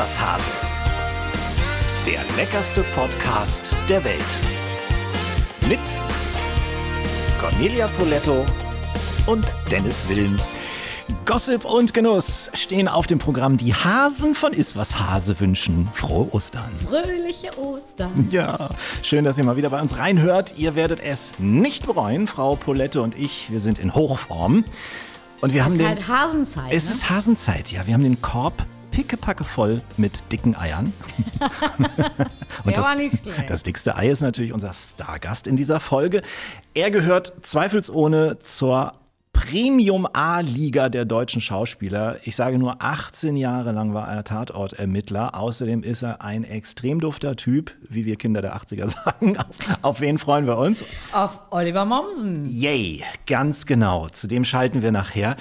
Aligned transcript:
was, 0.00 0.18
Hase? 0.18 0.50
Der 2.06 2.20
leckerste 2.34 2.82
Podcast 2.94 3.76
der 3.86 4.02
Welt. 4.02 4.32
Mit 5.68 5.78
Cornelia 7.38 7.86
Poletto 7.98 8.46
und 9.26 9.44
Dennis 9.70 10.06
Wilms. 10.08 10.58
Gossip 11.26 11.66
und 11.66 11.92
Genuss 11.92 12.50
stehen 12.54 12.88
auf 12.88 13.08
dem 13.08 13.18
Programm. 13.18 13.58
Die 13.58 13.74
Hasen 13.74 14.34
von 14.34 14.54
Iswas 14.54 14.98
Hase 14.98 15.38
wünschen 15.38 15.86
frohe 15.92 16.32
Ostern. 16.32 16.70
Fröhliche 16.88 17.58
Ostern. 17.58 18.26
Ja, 18.30 18.70
schön, 19.02 19.24
dass 19.26 19.36
ihr 19.36 19.44
mal 19.44 19.58
wieder 19.58 19.68
bei 19.68 19.82
uns 19.82 19.98
reinhört. 19.98 20.54
Ihr 20.56 20.74
werdet 20.76 21.00
es 21.02 21.38
nicht 21.38 21.84
bereuen, 21.84 22.26
Frau 22.26 22.56
Polette 22.56 23.02
und 23.02 23.18
ich. 23.18 23.50
Wir 23.50 23.60
sind 23.60 23.78
in 23.78 23.94
Hochform. 23.94 24.64
Und 25.42 25.52
wir 25.52 25.60
Es 25.60 25.64
haben 25.66 25.72
ist 25.72 25.80
den, 25.80 25.88
halt 25.88 26.08
Hasenzeit. 26.08 26.72
Es 26.72 26.86
ne? 26.86 26.90
ist 26.92 27.10
Hasenzeit, 27.10 27.70
ja. 27.70 27.86
Wir 27.86 27.92
haben 27.92 28.02
den 28.02 28.22
Korb 28.22 28.64
pickepacke 29.00 29.44
voll 29.44 29.80
mit 29.96 30.30
dicken 30.30 30.54
Eiern. 30.54 30.92
Und 32.64 32.74
schlecht. 32.74 33.48
das 33.48 33.62
dickste 33.62 33.96
Ei 33.96 34.10
ist 34.10 34.20
natürlich 34.20 34.52
unser 34.52 34.74
Stargast 34.74 35.46
in 35.46 35.56
dieser 35.56 35.80
Folge. 35.80 36.20
Er 36.74 36.90
gehört 36.90 37.32
zweifelsohne 37.40 38.40
zur 38.40 38.92
Premium 39.32 40.06
A-Liga 40.12 40.90
der 40.90 41.06
deutschen 41.06 41.40
Schauspieler. 41.40 42.18
Ich 42.24 42.36
sage 42.36 42.58
nur, 42.58 42.82
18 42.82 43.38
Jahre 43.38 43.72
lang 43.72 43.94
war 43.94 44.06
er 44.06 44.22
Tatortermittler. 44.22 45.34
Außerdem 45.34 45.82
ist 45.82 46.02
er 46.02 46.20
ein 46.20 46.44
extrem 46.44 47.00
dufter 47.00 47.36
Typ, 47.36 47.74
wie 47.88 48.04
wir 48.04 48.16
Kinder 48.16 48.42
der 48.42 48.54
80er 48.54 48.86
sagen. 49.04 49.38
Auf, 49.38 49.46
auf 49.80 50.00
wen 50.02 50.18
freuen 50.18 50.46
wir 50.46 50.58
uns? 50.58 50.84
Auf 51.12 51.40
Oliver 51.48 51.86
Mommsen. 51.86 52.44
Yay, 52.44 53.02
ganz 53.26 53.64
genau. 53.64 54.08
Zu 54.10 54.26
dem 54.26 54.44
schalten 54.44 54.82
wir 54.82 54.92
nachher. 54.92 55.36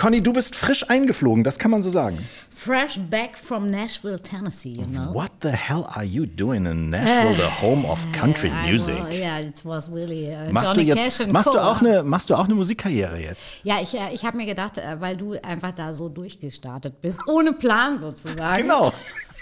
Conny, 0.00 0.22
du 0.22 0.32
bist 0.32 0.56
frisch 0.56 0.88
eingeflogen, 0.88 1.44
das 1.44 1.58
kann 1.58 1.70
man 1.70 1.82
so 1.82 1.90
sagen. 1.90 2.16
Fresh 2.56 2.98
back 3.10 3.36
from 3.36 3.68
Nashville, 3.70 4.18
Tennessee, 4.18 4.76
you 4.78 4.86
know. 4.86 5.12
What 5.12 5.30
the 5.42 5.50
hell 5.50 5.84
are 5.94 6.04
you 6.06 6.24
doing 6.24 6.64
in 6.64 6.88
Nashville, 6.88 7.34
the 7.34 7.50
home 7.60 7.84
of 7.84 7.98
country 8.18 8.50
music? 8.66 8.94
will- 8.96 9.12
Yeah, 9.12 9.40
it 9.40 9.62
was 9.62 9.90
really 9.92 10.34
uh, 10.34 10.50
Machst 10.52 10.68
Johnny 10.70 10.86
du, 10.86 10.94
Cash 10.94 11.04
jetzt, 11.04 11.20
and 11.20 11.32
machst, 11.34 11.48
du 11.48 11.58
Co. 11.58 11.58
auch 11.58 11.80
eine, 11.82 12.02
machst 12.02 12.30
du 12.30 12.34
auch 12.34 12.44
eine 12.46 12.54
Musikkarriere 12.54 13.18
jetzt? 13.20 13.60
Ja, 13.62 13.76
ich, 13.82 13.92
äh, 13.94 14.14
ich 14.14 14.24
habe 14.24 14.38
mir 14.38 14.46
gedacht, 14.46 14.78
äh, 14.78 14.98
weil 15.00 15.18
du 15.18 15.34
einfach 15.42 15.72
da 15.72 15.92
so 15.92 16.08
durchgestartet 16.08 17.02
bist, 17.02 17.20
ohne 17.28 17.52
Plan 17.52 17.98
sozusagen, 17.98 18.62
Genau. 18.62 18.90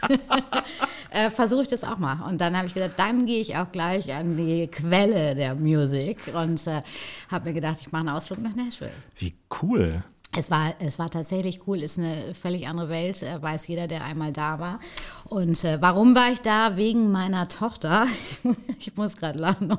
äh, 1.10 1.30
versuche 1.30 1.62
ich 1.62 1.68
das 1.68 1.84
auch 1.84 1.98
mal. 1.98 2.18
Und 2.28 2.40
dann 2.40 2.56
habe 2.56 2.66
ich 2.66 2.74
gedacht, 2.74 2.94
dann 2.96 3.26
gehe 3.26 3.40
ich 3.40 3.56
auch 3.56 3.70
gleich 3.70 4.12
an 4.12 4.36
die 4.36 4.66
Quelle 4.66 5.36
der 5.36 5.54
Musik 5.54 6.18
und 6.34 6.66
äh, 6.66 6.82
habe 7.30 7.48
mir 7.50 7.54
gedacht, 7.54 7.76
ich 7.80 7.92
mache 7.92 8.00
einen 8.00 8.08
Ausflug 8.16 8.40
nach 8.42 8.56
Nashville. 8.56 8.90
Wie 9.18 9.34
cool. 9.62 10.02
Es 10.38 10.52
war, 10.52 10.72
es 10.78 11.00
war 11.00 11.10
tatsächlich 11.10 11.66
cool, 11.66 11.82
ist 11.82 11.98
eine 11.98 12.14
völlig 12.32 12.68
andere 12.68 12.88
Welt, 12.88 13.24
äh, 13.24 13.42
weiß 13.42 13.66
jeder, 13.66 13.88
der 13.88 14.04
einmal 14.04 14.32
da 14.32 14.60
war. 14.60 14.78
Und 15.24 15.64
äh, 15.64 15.78
warum 15.80 16.14
war 16.14 16.30
ich 16.32 16.40
da? 16.40 16.76
Wegen 16.76 17.10
meiner 17.10 17.48
Tochter. 17.48 18.06
ich 18.78 18.94
muss 18.96 19.16
gerade 19.16 19.36
lachen. 19.36 19.76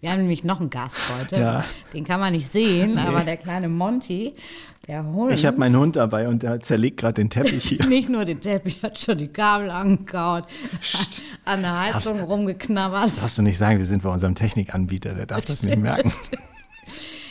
Wir 0.00 0.10
haben 0.10 0.20
nämlich 0.20 0.44
noch 0.44 0.60
einen 0.60 0.70
Gast 0.70 0.96
heute. 1.20 1.36
Ja. 1.36 1.64
Den 1.92 2.04
kann 2.04 2.20
man 2.20 2.32
nicht 2.32 2.48
sehen, 2.48 2.96
aber 2.96 3.20
der 3.20 3.36
kleine 3.36 3.68
Monty, 3.68 4.32
der 4.88 5.04
Hund. 5.04 5.34
Ich 5.34 5.44
habe 5.44 5.58
meinen 5.58 5.76
Hund 5.76 5.96
dabei 5.96 6.26
und 6.26 6.42
der 6.42 6.60
zerlegt 6.60 6.98
gerade 6.98 7.14
den 7.14 7.28
Teppich 7.28 7.64
hier. 7.64 7.84
nicht 7.86 8.08
nur 8.08 8.24
den 8.24 8.40
Teppich, 8.40 8.82
hat 8.82 8.98
schon 8.98 9.18
die 9.18 9.28
Kabel 9.28 9.70
angekaut, 9.70 10.44
an 11.44 11.60
der 11.60 11.78
Heizung 11.78 12.18
rumgeknabbert. 12.20 13.10
Darfst 13.20 13.36
du 13.36 13.42
nicht 13.42 13.58
sagen, 13.58 13.78
wir 13.78 13.86
sind 13.86 14.02
bei 14.02 14.08
unserem 14.08 14.34
Technikanbieter, 14.34 15.12
der 15.12 15.26
darf 15.26 15.44
das 15.44 15.62
nicht 15.62 15.78
merken. 15.78 16.10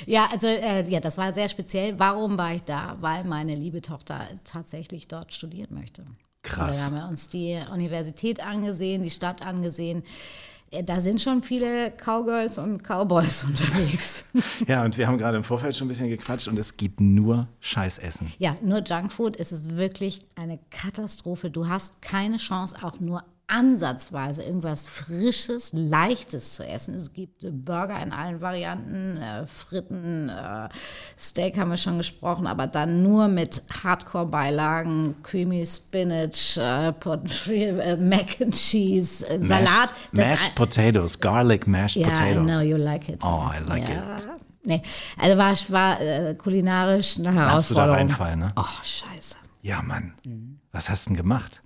Ja, 0.06 0.28
also 0.32 0.48
äh, 0.48 0.88
ja, 0.90 1.00
das 1.00 1.18
war 1.18 1.34
sehr 1.34 1.50
speziell. 1.50 1.98
Warum 2.00 2.38
war 2.38 2.54
ich 2.56 2.64
da? 2.64 2.98
Weil 3.02 3.24
meine 3.24 3.54
liebe 3.56 3.82
Tochter 3.82 4.28
tatsächlich 4.44 5.08
dort 5.08 5.34
studieren 5.34 5.74
möchte. 5.76 6.04
Krass. 6.44 6.78
Dann 6.78 6.86
haben 6.86 6.96
wir 6.96 7.08
uns 7.08 7.28
die 7.30 7.60
Universität 7.72 8.46
angesehen, 8.46 9.04
die 9.04 9.10
Stadt 9.12 9.46
angesehen. 9.46 10.04
Äh, 10.72 10.84
Da 10.84 11.00
sind 11.02 11.22
schon 11.22 11.44
viele 11.44 11.92
Cowgirls 11.92 12.58
und 12.58 12.82
Cowboys 12.84 13.44
unterwegs. 13.48 14.30
Ja, 14.68 14.84
und 14.84 14.98
wir 14.98 15.08
haben 15.08 15.18
gerade 15.18 15.38
im 15.38 15.44
Vorfeld 15.44 15.76
schon 15.76 15.86
ein 15.86 15.90
bisschen 15.90 16.10
gequatscht 16.10 16.48
und 16.48 16.58
es 16.58 16.78
gibt 16.78 17.00
nur 17.00 17.48
Scheißessen. 17.60 18.34
ja, 18.40 18.56
nur 18.64 18.82
Junkfood 18.82 19.36
ist 19.36 19.52
es 19.52 19.70
wirklich 19.70 20.22
eine 20.36 20.58
Katastrophe. 20.72 21.52
Du 21.52 21.68
hast 21.68 22.02
keine 22.02 22.38
Chance, 22.38 22.76
auch 22.82 23.00
nur 23.00 23.24
ansatzweise 23.52 24.44
irgendwas 24.44 24.88
Frisches, 24.88 25.72
Leichtes 25.74 26.56
zu 26.56 26.66
essen. 26.66 26.96
Es 26.96 27.12
gibt 27.14 27.44
äh, 27.44 27.52
Burger 27.52 28.02
in 28.02 28.12
allen 28.12 28.42
Varianten, 28.42 29.18
äh, 29.18 29.46
Fritten, 29.46 30.30
äh, 30.30 30.70
Steak 31.20 31.58
haben 31.60 31.70
wir 31.70 31.78
schon 31.78 31.98
gesprochen, 31.98 32.48
aber 32.48 32.68
dann 32.68 33.04
nur 33.04 33.28
mit 33.28 33.62
Hardcore-Beilagen, 33.84 35.22
Creamy 35.24 35.66
Spinach, 35.66 36.58
äh, 36.58 36.90
äh, 37.50 37.98
Mac 37.98 38.42
and 38.42 38.56
Cheese, 38.56 39.28
äh, 39.28 39.44
Salat. 39.44 39.90
Das 40.14 40.30
Mashed 40.30 40.56
Potatoes, 40.56 41.20
Garlic 41.20 41.68
Mashed 41.68 41.98
I 41.98 42.04
Potatoes. 42.06 42.46
know 42.46 42.62
you 42.62 42.78
like 42.78 43.10
it. 43.10 43.20
Oh, 43.24 43.50
I 43.54 43.60
like 43.68 43.90
ja. 43.90 44.16
it. 44.16 44.28
Nee, 44.64 44.82
also 45.18 45.38
war, 45.38 45.56
war 45.70 46.02
äh, 46.02 46.36
kulinarisch 46.36 47.18
eine 47.18 47.34
Hast 47.34 47.72
du 47.72 47.74
da 47.74 47.82
Herausforderung. 47.82 47.96
reinfallen, 47.96 48.40
ne? 48.40 48.48
Ach, 48.56 48.84
scheiße. 48.84 49.36
Ja, 49.64 49.82
Mann. 49.82 50.14
Was 50.72 50.90
hast 50.90 51.06
du 51.06 51.10
denn 51.10 51.18
gemacht? 51.18 51.62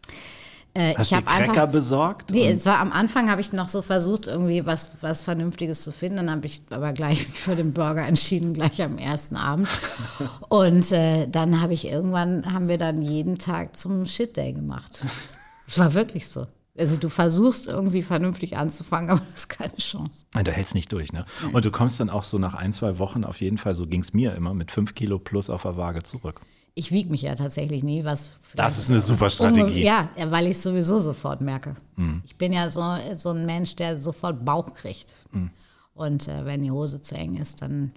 Äh, 0.75 0.93
Hast 0.95 1.03
ich 1.03 1.09
du 1.09 1.15
habe 1.15 1.25
Cracker 1.25 1.61
einfach. 1.61 1.71
besorgt? 1.71 2.31
Nee, 2.31 2.49
es 2.49 2.65
war 2.65 2.79
am 2.79 2.91
Anfang 2.91 3.31
habe 3.31 3.39
ich 3.39 3.53
noch 3.53 3.69
so 3.69 3.81
versucht, 3.81 4.27
irgendwie 4.27 4.65
was, 4.65 4.91
was 4.99 5.23
Vernünftiges 5.23 5.81
zu 5.81 5.93
finden. 5.93 6.17
Dann 6.17 6.29
habe 6.29 6.45
ich 6.45 6.61
aber 6.69 6.91
gleich 6.91 7.27
für 7.33 7.55
den 7.55 7.71
Burger 7.71 8.05
entschieden, 8.05 8.53
gleich 8.53 8.81
am 8.81 8.97
ersten 8.97 9.37
Abend. 9.37 9.69
Und 10.49 10.91
äh, 10.91 11.27
dann 11.27 11.61
habe 11.61 11.73
ich 11.73 11.87
irgendwann, 11.87 12.53
haben 12.53 12.67
wir 12.67 12.77
dann 12.77 13.01
jeden 13.01 13.37
Tag 13.37 13.77
zum 13.77 14.05
Shit 14.05 14.35
Day 14.35 14.51
gemacht. 14.51 15.03
Es 15.67 15.79
war 15.79 15.93
wirklich 15.93 16.27
so. 16.27 16.45
Also 16.77 16.97
du 16.97 17.07
versuchst 17.07 17.67
irgendwie 17.67 18.01
vernünftig 18.01 18.57
anzufangen, 18.57 19.09
aber 19.11 19.21
das 19.31 19.39
ist 19.39 19.47
keine 19.47 19.77
Chance. 19.77 20.25
Du 20.33 20.51
hältst 20.51 20.75
nicht 20.75 20.91
durch, 20.91 21.13
ne? 21.13 21.25
Und 21.53 21.63
du 21.63 21.71
kommst 21.71 22.01
dann 22.01 22.09
auch 22.09 22.23
so 22.23 22.37
nach 22.37 22.53
ein, 22.53 22.73
zwei 22.73 22.99
Wochen 22.99 23.23
auf 23.23 23.39
jeden 23.39 23.57
Fall, 23.57 23.73
so 23.73 23.87
ging 23.87 24.01
es 24.01 24.13
mir 24.13 24.35
immer, 24.35 24.53
mit 24.53 24.71
fünf 24.71 24.93
Kilo 24.93 25.19
plus 25.19 25.49
auf 25.49 25.61
der 25.61 25.77
Waage 25.77 26.03
zurück. 26.03 26.41
Ich 26.77 26.91
wiege 26.91 27.09
mich 27.09 27.21
ja 27.21 27.35
tatsächlich 27.35 27.83
nie, 27.83 28.03
was. 28.03 28.31
Das 28.53 28.77
ist 28.77 28.89
eine 28.89 28.99
super 28.99 29.29
Strategie. 29.29 29.83
Ja, 29.83 30.09
weil 30.27 30.45
ich 30.45 30.51
es 30.57 30.63
sowieso 30.63 30.99
sofort 30.99 31.39
merke. 31.41 31.75
Ich 32.25 32.35
bin 32.35 32.51
ja 32.51 32.67
so, 32.69 32.83
so 33.15 33.29
ein 33.31 33.45
Mensch, 33.45 33.75
der 33.77 33.97
sofort 33.97 34.43
Bauch 34.43 34.73
kriegt. 34.73 35.05
Und 35.93 36.27
äh, 36.27 36.45
wenn 36.45 36.61
die 36.61 36.71
Hose 36.71 36.99
zu 37.01 37.15
eng 37.15 37.35
ist, 37.35 37.61
dann 37.61 37.93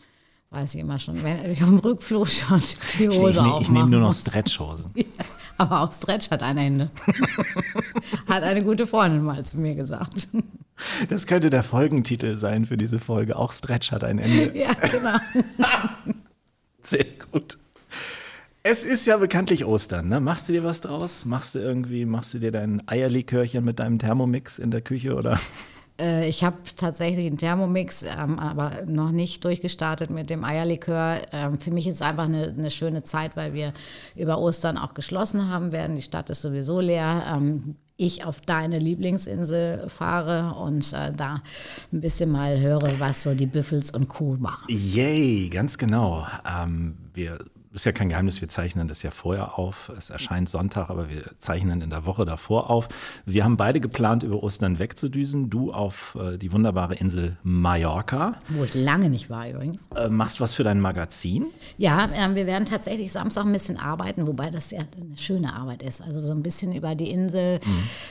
weiß 0.50 0.76
ich 0.76 0.80
immer 0.80 1.00
schon, 1.00 1.20
wenn 1.24 1.50
ich 1.50 1.58
dem 1.58 1.78
Rückflug 1.78 2.28
schon 2.28 2.62
die 2.98 3.06
Ich, 3.06 3.18
Hose 3.18 3.40
ich, 3.40 3.44
ne- 3.44 3.58
ich 3.62 3.70
nehme 3.70 3.88
nur 3.90 4.00
noch. 4.00 4.14
Stretchhosen. 4.14 4.92
Aber 5.58 5.80
auch 5.80 5.92
Stretch 5.92 6.30
hat 6.30 6.44
ein 6.44 6.56
Ende. 6.58 6.90
hat 8.28 8.44
eine 8.44 8.62
gute 8.62 8.86
Freundin 8.86 9.22
mal 9.24 9.44
zu 9.44 9.58
mir 9.58 9.74
gesagt. 9.74 10.28
Das 11.08 11.26
könnte 11.26 11.50
der 11.50 11.64
Folgentitel 11.64 12.36
sein 12.36 12.64
für 12.66 12.76
diese 12.76 13.00
Folge. 13.00 13.34
Auch 13.34 13.52
Stretch 13.52 13.90
hat 13.90 14.04
ein 14.04 14.20
Ende. 14.20 14.56
ja, 14.56 14.72
genau. 14.74 15.18
Sehr 16.84 17.04
gut. 17.32 17.58
Es 18.70 18.84
ist 18.84 19.06
ja 19.06 19.16
bekanntlich 19.16 19.64
Ostern, 19.64 20.08
ne? 20.08 20.20
Machst 20.20 20.48
du 20.48 20.52
dir 20.52 20.62
was 20.62 20.82
draus? 20.82 21.24
Machst 21.24 21.54
du 21.54 21.58
irgendwie, 21.58 22.04
machst 22.04 22.34
du 22.34 22.38
dir 22.38 22.52
dein 22.52 22.86
Eierlikörchen 22.86 23.64
mit 23.64 23.78
deinem 23.78 23.98
Thermomix 23.98 24.58
in 24.58 24.70
der 24.70 24.82
Küche 24.82 25.14
oder? 25.14 25.40
Äh, 25.98 26.28
Ich 26.28 26.44
habe 26.44 26.58
tatsächlich 26.76 27.26
einen 27.26 27.38
Thermomix, 27.38 28.02
ähm, 28.02 28.38
aber 28.38 28.72
noch 28.86 29.10
nicht 29.10 29.42
durchgestartet 29.44 30.10
mit 30.10 30.28
dem 30.28 30.44
Eierlikör. 30.44 31.16
Ähm, 31.32 31.58
für 31.58 31.70
mich 31.70 31.86
ist 31.86 31.96
es 31.96 32.02
einfach 32.02 32.26
eine, 32.26 32.48
eine 32.48 32.70
schöne 32.70 33.04
Zeit, 33.04 33.36
weil 33.36 33.54
wir 33.54 33.72
über 34.14 34.38
Ostern 34.38 34.76
auch 34.76 34.92
geschlossen 34.92 35.48
haben 35.48 35.72
werden. 35.72 35.96
Die 35.96 36.02
Stadt 36.02 36.28
ist 36.28 36.42
sowieso 36.42 36.80
leer. 36.80 37.22
Ähm, 37.34 37.74
ich 37.96 38.26
auf 38.26 38.42
deine 38.42 38.78
Lieblingsinsel 38.78 39.88
fahre 39.88 40.54
und 40.60 40.92
äh, 40.92 41.10
da 41.16 41.42
ein 41.90 42.00
bisschen 42.02 42.30
mal 42.30 42.60
höre, 42.60 43.00
was 43.00 43.22
so 43.22 43.34
die 43.34 43.46
Büffels 43.46 43.90
und 43.92 44.08
Co. 44.08 44.36
machen. 44.38 44.66
Yay, 44.68 45.48
ganz 45.48 45.78
genau. 45.78 46.26
Ähm, 46.46 46.98
wir 47.14 47.38
ist 47.72 47.84
ja 47.86 47.92
kein 47.92 48.08
Geheimnis, 48.08 48.40
wir 48.40 48.48
zeichnen 48.48 48.88
das 48.88 49.02
ja 49.02 49.10
vorher 49.10 49.58
auf. 49.58 49.92
Es 49.96 50.10
erscheint 50.10 50.48
Sonntag, 50.48 50.90
aber 50.90 51.08
wir 51.08 51.22
zeichnen 51.38 51.80
in 51.80 51.90
der 51.90 52.06
Woche 52.06 52.24
davor 52.24 52.70
auf. 52.70 52.88
Wir 53.26 53.44
haben 53.44 53.56
beide 53.56 53.80
geplant, 53.80 54.22
über 54.22 54.42
Ostern 54.42 54.78
wegzudüsen. 54.78 55.50
Du 55.50 55.72
auf 55.72 56.16
äh, 56.20 56.38
die 56.38 56.52
wunderbare 56.52 56.94
Insel 56.94 57.36
Mallorca. 57.42 58.36
Wo 58.48 58.64
ich 58.64 58.74
lange 58.74 59.10
nicht 59.10 59.30
war 59.30 59.48
übrigens. 59.48 59.88
Äh, 59.94 60.08
machst 60.08 60.40
was 60.40 60.54
für 60.54 60.64
dein 60.64 60.80
Magazin. 60.80 61.46
Ja, 61.76 62.08
ähm, 62.14 62.34
wir 62.34 62.46
werden 62.46 62.64
tatsächlich 62.64 63.12
Samstag 63.12 63.44
ein 63.46 63.52
bisschen 63.52 63.78
arbeiten, 63.78 64.26
wobei 64.26 64.50
das 64.50 64.70
ja 64.70 64.80
eine 64.80 65.16
schöne 65.16 65.54
Arbeit 65.54 65.82
ist. 65.82 66.00
Also 66.00 66.22
so 66.22 66.32
ein 66.32 66.42
bisschen 66.42 66.72
über 66.74 66.94
die 66.94 67.10
Insel 67.10 67.60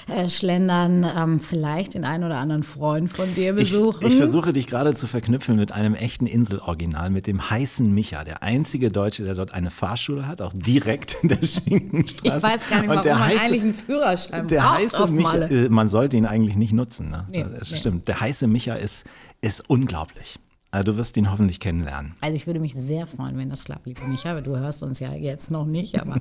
äh, 0.07 0.29
schlendern, 0.29 1.05
ähm, 1.17 1.39
vielleicht 1.39 1.93
den 1.95 2.05
einen 2.05 2.23
oder 2.23 2.37
anderen 2.37 2.63
Freund 2.63 3.11
von 3.11 3.33
dir 3.35 3.51
Ich, 3.57 3.71
besuchen. 3.71 4.05
ich 4.05 4.15
versuche 4.17 4.53
dich 4.53 4.67
gerade 4.67 4.93
zu 4.93 5.07
verknüpfen 5.07 5.55
mit 5.55 5.71
einem 5.71 5.95
echten 5.95 6.27
Inseloriginal, 6.27 7.09
mit 7.11 7.27
dem 7.27 7.49
heißen 7.49 7.91
Micha, 7.91 8.23
der 8.23 8.43
einzige 8.43 8.89
Deutsche, 8.91 9.23
der 9.23 9.33
dort 9.35 9.53
eine 9.57 9.71
Fahrschule 9.71 10.27
hat, 10.27 10.41
auch 10.41 10.53
direkt 10.55 11.17
in 11.23 11.29
der 11.29 11.45
Schinkenstraße. 11.45 12.37
ich 12.37 12.43
weiß 12.43 12.69
gar 12.69 12.81
nicht, 12.81 12.89
Und 12.89 12.95
warum 13.05 13.19
man 13.19 13.29
heiße- 13.31 13.39
eigentlich 13.39 13.61
einen 13.63 13.73
Führerschein 13.73 14.47
Der 14.47 14.61
braucht 14.61 14.77
heiße 14.77 15.03
auf 15.03 15.09
Micha, 15.09 15.27
Malle. 15.29 15.65
äh, 15.65 15.69
man 15.69 15.89
sollte 15.89 16.15
ihn 16.17 16.25
eigentlich 16.25 16.55
nicht 16.55 16.73
nutzen. 16.73 17.09
Ne? 17.09 17.25
Nee, 17.29 17.45
das 17.59 17.71
nee. 17.71 17.77
stimmt. 17.77 18.07
Der 18.07 18.19
heiße 18.19 18.47
Micha 18.47 18.75
ist, 18.75 19.03
ist 19.41 19.69
unglaublich. 19.69 20.39
Also 20.69 20.91
du 20.91 20.97
wirst 20.97 21.15
ihn 21.17 21.31
hoffentlich 21.31 21.59
kennenlernen. 21.59 22.13
Also 22.21 22.35
ich 22.35 22.45
würde 22.45 22.59
mich 22.59 22.73
sehr 22.75 23.07
freuen, 23.07 23.37
wenn 23.37 23.49
das 23.49 23.63
klappt, 23.63 23.85
liebe 23.87 24.01
Micha. 24.05 24.39
Du 24.41 24.57
hörst 24.57 24.83
uns 24.83 24.99
ja 24.99 25.13
jetzt 25.13 25.49
noch 25.49 25.65
nicht, 25.65 25.99
aber 26.01 26.17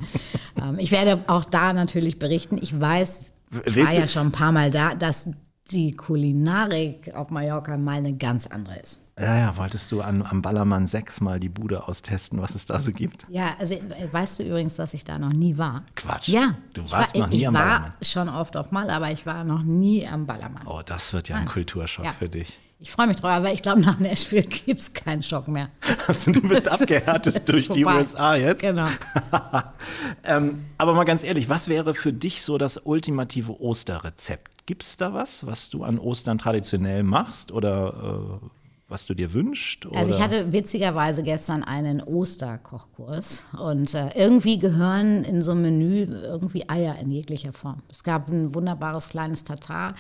ähm, 0.56 0.78
ich 0.78 0.92
werde 0.92 1.22
auch 1.26 1.44
da 1.44 1.72
natürlich 1.72 2.18
berichten. 2.18 2.58
Ich 2.62 2.78
weiß, 2.80 3.20
ich 3.66 3.76
war 3.76 3.92
ja 3.92 4.08
schon 4.08 4.28
ein 4.28 4.32
paar 4.32 4.52
Mal 4.52 4.70
da, 4.70 4.94
dass 4.94 5.30
die 5.70 5.96
Kulinarik 5.96 7.14
auf 7.14 7.30
Mallorca 7.30 7.76
mal 7.76 7.96
eine 7.98 8.14
ganz 8.14 8.46
andere 8.46 8.78
ist. 8.78 9.00
Ja, 9.18 9.34
ja, 9.36 9.56
wolltest 9.56 9.90
du 9.92 10.02
an, 10.02 10.22
am 10.22 10.42
Ballermann 10.42 10.86
6 10.86 11.22
mal 11.22 11.40
die 11.40 11.48
Bude 11.48 11.88
austesten, 11.88 12.40
was 12.42 12.54
es 12.54 12.66
da 12.66 12.78
so 12.78 12.92
gibt? 12.92 13.26
Ja, 13.30 13.56
also 13.58 13.74
weißt 14.12 14.38
du 14.38 14.42
übrigens, 14.42 14.76
dass 14.76 14.92
ich 14.92 15.04
da 15.04 15.18
noch 15.18 15.32
nie 15.32 15.56
war? 15.56 15.84
Quatsch. 15.94 16.28
Ja. 16.28 16.54
Du 16.74 16.82
ich 16.82 16.92
warst 16.92 17.14
war, 17.14 17.22
noch 17.22 17.28
nie 17.30 17.36
ich 17.38 17.48
am 17.48 17.54
war 17.54 17.62
Ballermann. 17.64 17.92
schon 18.02 18.28
oft 18.28 18.56
auf 18.58 18.70
Mal, 18.72 18.90
aber 18.90 19.10
ich 19.10 19.24
war 19.24 19.42
noch 19.44 19.62
nie 19.62 20.06
am 20.06 20.26
Ballermann. 20.26 20.66
Oh, 20.66 20.82
das 20.84 21.12
wird 21.14 21.28
ja 21.30 21.36
ein 21.36 21.46
Kulturschock 21.48 22.04
Ja. 22.04 22.12
für 22.12 22.28
dich. 22.28 22.58
Ich 22.78 22.90
freue 22.90 23.06
mich 23.06 23.16
drauf, 23.16 23.30
aber 23.30 23.54
ich 23.54 23.62
glaube, 23.62 23.80
nach 23.80 23.98
Nashville 23.98 24.42
gibt 24.42 24.80
es 24.80 24.92
keinen 24.92 25.22
Schock 25.22 25.48
mehr. 25.48 25.70
Also, 26.08 26.30
du 26.30 26.42
bist 26.42 26.68
abgehärtet 26.70 27.48
durch 27.48 27.68
die 27.70 27.84
vorbei. 27.84 28.00
USA 28.00 28.34
jetzt. 28.36 28.60
Genau. 28.60 28.86
ähm, 30.24 30.64
aber 30.78 30.92
mal 30.94 31.04
ganz 31.04 31.24
ehrlich, 31.24 31.48
was 31.48 31.68
wäre 31.68 31.94
für 31.94 32.12
dich 32.12 32.42
so 32.42 32.58
das 32.58 32.76
ultimative 32.84 33.60
Osterrezept? 33.60 34.55
Gibt 34.66 34.82
es 34.82 34.96
da 34.96 35.14
was, 35.14 35.46
was 35.46 35.70
du 35.70 35.84
an 35.84 35.98
Ostern 35.98 36.38
traditionell 36.38 37.04
machst 37.04 37.52
oder 37.52 38.40
äh, 38.42 38.46
was 38.88 39.06
du 39.06 39.14
dir 39.14 39.32
wünschst? 39.32 39.86
Also 39.94 40.12
ich 40.12 40.16
oder? 40.16 40.24
hatte 40.24 40.52
witzigerweise 40.52 41.22
gestern 41.22 41.64
einen 41.64 42.00
Osterkochkurs 42.02 43.46
und 43.58 43.94
äh, 43.94 44.10
irgendwie 44.14 44.58
gehören 44.58 45.24
in 45.24 45.42
so 45.42 45.52
einem 45.52 45.62
Menü 45.62 46.04
irgendwie 46.04 46.68
Eier 46.68 46.96
in 47.00 47.10
jeglicher 47.10 47.52
Form. 47.52 47.82
Es 47.90 48.04
gab 48.04 48.28
ein 48.28 48.54
wunderbares 48.54 49.08
kleines 49.08 49.42
Tatar 49.42 49.94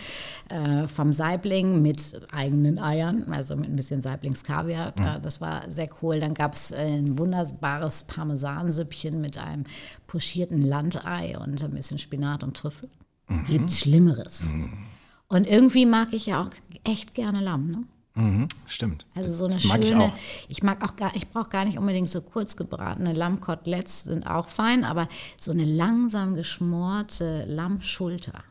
äh, 0.50 0.86
vom 0.86 1.12
Saibling 1.12 1.82
mit 1.82 2.20
eigenen 2.30 2.78
Eiern, 2.78 3.24
also 3.32 3.56
mit 3.56 3.68
ein 3.68 3.76
bisschen 3.76 4.00
Saiblingskaviar. 4.00 4.94
Äh, 5.00 5.20
das 5.20 5.40
war 5.40 5.62
sehr 5.68 5.88
cool. 6.02 6.20
Dann 6.20 6.34
gab 6.34 6.54
es 6.54 6.72
ein 6.72 7.18
wunderbares 7.18 8.04
Parmesansüppchen 8.04 9.20
mit 9.20 9.38
einem 9.38 9.64
pochierten 10.06 10.62
Landei 10.62 11.36
und 11.38 11.62
ein 11.62 11.72
bisschen 11.72 11.98
Spinat 11.98 12.44
und 12.44 12.56
Trüffel. 12.56 12.88
Gibt 13.46 13.72
Schlimmeres. 13.72 14.48
Und 15.28 15.46
irgendwie 15.46 15.86
mag 15.86 16.12
ich 16.12 16.26
ja 16.26 16.42
auch 16.42 16.50
echt 16.84 17.14
gerne 17.14 17.40
Lamm. 17.40 17.70
Ne? 17.70 17.84
Mhm, 18.16 18.48
stimmt. 18.66 19.06
Also 19.14 19.34
so 19.34 19.44
eine 19.46 19.60
schöne, 19.60 20.12
ich 20.48 20.58
ich, 20.58 20.62
mag 20.62 20.82
auch 20.82 20.96
gar, 20.96 21.14
ich 21.14 21.28
brauche 21.28 21.50
gar 21.50 21.64
nicht 21.64 21.76
unbedingt 21.76 22.08
so 22.08 22.22
kurz 22.22 22.56
gebratene 22.56 23.12
Lammkoteletts 23.12 24.04
sind 24.04 24.26
auch 24.26 24.48
fein, 24.48 24.84
aber 24.84 25.08
so 25.38 25.50
eine 25.50 25.64
langsam 25.64 26.34
geschmorte 26.34 27.44
Lammschulter. 27.46 28.42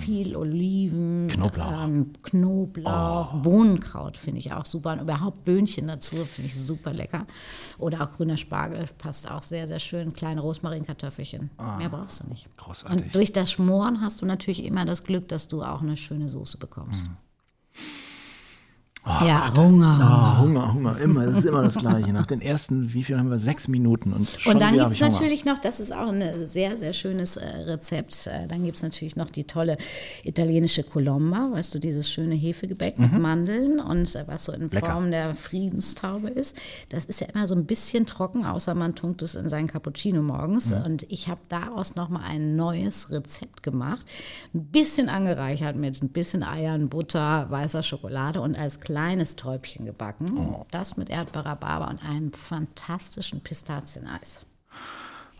Viel 0.00 0.36
Oliven. 0.36 1.28
Knoblauch. 1.28 1.72
Oh. 1.72 1.84
ähm, 1.84 2.12
Knoblauch 2.22 3.34
Bohnenkraut 3.42 4.16
finde 4.16 4.40
ich 4.40 4.52
auch 4.52 4.64
super. 4.64 4.92
Und 4.92 5.00
überhaupt 5.00 5.44
Böhnchen 5.44 5.88
dazu 5.88 6.16
finde 6.16 6.50
ich 6.50 6.58
super 6.58 6.92
lecker. 6.92 7.26
Oder 7.78 8.02
auch 8.02 8.12
grüner 8.12 8.36
Spargel 8.36 8.86
passt 8.98 9.30
auch 9.30 9.42
sehr, 9.42 9.68
sehr 9.68 9.78
schön. 9.78 10.12
Kleine 10.12 10.40
Rosmarinkartoffelchen. 10.40 11.50
Mehr 11.78 11.88
brauchst 11.88 12.22
du 12.22 12.28
nicht. 12.28 12.46
Ah. 12.56 12.62
Großartig. 12.64 13.04
Und 13.04 13.14
durch 13.14 13.32
das 13.32 13.52
Schmoren 13.52 14.00
hast 14.00 14.22
du 14.22 14.26
natürlich 14.26 14.64
immer 14.64 14.84
das 14.84 15.04
Glück, 15.04 15.28
dass 15.28 15.48
du 15.48 15.62
auch 15.62 15.82
eine 15.82 15.96
schöne 15.96 16.28
Soße 16.28 16.58
bekommst. 16.58 17.08
Mm. 17.08 17.29
Ja, 19.06 19.52
Hunger. 19.56 19.98
Ah, 20.00 20.38
Hunger, 20.40 20.72
Hunger, 20.72 20.98
immer, 20.98 21.26
das 21.26 21.38
ist 21.38 21.44
immer 21.46 21.62
das 21.62 21.76
Gleiche. 21.76 22.12
Nach 22.12 22.26
den 22.26 22.40
ersten, 22.40 22.92
wie 22.92 23.02
viel 23.02 23.18
haben 23.18 23.30
wir? 23.30 23.38
Sechs 23.38 23.66
Minuten 23.68 24.12
und 24.12 24.28
schon 24.28 24.54
Und 24.54 24.62
dann 24.62 24.78
gibt 24.78 24.92
es 24.92 25.00
natürlich 25.00 25.44
noch, 25.44 25.58
das 25.58 25.80
ist 25.80 25.92
auch 25.94 26.08
ein 26.08 26.22
sehr, 26.46 26.76
sehr 26.76 26.92
schönes 26.92 27.36
äh, 27.36 27.46
Rezept, 27.66 28.26
äh, 28.26 28.46
dann 28.46 28.64
gibt 28.64 28.76
es 28.76 28.82
natürlich 28.82 29.16
noch 29.16 29.30
die 29.30 29.44
tolle 29.44 29.76
italienische 30.24 30.82
Colomba, 30.84 31.50
weißt 31.52 31.74
du, 31.74 31.78
dieses 31.78 32.10
schöne 32.10 32.34
Hefegebäck 32.34 32.98
mit 32.98 33.12
Mandeln 33.12 33.80
und 33.80 34.14
äh, 34.14 34.24
was 34.26 34.44
so 34.44 34.52
in 34.52 34.60
Mhm. 34.64 34.68
Lecker. 34.70 34.92
Form 34.92 35.10
der 35.10 35.34
Friedenstaube 35.34 36.28
ist. 36.28 36.56
Das 36.90 37.04
ist 37.06 37.20
ja 37.20 37.26
immer 37.28 37.48
so 37.48 37.54
ein 37.54 37.64
bisschen 37.64 38.06
trocken, 38.06 38.44
außer 38.44 38.74
man 38.74 38.94
tunkt 38.94 39.22
es 39.22 39.34
in 39.34 39.48
seinen 39.48 39.66
Cappuccino 39.66 40.22
morgens. 40.22 40.72
Mhm. 40.72 40.82
Und 40.84 41.02
ich 41.10 41.28
habe 41.28 41.40
daraus 41.48 41.96
nochmal 41.96 42.22
ein 42.28 42.56
neues 42.56 43.10
Rezept 43.10 43.62
gemacht, 43.62 44.06
ein 44.54 44.66
bisschen 44.66 45.08
angereichert 45.08 45.76
mit 45.76 46.02
ein 46.02 46.10
bisschen 46.10 46.42
Eiern, 46.42 46.88
Butter, 46.88 47.46
weißer 47.50 47.82
Schokolade 47.82 48.40
und 48.40 48.58
als 48.58 48.80
kleines 48.90 49.36
Träubchen 49.36 49.84
gebacken. 49.84 50.36
Oh. 50.36 50.66
Das 50.72 50.96
mit 50.96 51.10
Erdbeerrhabarber 51.10 51.88
und 51.88 52.04
einem 52.04 52.32
fantastischen 52.32 53.40
Pistazieneis. 53.40 54.44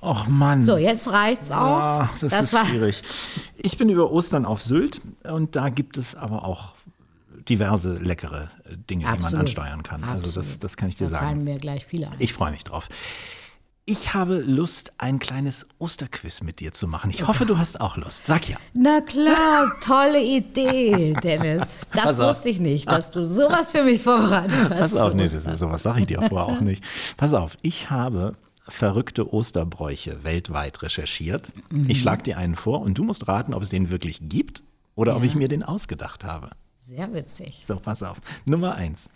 Och 0.01 0.29
Mann. 0.29 0.63
So, 0.63 0.77
jetzt 0.77 1.11
reicht's 1.11 1.51
auch. 1.51 1.81
Ah, 1.81 2.11
das, 2.21 2.33
ist 2.33 2.53
war 2.53 2.65
schwierig. 2.65 3.03
Ich 3.57 3.77
bin 3.77 3.89
über 3.89 4.13
Ostern 4.13 4.47
auf 4.47 4.63
Sylt 4.63 5.01
und 5.25 5.57
da 5.57 5.69
gibt 5.69 5.97
es 5.97 6.15
aber 6.15 6.45
auch 6.45 6.75
diverse 7.49 7.95
leckere 7.95 8.51
Dinge, 8.89 9.05
die 9.05 9.11
man 9.11 9.15
Absolut. 9.15 9.41
ansteuern 9.41 9.83
kann. 9.83 10.05
Also 10.05 10.27
das, 10.27 10.37
Absolut. 10.37 10.65
das 10.65 10.77
kann 10.77 10.89
ich 10.89 10.97
dir 10.97 11.05
da 11.05 11.11
sagen. 11.11 11.27
fallen 11.27 11.45
mir 11.45 11.59
gleich 11.59 11.85
viele 11.85 12.09
ein. 12.09 12.17
Ich 12.21 12.33
freue 12.33 12.53
mich 12.53 12.63
drauf. 12.63 12.89
Ich 13.91 14.15
habe 14.15 14.39
Lust, 14.39 14.93
ein 14.99 15.19
kleines 15.19 15.67
Osterquiz 15.81 16.45
mit 16.45 16.61
dir 16.61 16.71
zu 16.73 16.87
machen. 16.87 17.11
Ich 17.11 17.27
hoffe, 17.27 17.45
du 17.45 17.59
hast 17.59 17.81
auch 17.81 17.97
Lust. 17.97 18.25
Sag 18.25 18.49
ja. 18.49 18.57
Na 18.73 19.01
klar, 19.01 19.69
tolle 19.83 20.23
Idee, 20.23 21.15
Dennis. 21.15 21.81
Das 21.93 22.05
Pass 22.05 22.21
auf. 22.21 22.29
wusste 22.29 22.51
ich 22.51 22.61
nicht, 22.61 22.89
dass 22.89 23.11
du 23.11 23.25
sowas 23.25 23.73
für 23.73 23.83
mich 23.83 24.01
vorbereitet 24.01 24.71
hast. 24.71 24.79
Pass 24.79 24.95
auf, 24.95 25.13
nee, 25.13 25.25
das 25.25 25.35
ist, 25.35 25.59
sowas 25.59 25.83
sage 25.83 26.03
ich 26.03 26.07
dir 26.07 26.23
vorher 26.23 26.57
auch 26.57 26.61
nicht. 26.61 26.85
Pass 27.17 27.35
auf, 27.35 27.59
ich 27.63 27.91
habe 27.91 28.37
verrückte 28.69 29.35
Osterbräuche 29.35 30.23
weltweit 30.23 30.83
recherchiert. 30.83 31.53
Mhm. 31.73 31.91
Ich 31.91 31.99
schlage 31.99 32.23
dir 32.23 32.39
einen 32.39 32.55
vor 32.55 32.83
und 32.83 32.97
du 32.97 33.03
musst 33.03 33.27
raten, 33.27 33.55
ob 33.55 33.65
es 33.65 33.71
den 33.71 33.91
wirklich 33.91 34.21
gibt 34.23 34.63
oder 34.95 35.17
ob 35.17 35.25
ich 35.25 35.35
mir 35.35 35.49
den 35.49 35.65
ausgedacht 35.65 36.23
habe. 36.23 36.51
Sehr 36.77 37.13
witzig. 37.13 37.65
So, 37.67 37.75
pass 37.75 38.05
auf. 38.05 38.21
Nummer 38.45 38.77
eins. 38.77 39.11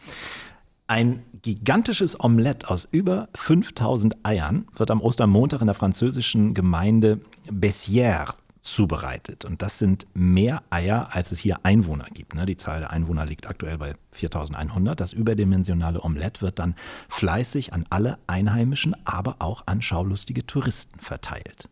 Ein 0.87 1.25
gigantisches 1.41 2.21
Omelett 2.21 2.67
aus 2.67 2.87
über 2.91 3.29
5000 3.35 4.17
Eiern 4.23 4.67
wird 4.77 4.91
am 4.91 5.01
Ostermontag 5.01 5.63
in 5.63 5.67
der 5.67 5.75
französischen 5.75 6.53
Gemeinde 6.53 7.21
Bessières 7.51 8.35
zubereitet. 8.61 9.47
Und 9.47 9.63
das 9.63 9.79
sind 9.79 10.07
mehr 10.13 10.63
Eier, 10.69 11.09
als 11.13 11.33
es 11.33 11.39
hier 11.39 11.61
Einwohner 11.63 12.07
gibt. 12.13 12.35
ne? 12.35 12.45
Die 12.45 12.57
Zahl 12.57 12.81
der 12.81 12.91
Einwohner 12.91 13.25
liegt 13.25 13.47
aktuell 13.47 13.79
bei 13.79 13.95
4100. 14.11 15.01
Das 15.01 15.15
überdimensionale 15.15 16.03
Omelett 16.03 16.43
wird 16.43 16.59
dann 16.59 16.75
fleißig 17.09 17.73
an 17.73 17.85
alle 17.89 18.19
Einheimischen, 18.27 18.95
aber 19.07 19.37
auch 19.39 19.63
an 19.67 19.81
schaulustige 19.81 20.47
Touristen 20.47 21.01
verteilt. 21.01 21.71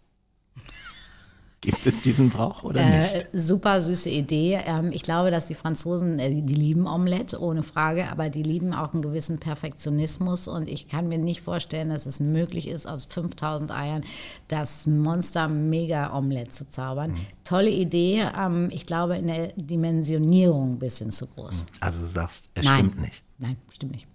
Gibt 1.62 1.86
es 1.86 2.00
diesen 2.00 2.28
Brauch 2.28 2.64
oder 2.64 2.84
nicht? 2.84 3.14
Äh, 3.14 3.26
super 3.32 3.80
süße 3.80 4.10
Idee. 4.10 4.58
Ähm, 4.66 4.90
ich 4.92 5.02
glaube, 5.02 5.30
dass 5.30 5.46
die 5.46 5.54
Franzosen, 5.54 6.18
äh, 6.18 6.28
die, 6.28 6.42
die 6.42 6.54
lieben 6.54 6.88
Omelette, 6.88 7.40
ohne 7.40 7.62
Frage, 7.62 8.10
aber 8.10 8.30
die 8.30 8.42
lieben 8.42 8.74
auch 8.74 8.92
einen 8.92 9.00
gewissen 9.00 9.38
Perfektionismus 9.38 10.48
und 10.48 10.68
ich 10.68 10.88
kann 10.88 11.08
mir 11.08 11.18
nicht 11.18 11.40
vorstellen, 11.40 11.90
dass 11.90 12.06
es 12.06 12.18
möglich 12.18 12.66
ist, 12.66 12.88
aus 12.88 13.04
5000 13.04 13.70
Eiern 13.70 14.02
das 14.48 14.88
Monster-Mega-Omelette 14.88 16.50
zu 16.50 16.68
zaubern. 16.68 17.12
Mhm. 17.12 17.26
Tolle 17.44 17.70
Idee. 17.70 18.24
Ähm, 18.36 18.68
ich 18.72 18.84
glaube, 18.84 19.16
in 19.16 19.28
der 19.28 19.52
Dimensionierung 19.54 20.72
ein 20.72 20.78
bisschen 20.80 21.12
zu 21.12 21.28
groß. 21.28 21.66
Also 21.78 22.00
du 22.00 22.06
sagst, 22.06 22.50
es 22.54 22.64
Nein. 22.64 22.86
stimmt 22.86 23.00
nicht. 23.02 23.22
Nein, 23.38 23.56
stimmt 23.72 23.92
nicht. 23.92 24.06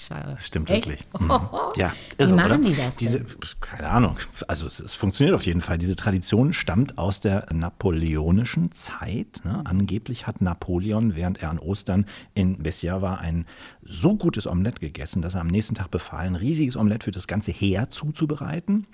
Schade. 0.00 0.36
Stimmt 0.38 0.70
Echt? 0.70 0.86
wirklich. 0.86 1.04
Mhm. 1.18 1.30
Ja, 1.76 1.92
Wie 2.16 2.22
irre, 2.22 2.34
machen 2.34 2.52
oder? 2.52 2.58
die 2.70 2.74
das 2.74 2.96
Diese, 2.96 3.24
keine 3.60 3.88
Ahnung. 3.90 4.16
Also 4.48 4.66
es, 4.66 4.80
es 4.80 4.94
funktioniert 4.94 5.34
auf 5.34 5.44
jeden 5.44 5.60
Fall. 5.60 5.76
Diese 5.76 5.94
Tradition 5.94 6.52
stammt 6.54 6.96
aus 6.96 7.20
der 7.20 7.46
napoleonischen 7.52 8.72
Zeit. 8.72 9.42
Ne? 9.44 9.62
Angeblich 9.64 10.26
hat 10.26 10.40
Napoleon, 10.40 11.14
während 11.16 11.42
er 11.42 11.50
an 11.50 11.58
Ostern 11.58 12.06
in 12.34 12.62
Bessières 12.62 13.02
war, 13.02 13.20
ein 13.20 13.44
so 13.82 14.16
gutes 14.16 14.46
Omelett 14.46 14.80
gegessen, 14.80 15.20
dass 15.20 15.34
er 15.34 15.42
am 15.42 15.48
nächsten 15.48 15.74
Tag 15.74 15.90
befahl, 15.90 16.26
ein 16.26 16.36
riesiges 16.36 16.76
Omelett 16.76 17.04
für 17.04 17.10
das 17.12 17.26
ganze 17.26 17.52
Heer 17.52 17.90
zuzubereiten. 17.90 18.86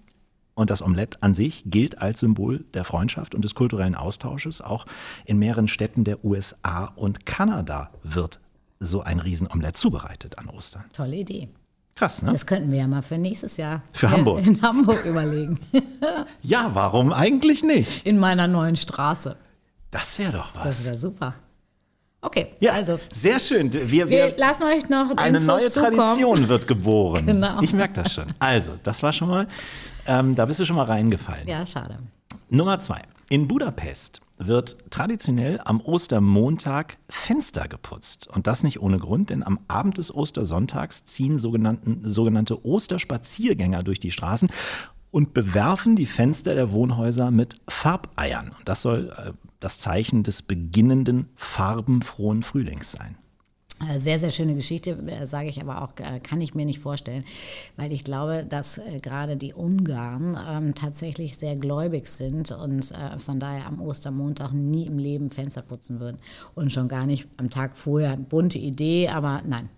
Und 0.54 0.70
das 0.70 0.80
Omelett 0.80 1.22
an 1.22 1.34
sich 1.34 1.64
gilt 1.66 1.98
als 1.98 2.20
Symbol 2.20 2.64
der 2.72 2.84
Freundschaft 2.84 3.34
und 3.34 3.44
des 3.44 3.54
kulturellen 3.54 3.94
Austausches. 3.94 4.62
Auch 4.62 4.86
in 5.26 5.38
mehreren 5.38 5.68
Städten 5.68 6.02
der 6.02 6.25
USA 6.25 6.86
und 6.96 7.26
Kanada 7.26 7.90
wird 8.02 8.40
so 8.80 9.02
ein 9.02 9.21
Riesenomelett 9.21 9.76
zubereitet 9.76 10.38
an 10.38 10.49
Ostern. 10.49 10.85
Tolle 10.92 11.16
Idee. 11.16 11.49
Krass, 11.95 12.21
ne? 12.23 12.30
Das 12.30 12.45
könnten 12.47 12.71
wir 12.71 12.80
ja 12.80 12.87
mal 12.87 13.00
für 13.02 13.16
nächstes 13.16 13.56
Jahr 13.56 13.83
Für 13.92 14.06
in, 14.06 14.12
Hamburg. 14.12 14.47
in 14.47 14.61
Hamburg 14.62 15.04
überlegen. 15.04 15.59
Ja, 16.42 16.71
warum 16.75 17.12
eigentlich 17.12 17.62
nicht? 17.64 18.06
In 18.06 18.18
meiner 18.18 18.47
neuen 18.47 18.76
Straße. 18.76 19.37
Das 19.90 20.18
wäre 20.18 20.33
doch 20.33 20.52
Das 20.52 20.64
was. 20.66 20.85
wäre 20.85 20.99
super. 20.99 21.35
Okay, 22.21 22.49
Ja, 22.61 22.73
also 22.73 22.99
sehr 23.12 23.38
schön. 23.40 23.73
Wir, 23.73 23.90
wir 23.90 24.09
wir, 24.09 24.37
lassen 24.37 24.64
euch 24.64 24.88
noch 24.88 25.16
eine 25.16 25.38
Infos 25.38 25.61
neue 25.62 25.71
zukommen. 25.71 25.97
Tradition 25.97 26.49
wird 26.49 26.66
geboren. 26.68 27.25
Genau. 27.26 27.61
Ich 27.62 27.73
merke 27.73 28.02
das 28.02 28.12
schon. 28.14 28.26
Also, 28.38 28.73
das 28.83 29.02
war 29.02 29.12
schon 29.12 29.28
mal, 29.28 29.47
ähm, 30.06 30.35
da 30.35 30.45
bist 30.47 30.61
du 30.61 30.64
schon 30.64 30.76
mal 30.76 30.87
reingefallen. 30.87 31.47
Ja, 31.49 31.64
schade. 31.64 31.99
Nummer 32.50 32.78
zwei. 32.78 33.02
In 33.28 33.49
Budapest 33.49 34.21
wird 34.38 34.76
traditionell 34.90 35.61
am 35.64 35.81
Ostermontag 35.81 36.99
Fenster 37.09 37.69
geputzt. 37.69 38.28
Und 38.28 38.47
das 38.47 38.62
nicht 38.62 38.81
ohne 38.81 38.99
Grund, 38.99 39.31
denn 39.31 39.43
am 39.43 39.61
Abend 39.69 39.99
des 39.99 40.14
Ostersonntags 40.14 41.05
ziehen 41.05 41.38
sogenannte 41.38 42.64
Osterspaziergänger 42.64 43.83
durch 43.83 44.00
die 44.00 44.11
Straßen 44.11 44.50
und 45.11 45.33
bewerfen 45.33 45.97
die 45.97 46.07
Fenster 46.07 46.55
der 46.55 46.73
Wohnhäuser 46.73 47.31
mit 47.31 47.61
Farbeiern. 47.69 48.52
Und 48.59 48.69
das 48.69 48.83
soll 48.83 49.14
äh, 49.16 49.33
das 49.61 49.78
Zeichen 49.78 50.23
des 50.23 50.43
beginnenden 50.43 51.31
farbenfrohen 51.37 52.43
Frühlings 52.43 52.93
sein. 52.93 53.16
Äh, 53.80 54.00
Sehr, 54.00 54.18
sehr 54.18 54.30
schöne 54.30 54.54
Geschichte, 54.54 54.90
äh, 55.06 55.26
sage 55.26 55.49
ich 55.50 55.61
aber 55.61 55.83
auch, 55.83 55.92
äh, 55.99 56.18
kann 56.21 56.40
ich 56.40 56.54
mir 56.54 56.64
nicht 56.64 56.80
vorstellen, 56.80 57.25
weil 57.76 57.92
ich 57.92 58.04
glaube, 58.04 58.47
dass 58.49 58.80
gerade 59.02 59.37
die 59.37 59.52
Ungarn 59.52 60.38
ähm, 60.49 60.75
tatsächlich 60.75 61.37
sehr 61.37 61.56
gläubig 61.56 62.09
sind 62.09 62.52
und 62.52 62.92
von 63.18 63.38
daher 63.38 63.66
am 63.66 63.80
Ostermontag 63.80 64.52
nie 64.52 64.87
im 64.87 64.99
Leben 64.99 65.30
Fenster 65.30 65.62
putzen 65.62 66.00
würden. 66.00 66.18
Und 66.54 66.73
schon 66.73 66.88
gar 66.88 67.06
nicht 67.06 67.28
am 67.37 67.50
Tag 67.50 67.76
vorher. 67.76 68.16
Bunte 68.16 68.59
Idee, 68.59 69.09
aber 69.09 69.42
nein. 69.47 69.68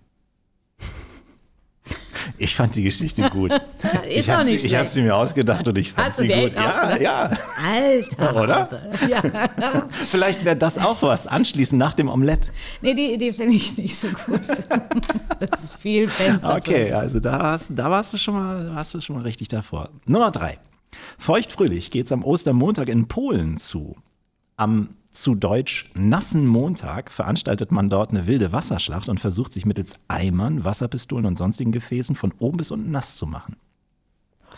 Ich 2.38 2.54
fand 2.54 2.76
die 2.76 2.84
Geschichte 2.84 3.28
gut. 3.30 3.52
Ist 4.08 4.28
ich 4.28 4.30
habe 4.30 4.44
sie, 4.44 4.76
hab 4.76 4.86
sie 4.86 5.02
mir 5.02 5.16
ausgedacht 5.16 5.66
und 5.66 5.76
ich 5.76 5.92
fand 5.92 6.08
Hast 6.08 6.18
du 6.20 6.22
sie 6.22 6.28
gut. 6.28 6.54
Ja, 6.54 6.96
ja. 6.96 7.30
Alter. 7.64 8.42
Oder? 8.42 8.54
Hase. 8.60 8.80
Ja. 9.08 9.20
Vielleicht 9.90 10.44
wäre 10.44 10.56
das 10.56 10.78
auch 10.78 11.02
was 11.02 11.26
anschließend 11.26 11.78
nach 11.78 11.94
dem 11.94 12.08
Omelett. 12.08 12.52
Nee, 12.80 12.94
die 12.94 13.14
Idee 13.14 13.32
finde 13.32 13.54
ich 13.54 13.76
nicht 13.76 13.96
so 13.96 14.08
gut. 14.08 14.40
Das 15.40 15.62
ist 15.62 15.74
viel 15.76 16.08
Fenster. 16.08 16.56
Okay, 16.56 16.92
also 16.92 17.20
da, 17.20 17.52
hast, 17.52 17.68
da 17.70 17.88
warst, 17.88 18.12
du 18.12 18.18
schon 18.18 18.34
mal, 18.34 18.74
warst 18.74 18.94
du 18.94 19.00
schon 19.00 19.14
mal 19.14 19.22
richtig 19.22 19.46
davor. 19.46 19.90
Nummer 20.04 20.32
drei. 20.32 20.58
Feuchtfröhlich 21.16 21.92
geht 21.92 22.06
es 22.06 22.12
am 22.12 22.24
Ostermontag 22.24 22.88
in 22.88 23.06
Polen 23.06 23.56
zu. 23.56 23.96
Am 24.56 24.96
zu 25.20 25.34
Deutsch 25.34 25.90
nassen 25.94 26.46
Montag 26.46 27.10
veranstaltet 27.10 27.72
man 27.72 27.90
dort 27.90 28.10
eine 28.10 28.26
wilde 28.26 28.52
Wasserschlacht 28.52 29.08
und 29.08 29.18
versucht 29.18 29.52
sich 29.52 29.66
mittels 29.66 29.94
Eimern, 30.08 30.64
Wasserpistolen 30.64 31.26
und 31.26 31.36
sonstigen 31.36 31.72
Gefäßen 31.72 32.16
von 32.16 32.32
oben 32.38 32.58
bis 32.58 32.70
unten 32.70 32.90
nass 32.90 33.16
zu 33.16 33.26
machen. 33.26 33.56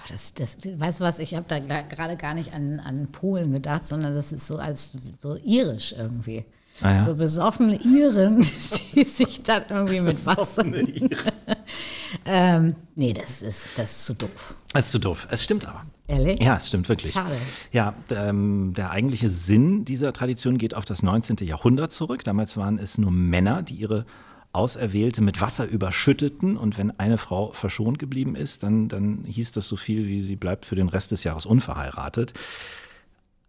Das, 0.08 0.34
das, 0.34 0.58
weißt 0.64 1.00
du 1.00 1.04
was, 1.04 1.18
ich 1.18 1.34
habe 1.34 1.46
da 1.48 1.58
gerade 1.58 2.16
gar 2.16 2.34
nicht 2.34 2.52
an, 2.52 2.80
an 2.80 3.08
Polen 3.12 3.52
gedacht, 3.52 3.86
sondern 3.86 4.14
das 4.14 4.32
ist 4.32 4.46
so 4.46 4.58
als 4.58 4.94
so 5.20 5.36
irisch 5.36 5.94
irgendwie. 5.96 6.44
Ah 6.80 6.92
ja. 6.92 7.00
So 7.00 7.14
besoffene 7.14 7.76
Iren, 7.76 8.40
die 8.94 9.04
sich 9.04 9.42
dann 9.42 9.64
irgendwie 9.68 10.00
mit 10.00 10.26
Wasser. 10.26 10.64
ähm, 12.24 12.76
nee, 12.94 13.12
das 13.12 13.42
ist, 13.42 13.68
das 13.76 13.90
ist 13.90 14.04
zu 14.06 14.14
doof. 14.14 14.54
Das 14.72 14.86
ist 14.86 14.92
zu 14.92 14.98
doof. 14.98 15.26
Es 15.30 15.42
stimmt 15.42 15.66
aber. 15.66 15.84
Ehrlich? 16.06 16.42
Ja, 16.42 16.56
es 16.56 16.68
stimmt 16.68 16.88
wirklich. 16.88 17.12
Schade. 17.12 17.36
Ja, 17.70 17.94
ähm, 18.10 18.74
der 18.76 18.90
eigentliche 18.90 19.30
Sinn 19.30 19.84
dieser 19.84 20.12
Tradition 20.12 20.58
geht 20.58 20.74
auf 20.74 20.84
das 20.84 21.02
19. 21.02 21.36
Jahrhundert 21.42 21.92
zurück. 21.92 22.24
Damals 22.24 22.56
waren 22.56 22.78
es 22.78 22.98
nur 22.98 23.12
Männer, 23.12 23.62
die 23.62 23.74
ihre 23.74 24.06
Auserwählte 24.52 25.22
mit 25.22 25.40
Wasser 25.40 25.66
überschütteten 25.66 26.56
und 26.56 26.76
wenn 26.76 26.98
eine 26.98 27.18
Frau 27.18 27.52
verschont 27.52 28.00
geblieben 28.00 28.34
ist, 28.34 28.64
dann, 28.64 28.88
dann 28.88 29.24
hieß 29.24 29.52
das 29.52 29.68
so 29.68 29.76
viel 29.76 30.08
wie 30.08 30.22
sie 30.22 30.34
bleibt 30.34 30.66
für 30.66 30.74
den 30.74 30.88
Rest 30.88 31.12
des 31.12 31.22
Jahres 31.22 31.46
unverheiratet. 31.46 32.32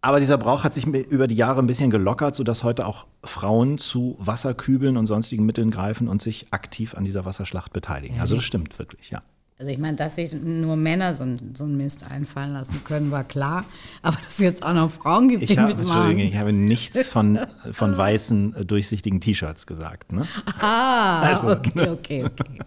Aber 0.04 0.18
dieser 0.18 0.36
Brauch 0.36 0.64
hat 0.64 0.74
sich 0.74 0.84
über 0.86 1.28
die 1.28 1.36
Jahre 1.36 1.60
ein 1.60 1.66
bisschen 1.68 1.90
gelockert, 1.90 2.34
sodass 2.34 2.64
heute 2.64 2.86
auch 2.86 3.06
Frauen 3.22 3.78
zu 3.78 4.16
Wasserkübeln 4.18 4.96
und 4.96 5.06
sonstigen 5.06 5.46
Mitteln 5.46 5.70
greifen 5.70 6.08
und 6.08 6.20
sich 6.20 6.46
aktiv 6.50 6.94
an 6.96 7.04
dieser 7.04 7.24
Wasserschlacht 7.24 7.72
beteiligen. 7.72 8.18
Also 8.20 8.34
das 8.34 8.44
stimmt 8.44 8.78
wirklich, 8.80 9.10
ja. 9.10 9.20
Also 9.60 9.70
ich 9.70 9.78
meine, 9.78 9.96
dass 9.96 10.16
sich 10.16 10.32
nur 10.32 10.74
Männer 10.74 11.14
so, 11.14 11.22
ein- 11.22 11.54
so 11.54 11.62
einen 11.62 11.76
Mist 11.76 12.10
einfallen 12.10 12.52
lassen 12.52 12.82
können, 12.82 13.12
war 13.12 13.22
klar. 13.22 13.64
Aber 14.02 14.16
dass 14.16 14.32
es 14.32 14.38
jetzt 14.38 14.64
auch 14.64 14.72
noch 14.72 14.90
Frauen 14.90 15.28
gibt, 15.28 15.42
die 15.42 15.52
Ich 15.52 15.56
habe, 15.58 15.72
mitmachen. 15.76 16.18
ich 16.18 16.36
habe 16.36 16.52
nichts 16.52 17.06
von, 17.08 17.38
von 17.70 17.96
weißen, 17.96 18.56
äh, 18.56 18.64
durchsichtigen 18.64 19.20
T-Shirts 19.20 19.68
gesagt. 19.68 20.10
Ne? 20.12 20.26
Ah, 20.60 21.20
Also, 21.22 21.52
okay, 21.52 21.90
okay, 21.90 22.24
okay. 22.24 22.58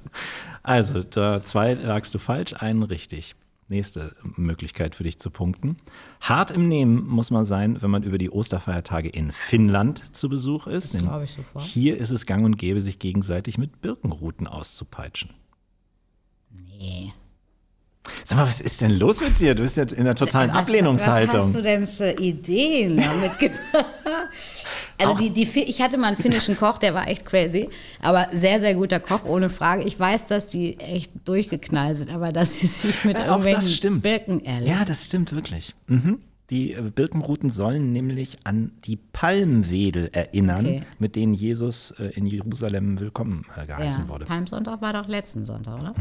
Also, 0.63 1.03
da 1.03 1.43
zwei 1.43 1.73
lagst 1.73 2.13
du 2.15 2.17
falsch, 2.17 2.53
einen 2.53 2.83
richtig. 2.83 3.35
Nächste 3.67 4.15
Möglichkeit 4.35 4.93
für 4.93 5.03
dich 5.03 5.17
zu 5.17 5.31
punkten. 5.31 5.77
Hart 6.21 6.51
im 6.51 6.67
Nehmen 6.67 7.07
muss 7.07 7.31
man 7.31 7.45
sein, 7.45 7.81
wenn 7.81 7.89
man 7.89 8.03
über 8.03 8.19
die 8.19 8.29
Osterfeiertage 8.29 9.09
in 9.09 9.31
Finnland 9.31 10.15
zu 10.15 10.29
Besuch 10.29 10.67
ist. 10.67 10.93
Das 10.93 11.01
glaube 11.01 11.23
ich 11.23 11.31
sofort. 11.31 11.63
Hier 11.65 11.97
ist 11.97 12.11
es 12.11 12.27
gang 12.27 12.45
und 12.45 12.57
gäbe, 12.57 12.79
sich 12.79 12.99
gegenseitig 12.99 13.57
mit 13.57 13.81
Birkenruten 13.81 14.45
auszupeitschen. 14.45 15.31
Nee. 16.51 17.11
Sag 18.23 18.37
mal, 18.37 18.47
was 18.47 18.61
ist 18.61 18.81
denn 18.81 18.91
los 18.99 19.21
mit 19.21 19.39
dir? 19.39 19.55
Du 19.55 19.63
bist 19.63 19.77
ja 19.77 19.83
in 19.83 20.01
einer 20.01 20.13
totalen 20.13 20.51
Was- 20.51 20.57
Ablehnungshaltung. 20.57 21.39
Was 21.39 21.45
hast 21.47 21.55
du 21.55 21.61
denn 21.63 21.87
für 21.87 22.11
Ideen 22.19 22.97
damit 22.97 23.31
Also 25.01 25.17
die, 25.17 25.29
die, 25.31 25.43
ich 25.63 25.81
hatte 25.81 25.97
mal 25.97 26.07
einen 26.07 26.17
finnischen 26.17 26.57
Koch, 26.57 26.77
der 26.77 26.93
war 26.93 27.07
echt 27.07 27.25
crazy, 27.25 27.69
aber 28.01 28.27
sehr, 28.33 28.59
sehr 28.59 28.75
guter 28.75 28.99
Koch, 28.99 29.25
ohne 29.25 29.49
Frage. 29.49 29.83
Ich 29.83 29.99
weiß, 29.99 30.27
dass 30.27 30.47
die 30.47 30.79
echt 30.79 31.11
durchgeknallt 31.25 31.97
sind, 31.97 32.09
aber 32.11 32.31
dass 32.31 32.59
sie 32.59 32.67
sich 32.67 33.03
mit 33.03 33.17
Ja, 33.17 33.23
auch 33.23 33.37
das 33.37 33.45
irgendwelchen 33.45 33.71
stimmt. 33.75 34.03
Birken 34.03 34.39
ehrlich. 34.41 34.69
Ja, 34.69 34.85
das 34.85 35.05
stimmt 35.05 35.31
wirklich. 35.33 35.75
Mhm. 35.87 36.19
Die 36.51 36.73
äh, 36.73 36.81
Birkenruten 36.93 37.49
sollen 37.49 37.91
nämlich 37.91 38.37
an 38.43 38.71
die 38.85 38.97
Palmwedel 38.97 40.09
erinnern, 40.13 40.65
Okay. 40.65 40.83
mit 40.99 41.15
denen 41.15 41.33
Jesus 41.33 41.91
äh, 41.97 42.11
in 42.15 42.27
Jerusalem 42.27 42.99
willkommen 42.99 43.45
äh, 43.57 43.65
geheißen 43.65 44.03
ja. 44.05 44.09
wurde. 44.09 44.25
Palmsonntag 44.25 44.79
war 44.81 44.93
doch 44.93 45.07
letzten 45.09 45.45
Sonntag, 45.45 45.79
oder? 45.81 45.95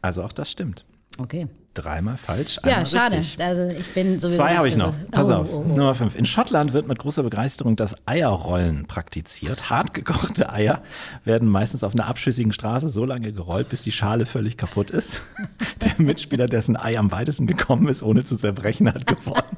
Also 0.00 0.22
auch 0.22 0.32
das 0.32 0.50
stimmt. 0.50 0.86
Okay. 1.18 1.48
Dreimal 1.74 2.18
falsch, 2.18 2.58
Ja, 2.66 2.84
schade. 2.84 3.16
richtig. 3.16 3.42
Also 3.42 3.64
ich 3.74 3.94
bin 3.94 4.18
sowieso. 4.18 4.36
Zwei 4.42 4.56
habe 4.56 4.68
ich 4.68 4.76
noch. 4.76 4.92
Pass 5.10 5.28
Oh, 5.28 5.32
auf. 5.34 5.48
oh, 5.52 5.64
oh. 5.66 5.68
Nummer 5.74 5.94
fünf. 5.94 6.14
In 6.14 6.26
Schottland 6.26 6.74
wird 6.74 6.86
mit 6.86 6.98
großer 6.98 7.22
Begeisterung 7.22 7.76
das 7.76 7.96
Eierrollen 8.04 8.86
praktiziert. 8.86 9.70
Hart 9.70 9.94
gekochte 9.94 10.52
Eier 10.52 10.82
werden 11.24 11.48
meistens 11.48 11.82
auf 11.82 11.94
einer 11.94 12.06
abschüssigen 12.06 12.52
Straße 12.52 12.90
so 12.90 13.06
lange 13.06 13.32
gerollt, 13.32 13.70
bis 13.70 13.80
die 13.82 13.92
Schale 13.92 14.26
völlig 14.26 14.58
kaputt 14.58 14.90
ist. 14.90 15.22
Der 15.82 15.92
Mitspieler, 16.04 16.46
dessen 16.46 16.76
Ei 16.76 16.98
am 16.98 17.10
weitesten 17.10 17.46
gekommen 17.46 17.88
ist, 17.88 18.02
ohne 18.02 18.22
zu 18.24 18.36
zerbrechen, 18.36 18.92
hat 18.92 19.06
gewonnen. 19.06 19.42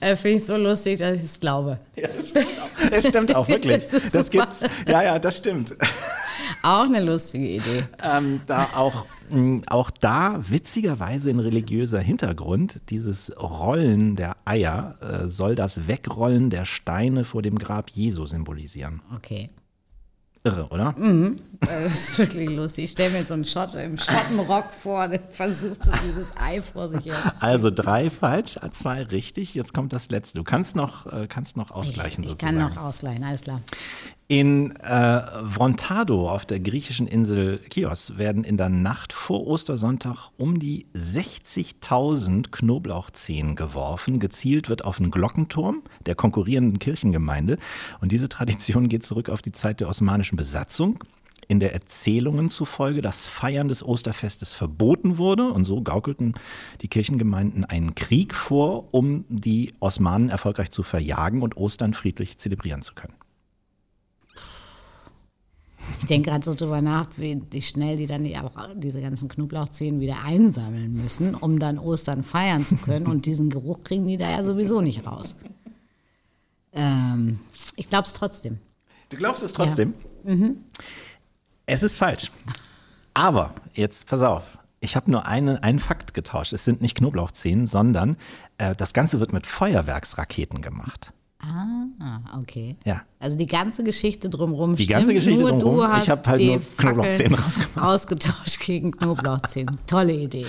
Äh, 0.00 0.14
Finde 0.14 0.38
ich 0.38 0.44
so 0.46 0.56
lustig, 0.56 1.00
dass 1.00 1.16
ich 1.18 1.24
es 1.24 1.40
glaube. 1.40 1.78
Ja, 1.96 2.06
das 2.16 2.28
stimmt 2.30 2.46
auch, 2.46 2.90
das 2.90 3.08
stimmt 3.08 3.34
auch 3.34 3.48
wirklich. 3.48 3.84
Das 3.90 4.10
Das 4.12 4.30
gibt's. 4.30 4.62
Ja, 4.86 5.02
ja, 5.02 5.18
das 5.18 5.38
stimmt. 5.38 5.74
Auch 6.62 6.84
eine 6.84 7.04
lustige 7.04 7.46
Idee. 7.48 7.84
Ähm, 8.02 8.40
da 8.46 8.62
auch, 8.76 9.04
mh, 9.30 9.62
auch 9.68 9.90
da 9.90 10.40
witzigerweise 10.48 11.30
ein 11.30 11.40
religiöser 11.40 12.00
Hintergrund. 12.00 12.80
Dieses 12.90 13.32
Rollen 13.40 14.16
der 14.16 14.36
Eier 14.44 14.96
äh, 15.00 15.28
soll 15.28 15.54
das 15.54 15.86
Wegrollen 15.86 16.50
der 16.50 16.64
Steine 16.64 17.24
vor 17.24 17.42
dem 17.42 17.58
Grab 17.58 17.90
Jesu 17.90 18.26
symbolisieren. 18.26 19.00
Okay. 19.14 19.50
Irre, 20.44 20.68
oder? 20.68 20.94
Das 21.60 21.92
ist 22.10 22.18
wirklich 22.18 22.48
lustig. 22.50 22.84
Ich 22.84 22.90
stelle 22.92 23.10
mir 23.18 23.24
so 23.24 23.34
einen 23.34 23.44
Schotte 23.44 23.80
im 23.80 23.98
Schottenrock 23.98 24.66
vor, 24.70 25.08
der 25.08 25.18
versucht 25.20 25.82
so 25.82 25.90
dieses 26.06 26.36
Ei 26.36 26.62
vor 26.62 26.88
sich 26.88 27.02
zu 27.02 27.12
Also 27.42 27.70
drei 27.70 28.08
falsch, 28.08 28.56
zwei 28.70 29.02
richtig. 29.02 29.54
Jetzt 29.54 29.74
kommt 29.74 29.92
das 29.92 30.10
letzte. 30.10 30.38
Du 30.38 30.44
kannst 30.44 30.76
noch, 30.76 31.06
äh, 31.12 31.26
kannst 31.28 31.56
noch 31.56 31.72
ausgleichen 31.72 32.22
Ich 32.22 32.30
sozusagen. 32.30 32.56
kann 32.58 32.68
noch 32.68 32.76
ausgleichen, 32.76 33.24
alles 33.24 33.40
klar. 33.42 33.60
In 34.30 34.76
äh, 34.76 35.22
Vrontado 35.42 36.28
auf 36.28 36.44
der 36.44 36.60
griechischen 36.60 37.06
Insel 37.06 37.60
Chios 37.72 38.18
werden 38.18 38.44
in 38.44 38.58
der 38.58 38.68
Nacht 38.68 39.14
vor 39.14 39.46
Ostersonntag 39.46 40.32
um 40.36 40.58
die 40.58 40.84
60.000 40.94 42.50
Knoblauchzehen 42.50 43.56
geworfen. 43.56 44.18
Gezielt 44.18 44.68
wird 44.68 44.84
auf 44.84 44.98
den 44.98 45.10
Glockenturm 45.10 45.82
der 46.04 46.14
konkurrierenden 46.14 46.78
Kirchengemeinde. 46.78 47.56
Und 48.02 48.12
diese 48.12 48.28
Tradition 48.28 48.90
geht 48.90 49.02
zurück 49.02 49.30
auf 49.30 49.40
die 49.40 49.52
Zeit 49.52 49.80
der 49.80 49.88
osmanischen 49.88 50.36
Besatzung. 50.36 51.02
In 51.46 51.58
der 51.58 51.72
Erzählungen 51.72 52.50
zufolge 52.50 53.00
das 53.00 53.26
Feiern 53.26 53.68
des 53.68 53.82
Osterfestes 53.82 54.52
verboten 54.52 55.16
wurde 55.16 55.50
und 55.50 55.64
so 55.64 55.80
gaukelten 55.80 56.34
die 56.82 56.88
Kirchengemeinden 56.88 57.64
einen 57.64 57.94
Krieg 57.94 58.34
vor, 58.34 58.92
um 58.92 59.24
die 59.30 59.72
Osmanen 59.80 60.28
erfolgreich 60.28 60.70
zu 60.70 60.82
verjagen 60.82 61.40
und 61.40 61.56
Ostern 61.56 61.94
friedlich 61.94 62.36
zelebrieren 62.36 62.82
zu 62.82 62.92
können. 62.92 63.14
Ich 65.98 66.06
denke 66.06 66.30
gerade 66.30 66.44
so 66.44 66.54
drüber 66.54 66.80
nach, 66.80 67.08
wie, 67.16 67.40
wie 67.50 67.62
schnell 67.62 67.96
die 67.96 68.06
dann 68.06 68.24
die 68.24 68.36
auch 68.36 68.52
diese 68.74 69.00
ganzen 69.00 69.28
Knoblauchzehen 69.28 70.00
wieder 70.00 70.24
einsammeln 70.24 70.92
müssen, 70.94 71.34
um 71.34 71.58
dann 71.58 71.78
Ostern 71.78 72.22
feiern 72.22 72.64
zu 72.64 72.76
können. 72.76 73.06
Und 73.06 73.26
diesen 73.26 73.50
Geruch 73.50 73.80
kriegen 73.80 74.06
die 74.06 74.16
da 74.16 74.30
ja 74.30 74.44
sowieso 74.44 74.80
nicht 74.80 75.06
raus. 75.06 75.36
Ähm, 76.72 77.40
ich 77.76 77.88
glaube 77.88 78.06
es 78.06 78.12
trotzdem. 78.12 78.58
Du 79.08 79.16
glaubst 79.16 79.42
es 79.42 79.52
trotzdem? 79.52 79.94
Es 81.66 81.82
ist 81.82 81.96
falsch. 81.96 82.30
Aber 83.14 83.54
jetzt 83.74 84.06
pass 84.06 84.22
auf. 84.22 84.58
Ich 84.80 84.94
habe 84.94 85.10
nur 85.10 85.26
einen, 85.26 85.56
einen 85.56 85.80
Fakt 85.80 86.14
getauscht. 86.14 86.52
Es 86.52 86.64
sind 86.64 86.80
nicht 86.80 86.96
Knoblauchzehen, 86.96 87.66
sondern 87.66 88.16
äh, 88.58 88.76
das 88.76 88.92
Ganze 88.92 89.18
wird 89.18 89.32
mit 89.32 89.46
Feuerwerksraketen 89.46 90.62
gemacht. 90.62 91.12
Ah, 91.40 92.20
okay. 92.40 92.76
Ja. 92.84 93.02
Also 93.20 93.36
die 93.38 93.46
ganze 93.46 93.84
Geschichte 93.84 94.28
drumherum 94.28 94.74
Die 94.74 94.84
stimmt, 94.84 94.98
ganze 94.98 95.14
Geschichte 95.14 95.40
nur 95.40 95.50
drumherum, 95.52 95.76
du 95.76 95.82
ich 95.84 95.88
hast 96.00 96.08
hab 96.08 96.26
halt 96.26 96.38
die 96.40 96.46
nur 96.48 96.60
Knoblauchzehen 96.76 97.34
rausgemacht. 97.34 97.78
ausgetauscht 97.80 98.60
gegen 98.60 98.90
Knoblauchzehen. 98.92 99.70
Tolle 99.86 100.14
Idee. 100.14 100.46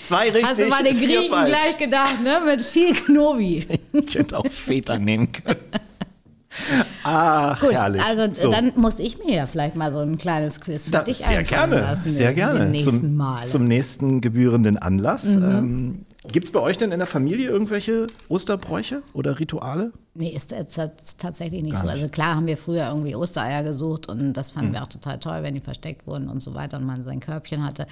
Zwei 0.00 0.24
richtig, 0.30 0.44
Hast 0.44 0.58
du 0.60 0.66
mal 0.66 0.82
den 0.82 0.96
Griechen 0.98 1.30
falsch. 1.30 1.48
gleich 1.50 1.78
gedacht, 1.78 2.22
ne? 2.24 2.38
Mit 2.44 2.64
viel 2.64 2.92
Knobi. 2.92 3.66
Ich 3.92 4.14
hätte 4.16 4.36
auch 4.38 4.46
Väter 4.50 4.98
nehmen 4.98 5.30
können. 5.30 5.60
Ach, 7.04 7.58
Gut, 7.60 7.72
herrlich. 7.72 8.02
also 8.02 8.32
So. 8.34 8.50
dann 8.50 8.72
muss 8.76 8.98
ich 8.98 9.18
mir 9.24 9.34
ja 9.34 9.46
vielleicht 9.46 9.74
mal 9.76 9.90
so 9.92 10.00
ein 10.00 10.18
kleines 10.18 10.60
Quiz 10.60 10.84
für 10.84 10.90
Da, 10.90 11.02
dich 11.02 11.18
sehr 11.18 11.42
gerne, 11.44 11.80
lassen. 11.80 12.10
sehr 12.10 12.34
gerne. 12.34 12.64
Im 12.66 12.70
nächsten 12.72 13.16
zum. 13.16 13.16
Mhm. 13.16 13.44
zum 13.46 13.68
nächsten 13.68 14.20
gebührenden 14.20 14.76
Anlass. 14.76 15.24
Ähm, 15.24 16.00
Gibt 16.28 16.46
es 16.46 16.52
bei 16.52 16.60
euch 16.60 16.78
denn 16.78 16.92
in 16.92 16.98
der 17.00 17.08
Familie 17.08 17.48
irgendwelche 17.48 18.06
Osterbräuche 18.28 19.02
oder 19.12 19.40
Rituale? 19.40 19.90
Nee, 20.14 20.28
ist, 20.28 20.52
ist, 20.52 20.78
ist 20.78 21.20
tatsächlich 21.20 21.64
nicht 21.64 21.76
so. 21.76 21.88
Also 21.88 22.08
klar 22.08 22.36
haben 22.36 22.46
wir 22.46 22.56
früher 22.56 22.86
irgendwie 22.86 23.16
Ostereier 23.16 23.64
gesucht 23.64 24.08
und 24.08 24.32
das 24.34 24.52
fanden 24.52 24.68
Mhm. 24.70 24.74
wir 24.74 24.82
auch 24.82 24.86
total 24.88 25.18
toll, 25.18 25.42
wenn 25.42 25.54
die 25.54 25.60
versteckt 25.60 26.06
wurden 26.06 26.28
und 26.28 26.40
so 26.40 26.54
weiter 26.54 26.76
und 26.76 26.84
man 26.86 27.02
sein 27.02 27.18
Körbchen 27.18 27.66
hatte. 27.66 27.88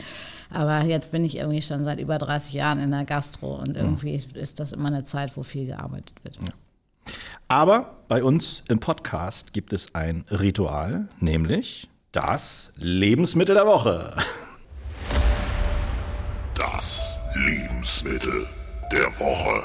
Aber 0.49 0.83
jetzt 0.85 1.11
bin 1.11 1.25
ich 1.25 1.39
irgendwie 1.39 1.61
schon 1.61 1.83
seit 1.83 1.99
über 1.99 2.19
30 2.19 2.53
Jahren 2.55 2.79
in 2.79 2.93
der 2.93 3.05
Gastro 3.05 3.57
und 3.57 3.77
irgendwie 3.77 4.15
ist 4.35 4.61
das 4.61 4.71
immer 4.73 4.89
eine 4.89 5.03
Zeit, 5.03 5.37
wo 5.37 5.43
viel 5.43 5.67
gearbeitet 5.67 6.13
wird. 6.23 6.39
Aber 7.49 7.97
bei 8.07 8.23
uns 8.23 8.63
im 8.69 8.79
Podcast 8.79 9.53
gibt 9.53 9.73
es 9.73 9.93
ein 9.97 10.25
Ritual, 10.31 11.09
nämlich 11.19 11.89
das 12.13 12.73
Lebensmittel 12.77 13.57
der 13.57 13.67
Woche. 13.67 14.15
Das 16.55 17.17
Lebensmittel 17.35 18.49
der 18.91 19.07
Woche. 19.21 19.63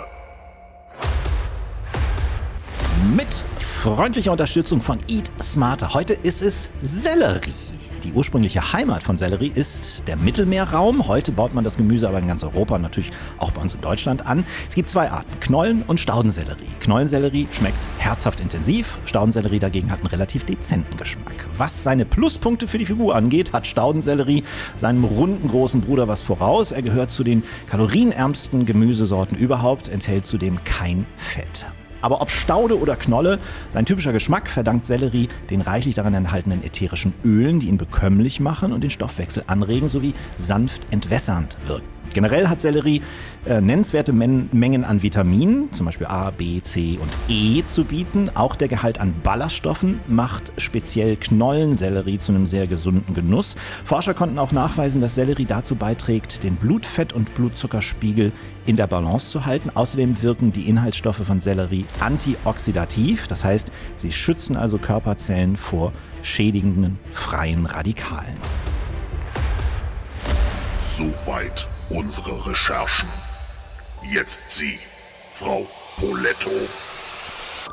Mit 3.15 3.43
freundlicher 3.81 4.31
Unterstützung 4.31 4.81
von 4.83 4.99
Eat 5.07 5.31
Smarter. 5.41 5.95
Heute 5.95 6.13
ist 6.13 6.43
es 6.43 6.69
Sellerie. 6.83 7.74
Die 8.05 8.13
ursprüngliche 8.13 8.71
Heimat 8.71 9.01
von 9.01 9.17
Sellerie 9.17 9.51
ist 9.55 10.07
der 10.07 10.15
Mittelmeerraum. 10.15 11.07
Heute 11.07 11.31
baut 11.31 11.55
man 11.55 11.63
das 11.63 11.75
Gemüse 11.75 12.07
aber 12.07 12.19
in 12.19 12.27
ganz 12.27 12.43
Europa 12.43 12.77
natürlich 12.77 13.09
auch 13.39 13.49
bei 13.49 13.61
uns 13.61 13.73
in 13.73 13.81
Deutschland 13.81 14.27
an. 14.27 14.45
Es 14.69 14.75
gibt 14.75 14.89
zwei 14.89 15.09
Arten, 15.09 15.39
Knollen- 15.39 15.81
und 15.81 15.99
Staudensellerie. 15.99 16.69
Knollensellerie 16.81 17.47
schmeckt 17.51 17.79
herzhaft 17.97 18.41
intensiv, 18.41 18.99
Staudensellerie 19.05 19.57
dagegen 19.57 19.89
hat 19.89 20.01
einen 20.01 20.09
relativ 20.09 20.43
dezenten 20.43 20.97
Geschmack. 20.97 21.47
Was 21.57 21.83
seine 21.83 22.05
Pluspunkte 22.05 22.67
für 22.67 22.77
die 22.77 22.85
Figur 22.85 23.15
angeht, 23.15 23.53
hat 23.53 23.65
Staudensellerie 23.65 24.43
seinem 24.75 25.03
runden 25.03 25.47
großen 25.47 25.81
Bruder 25.81 26.07
was 26.07 26.21
voraus. 26.21 26.71
Er 26.71 26.83
gehört 26.83 27.09
zu 27.09 27.23
den 27.23 27.41
kalorienärmsten 27.67 28.67
Gemüsesorten 28.67 29.35
überhaupt, 29.35 29.89
enthält 29.89 30.27
zudem 30.27 30.63
kein 30.63 31.07
Fett. 31.17 31.65
Aber 32.05 32.21
ob 32.21 32.29
Staude 32.29 32.79
oder 32.79 32.95
Knolle, 32.95 33.39
sein 33.71 33.87
typischer 33.87 34.13
Geschmack 34.13 34.47
verdankt 34.47 34.85
Sellerie 34.85 35.27
den 35.49 35.61
reichlich 35.61 35.95
darin 35.95 36.13
enthaltenen 36.13 36.63
ätherischen 36.63 37.15
Ölen, 37.23 37.59
die 37.59 37.67
ihn 37.67 37.79
bekömmlich 37.79 38.39
machen 38.39 38.73
und 38.73 38.81
den 38.81 38.91
Stoffwechsel 38.91 39.43
anregen 39.47 39.87
sowie 39.87 40.13
sanft 40.37 40.93
entwässernd 40.93 41.57
wirken. 41.65 41.94
Generell 42.15 42.47
hat 42.47 42.61
Sellerie 42.61 43.01
äh, 43.45 43.59
nennenswerte 43.59 44.13
Men 44.13 44.47
Mengen 44.53 44.85
an 44.85 45.03
Vitaminen, 45.03 45.73
zum 45.73 45.85
Beispiel 45.85 46.07
A, 46.07 46.31
B, 46.31 46.61
C 46.61 46.97
und 47.01 47.11
E 47.27 47.61
zu 47.65 47.83
bieten. 47.83 48.31
Auch 48.35 48.55
der 48.55 48.69
Gehalt 48.69 49.01
an 49.01 49.13
Ballaststoffen 49.21 49.99
macht 50.07 50.53
speziell 50.55 51.17
Knollensellerie 51.17 52.17
zu 52.17 52.31
einem 52.31 52.45
sehr 52.45 52.67
gesunden 52.67 53.13
Genuss. 53.13 53.55
Forscher 53.83 54.13
konnten 54.13 54.39
auch 54.39 54.53
nachweisen, 54.53 55.01
dass 55.01 55.15
Sellerie 55.15 55.43
dazu 55.43 55.75
beiträgt, 55.75 56.43
den 56.43 56.55
Blutfett- 56.55 57.11
und 57.11 57.35
Blutzuckerspiegel 57.35 58.31
in 58.65 58.77
der 58.77 58.87
Balance 58.87 59.29
zu 59.29 59.45
halten. 59.45 59.69
Außerdem 59.73 60.21
wirken 60.23 60.53
die 60.53 60.69
Inhaltsstoffe 60.69 61.17
von 61.17 61.41
Sellerie 61.41 61.83
antioxidativ, 61.99 63.27
das 63.27 63.43
heißt, 63.43 63.73
sie 63.97 64.13
schützen 64.13 64.55
also 64.55 64.77
Körperzellen 64.77 65.57
vor 65.57 65.91
schädigenden 66.21 66.97
freien 67.11 67.65
Radikalen. 67.65 68.37
Soweit 70.77 71.67
unsere 71.95 72.45
Recherchen. 72.45 73.09
Jetzt 74.11 74.51
Sie, 74.51 74.77
Frau 75.33 75.65
Poletto. 75.97 76.51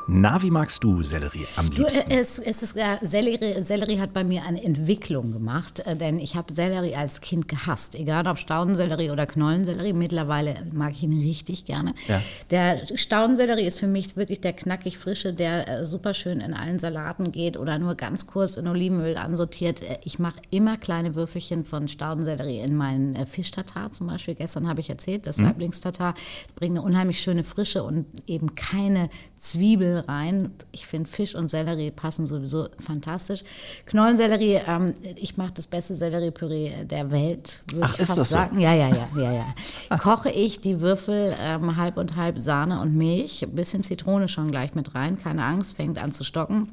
Na, 0.09 0.43
wie 0.43 0.51
magst 0.51 0.83
du 0.83 1.03
Sellerie 1.03 1.47
am 1.57 1.71
Du, 1.71 1.83
liebsten? 1.83 2.11
äh, 2.11 2.21
es, 2.21 2.39
es 2.39 2.63
ist, 2.63 2.77
ja, 2.77 2.99
Sellerie, 3.03 3.63
Sellerie 3.63 4.01
hat 4.01 4.13
bei 4.13 4.25
mir 4.25 4.45
eine 4.47 4.63
Entwicklung 4.63 5.33
gemacht, 5.33 5.81
äh, 5.87 5.95
denn 5.97 6.19
ich 6.19 6.35
habe 6.37 6.53
Sellerie 6.53 6.97
als 6.97 7.21
Kind 7.21 7.47
gehasst. 7.49 7.95
Egal 7.95 8.27
ob 8.27 8.39
Staudensellerie 8.39 9.11
oder 9.11 9.27
Knollensellerie, 9.27 9.93
mittlerweile 9.93 10.55
mag 10.73 10.93
ich 10.93 11.03
ihn 11.03 11.19
richtig 11.21 11.65
gerne. 11.65 11.95
Ja. 12.09 12.21
Der 12.51 12.81
Staudensellerie 12.97 13.65
ist 13.65 13.79
für 13.81 13.87
mich 13.87 14.17
wirklich 14.17 14.41
der 14.41 14.53
knackig 14.55 14.99
frische, 14.99 15.33
der 15.33 15.69
äh, 15.69 15.85
super 15.85 16.15
schön 16.15 16.41
in 16.41 16.53
allen 16.55 16.79
Salaten 16.79 17.31
geht 17.33 17.57
oder 17.57 17.79
nur 17.79 17.95
ganz 17.95 18.27
kurz 18.27 18.57
in 18.57 18.67
Olivenöl 18.69 19.17
ansortiert. 19.17 19.83
Äh, 19.83 19.99
Ich 20.05 20.19
mache 20.19 20.41
immer 20.51 20.77
kleine 20.79 21.15
Würfelchen 21.15 21.65
von 21.65 21.87
Staudensellerie 21.89 22.61
in 22.61 22.75
meinen 22.76 23.15
äh, 23.15 23.26
Fischtatar 23.26 23.93
zum 23.93 24.09
Beispiel. 24.09 24.35
Gestern 24.35 24.69
habe 24.69 24.81
ich 24.81 24.91
erzählt, 24.91 25.26
das 25.26 25.37
Saiblingstatar 25.37 26.15
bringt 26.57 26.76
eine 26.78 26.83
unheimlich 26.83 27.21
schöne 27.21 27.45
Frische 27.45 27.83
und 27.83 28.07
eben 28.26 28.55
keine 28.55 29.09
Zwiebel 29.43 30.05
rein. 30.07 30.52
Ich 30.71 30.87
finde 30.87 31.11
Fisch 31.11 31.35
und 31.35 31.49
Sellerie 31.49 31.91
passen 31.91 32.28
sowieso 32.28 32.69
fantastisch. 32.78 33.43
Knollensellerie, 33.87 34.61
ähm, 34.69 34.95
ich 35.17 35.37
mache 35.37 35.52
das 35.55 35.67
beste 35.67 35.95
Selleriepüree 35.95 36.85
der 36.85 37.11
Welt, 37.11 37.65
würde 37.73 37.91
ich 37.99 38.07
fast 38.07 38.19
das 38.19 38.28
so? 38.28 38.37
sagen. 38.37 38.61
Ja, 38.61 38.73
ja, 38.73 38.89
ja, 38.89 39.09
ja, 39.17 39.33
ja. 39.33 39.99
Koche 39.99 40.31
ich 40.31 40.61
die 40.61 40.81
Würfel 40.81 41.35
ähm, 41.41 41.76
halb 41.76 41.97
und 41.97 42.15
halb 42.15 42.39
Sahne 42.39 42.81
und 42.81 42.95
Milch, 42.95 43.43
ein 43.43 43.55
bisschen 43.57 43.83
Zitrone 43.83 44.28
schon 44.28 44.52
gleich 44.52 44.75
mit 44.75 44.95
rein, 44.95 45.19
keine 45.19 45.45
Angst, 45.45 45.75
fängt 45.75 45.99
an 45.99 46.13
zu 46.13 46.23
stocken. 46.23 46.69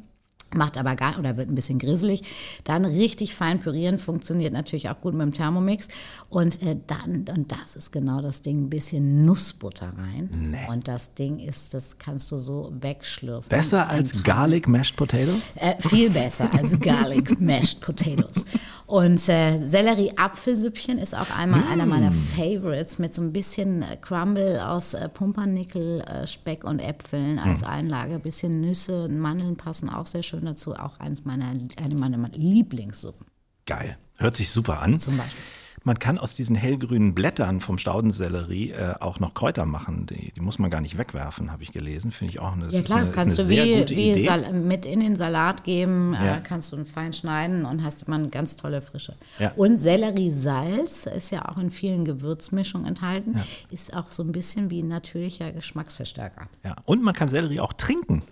Macht 0.56 0.78
aber 0.80 0.96
gar 0.96 1.20
oder 1.20 1.38
wird 1.38 1.50
ein 1.50 1.56
bisschen 1.56 1.78
grisselig. 1.80 2.24
Dann 2.64 2.84
richtig 2.86 3.36
fein 3.36 3.60
pürieren, 3.60 4.00
funktioniert 4.00 4.52
natürlich 4.54 4.90
auch 4.90 5.00
gut 5.00 5.14
mit 5.14 5.22
dem 5.22 5.34
Thermomix. 5.34 5.88
Und 6.30 6.62
äh, 6.64 6.78
dann, 6.88 7.26
und 7.36 7.52
das 7.52 7.76
ist 7.76 7.92
genau 7.92 8.22
das 8.22 8.42
Ding, 8.42 8.64
ein 8.66 8.70
bisschen 8.70 9.26
Nussbutter 9.26 9.92
rein. 9.98 10.56
Und 10.70 10.88
das 10.88 11.14
Ding 11.14 11.40
ist, 11.40 11.74
das 11.74 11.98
kannst 12.00 12.32
du 12.32 12.38
so 12.40 12.72
wegschlürfen. 12.82 13.50
Besser 13.50 13.90
als 13.90 14.12
dran- 14.14 14.24
Garlic 14.24 14.68
Mashed 14.68 14.96
Potato? 14.96 15.32
äh, 15.56 15.76
viel 15.80 16.10
besser 16.10 16.50
als 16.54 16.80
Garlic 16.80 17.40
Mashed 17.42 17.80
Potatoes. 17.82 18.46
Und 18.88 19.30
äh, 19.30 19.60
Sellerie-Apfelsüppchen 19.66 20.98
ist 20.98 21.16
auch 21.16 21.30
einmal 21.38 21.64
einer 21.72 21.86
meiner 21.86 22.12
Favorites 22.12 22.98
mit 23.00 23.14
so 23.14 23.22
ein 23.22 23.32
bisschen 23.32 23.84
äh, 23.84 23.98
Crumble 24.02 24.66
aus 24.68 24.94
äh, 24.96 25.08
Pumpernickel, 25.10 26.02
äh, 26.02 26.26
Speck 26.28 26.64
und 26.64 26.80
Äpfeln 26.80 27.38
als 27.40 27.64
Einlage. 27.64 28.16
Ein 28.16 28.22
bisschen 28.22 28.62
Nüsse, 28.62 29.08
Mandeln 29.10 29.56
passen 29.58 29.90
auch 29.90 30.06
sehr 30.08 30.24
schön 30.24 30.39
dazu. 30.46 30.74
Auch 30.76 31.00
eins 31.00 31.26
meiner, 31.26 31.46
eine 31.48 31.96
meiner 31.96 32.30
Lieblingssuppen 32.30 33.26
Geil. 33.66 33.98
Hört 34.18 34.36
sich 34.36 34.50
super 34.50 34.82
an. 34.82 34.98
zum 35.00 35.18
Beispiel. 35.18 35.40
Man 35.86 35.98
kann 35.98 36.18
aus 36.18 36.36
diesen 36.36 36.58
hellgrünen 36.58 37.16
Blättern 37.16 37.62
vom 37.62 37.78
Staudensellerie 37.78 38.72
äh, 38.72 38.96
auch 39.00 39.20
noch 39.22 39.34
Kräuter 39.34 39.66
machen. 39.66 40.08
Die, 40.08 40.34
die 40.34 40.42
muss 40.42 40.60
man 40.60 40.70
gar 40.70 40.82
nicht 40.82 40.98
wegwerfen, 40.98 41.52
habe 41.52 41.64
ich 41.64 41.72
gelesen. 41.72 42.12
Finde 42.12 42.34
ich 42.34 42.42
auch 42.42 42.52
eine, 42.52 42.68
Ja 42.68 42.82
klar, 42.82 43.00
eine, 43.00 43.12
kannst 43.12 43.40
du 43.40 43.48
wie, 43.48 43.80
gute 43.80 43.96
wie 43.96 44.12
Idee. 44.12 44.26
Sal 44.26 44.52
mit 44.54 44.86
in 44.86 45.00
den 45.00 45.16
Salat 45.16 45.64
geben, 45.64 46.14
Ja. 46.16 46.36
äh, 46.36 46.42
kannst 46.44 46.74
du 46.74 46.84
fein 46.84 47.14
schneiden 47.14 47.64
und 47.64 47.82
hast 47.82 48.04
immer 48.04 48.18
eine 48.18 48.28
ganz 48.28 48.58
tolle 48.58 48.82
Frische. 48.82 49.16
Ja. 49.40 49.54
Und 49.56 49.78
Selleriesalz 49.78 51.06
ist 51.06 51.32
ja 51.32 51.48
auch 51.48 51.58
in 51.58 51.72
vielen 51.72 52.04
Gewürzmischungen 52.04 52.86
enthalten, 52.88 53.40
ist 53.72 53.96
auch 53.96 54.12
so 54.12 54.24
ein 54.24 54.32
bisschen 54.34 54.70
wie 54.70 54.82
ein 54.82 54.90
natürlicher 54.90 55.52
Geschmacksverstärker. 55.54 56.48
Ja. 56.66 56.76
Und 56.86 57.04
man 57.04 57.14
kann 57.14 57.30
Sellerie 57.30 57.62
auch 57.62 57.74
trinken. 57.74 58.24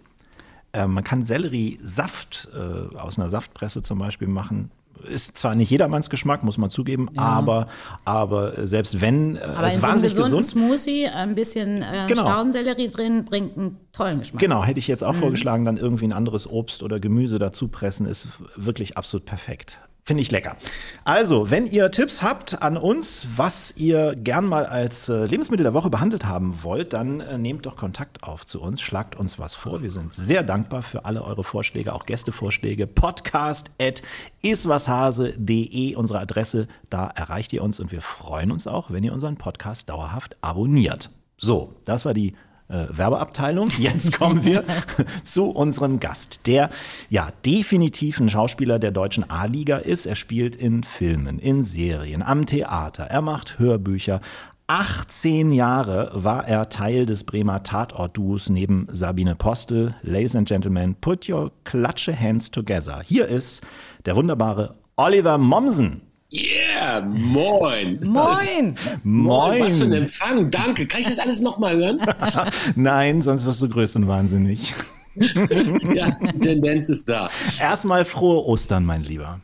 Äh, 0.77 0.87
man 0.87 1.03
kann 1.03 1.25
Selleriesaft 1.25 2.49
äh, 2.53 2.95
aus 2.97 3.17
einer 3.17 3.29
Saftpresse 3.29 3.81
zum 3.81 3.99
Beispiel 3.99 4.27
machen. 4.27 4.71
Ist 5.07 5.37
zwar 5.37 5.53
nicht 5.53 5.69
jedermanns 5.69 6.09
Geschmack, 6.09 6.43
muss 6.43 6.57
man 6.57 6.71
zugeben, 6.71 7.07
aber, 7.17 7.67
aber 8.03 8.65
selbst 8.65 8.99
wenn, 8.99 9.35
äh, 9.35 9.39
Aber 9.41 9.71
in 9.71 9.79
so 9.79 9.87
einem 9.87 10.01
gesunden 10.01 10.23
gesund. 10.39 10.45
Smoothie 10.45 11.07
ein 11.07 11.35
bisschen 11.35 11.83
äh, 11.83 11.85
Genau. 12.07 12.21
Staudensellerie 12.21 12.89
drin 12.89 13.23
bringt 13.25 13.57
einen 13.57 13.77
tollen 13.93 14.19
Geschmack. 14.19 14.39
Genau, 14.41 14.63
hätte 14.63 14.79
ich 14.79 14.87
jetzt 14.87 15.01
Mhm. 15.03 15.07
auch 15.09 15.15
vorgeschlagen, 15.15 15.65
dann 15.65 15.77
irgendwie 15.77 16.05
ein 16.05 16.13
anderes 16.13 16.49
Obst 16.49 16.81
oder 16.81 16.99
Gemüse 16.99 17.37
dazu 17.37 17.67
pressen, 17.67 18.07
ist 18.07 18.27
wirklich 18.55 18.97
absolut 18.97 19.25
perfekt. 19.25 19.77
Finde 20.07 20.21
ich 20.21 20.31
lecker. 20.31 20.55
Also, 21.03 21.51
wenn 21.51 21.65
ihr 21.65 21.91
Tipps 21.91 22.21
habt 22.21 22.61
an 22.61 22.77
uns, 22.77 23.27
was 23.35 23.75
ihr 23.75 24.15
gern 24.15 24.45
mal 24.45 24.65
als 24.65 25.09
äh, 25.09 25.25
Lebensmittel 25.25 25.65
der 25.65 25.73
Woche 25.73 25.89
behandelt 25.89 26.25
haben 26.25 26.63
wollt, 26.63 26.93
dann 26.93 27.19
äh, 27.19 27.37
nehmt 27.37 27.65
doch 27.65 27.75
Kontakt 27.75 28.23
auf 28.23 28.45
zu 28.45 28.61
uns, 28.61 28.79
schlagt 28.79 29.17
uns 29.17 29.37
was 29.37 29.53
vor. 29.53 29.81
Wir 29.81 29.91
sind 29.91 30.13
sehr 30.13 30.43
dankbar 30.43 30.81
für 30.81 31.03
alle 31.03 31.25
eure 31.25 31.43
Vorschläge, 31.43 31.91
auch 31.91 32.05
Gästevorschläge. 32.05 32.87
Podcast 32.87 33.69
at 33.81 34.01
iswashase.de, 34.43 35.95
unsere 35.95 36.19
Adresse, 36.19 36.69
da 36.89 37.07
erreicht 37.07 37.51
ihr 37.51 37.61
uns 37.61 37.81
und 37.81 37.91
wir 37.91 37.99
freuen 38.01 38.53
uns 38.53 38.65
auch, 38.65 38.89
wenn 38.91 39.03
ihr 39.03 39.11
unseren 39.11 39.35
Podcast 39.35 39.89
dauerhaft 39.89 40.37
abonniert. 40.39 41.09
So, 41.37 41.73
das 41.83 42.05
war 42.05 42.13
die 42.13 42.33
äh, 42.69 42.85
Werbeabteilung. 42.89 43.69
Jetzt 43.79 44.17
kommen 44.17 44.43
wir 44.43 44.63
zu 45.23 45.49
unserem 45.51 45.99
Gast, 45.99 46.47
der 46.47 46.69
ja 47.09 47.29
definitiv 47.45 48.19
ein 48.19 48.29
Schauspieler 48.29 48.79
der 48.79 48.91
deutschen 48.91 49.29
A-Liga 49.29 49.77
ist. 49.77 50.05
Er 50.05 50.15
spielt 50.15 50.55
in 50.55 50.83
Filmen, 50.83 51.39
in 51.39 51.63
Serien, 51.63 52.23
am 52.23 52.45
Theater, 52.45 53.05
er 53.05 53.21
macht 53.21 53.59
Hörbücher. 53.59 54.21
18 54.69 55.51
Jahre 55.51 56.11
war 56.13 56.45
er 56.45 56.67
Teil 56.67 57.05
des 57.05 57.23
Bremer 57.23 57.63
Tatort-Duos 57.63 58.49
neben 58.49 58.85
Sabine 58.91 59.35
Postel. 59.35 59.95
Ladies 60.01 60.35
and 60.35 60.45
Gentlemen, 60.45 60.95
put 60.99 61.29
your 61.29 61.53
Klatsche 61.63 62.19
hands 62.19 62.51
together. 62.51 63.01
Hier 63.05 63.27
ist 63.27 63.65
der 64.05 64.17
wunderbare 64.17 64.75
Oliver 64.97 65.37
Mommsen. 65.37 66.06
Yeah, 66.29 67.01
moin. 67.01 67.99
Moin! 68.03 68.75
Moin. 69.03 69.61
Was 69.61 69.75
für 69.75 69.85
ein 69.85 69.93
Empfang, 69.93 70.51
danke. 70.51 70.85
Kann 70.85 70.99
ich 70.99 71.07
das 71.07 71.19
alles 71.19 71.39
nochmal 71.39 71.77
hören? 71.77 72.01
Nein, 72.75 73.21
sonst 73.21 73.45
wirst 73.45 73.61
du 73.61 73.69
größenwahnsinnig. 73.69 74.73
ja, 75.15 76.11
die 76.11 76.39
Tendenz 76.39 76.89
ist 76.89 77.07
da. 77.07 77.29
Erstmal 77.59 78.03
frohe 78.03 78.45
Ostern, 78.45 78.85
mein 78.85 79.03
Lieber. 79.03 79.39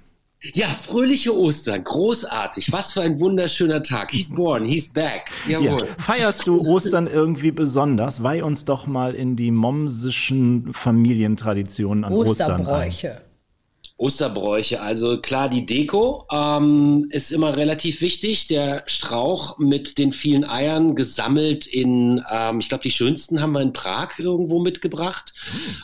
Ja, 0.54 0.68
fröhliche 0.68 1.34
Ostern, 1.38 1.86
großartig. 1.86 2.74
Was 2.74 2.92
für 2.92 3.02
ein 3.02 3.18
wunderschöner 3.18 3.82
Tag. 3.82 4.12
He's 4.12 4.30
born, 4.36 4.66
he's 4.66 4.92
back. 4.92 5.32
Ja. 5.48 5.62
Jawohl. 5.62 5.88
Feierst 5.98 6.46
du 6.48 6.60
Ostern 6.60 7.08
irgendwie 7.08 7.52
besonders? 7.52 8.24
Weih 8.24 8.44
uns 8.44 8.66
doch 8.66 8.88
mal 8.88 9.16
in 9.16 9.38
die 9.38 9.52
momsischen 9.52 10.74
Familientraditionen 10.74 12.04
an 12.04 12.12
Ostern 12.12 12.52
ein. 12.52 12.62
Osterbräuche. 12.62 13.22
Osterbräuche, 13.96 14.82
also 14.82 15.22
klar, 15.22 15.50
die 15.50 15.68
Deko 15.68 16.26
ähm, 16.32 17.08
ist 17.12 17.32
immer 17.32 17.56
relativ 17.56 18.02
wichtig. 18.02 18.48
Der 18.48 18.82
Strauch 18.88 19.60
mit 19.60 20.00
den 20.00 20.12
vielen 20.12 20.44
Eiern 20.44 20.96
gesammelt 20.96 21.68
in, 21.68 22.20
ähm, 22.32 22.60
ich 22.60 22.70
glaube, 22.70 22.82
die 22.84 22.90
schönsten 22.92 23.40
haben 23.40 23.54
wir 23.54 23.62
in 23.62 23.72
Prag 23.72 24.18
irgendwo 24.18 24.60
mitgebracht. 24.60 25.34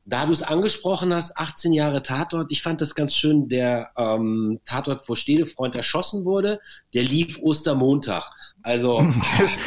da 0.05 0.25
du 0.25 0.31
es 0.31 0.41
angesprochen 0.41 1.13
hast, 1.13 1.37
18 1.37 1.73
Jahre 1.73 2.01
Tatort, 2.01 2.47
ich 2.49 2.61
fand 2.61 2.81
das 2.81 2.95
ganz 2.95 3.15
schön, 3.15 3.47
der 3.47 3.91
ähm, 3.97 4.59
Tatort, 4.65 5.07
wo 5.07 5.15
Stedefreund 5.15 5.75
erschossen 5.75 6.25
wurde, 6.25 6.59
der 6.93 7.03
lief 7.03 7.39
Ostermontag. 7.41 8.31
Also. 8.63 9.07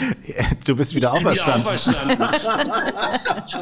du 0.67 0.77
bist 0.77 0.95
wieder 0.95 1.13
auferstanden. 1.13 1.63
Wieder 1.63 1.69
auferstanden. 1.69 2.27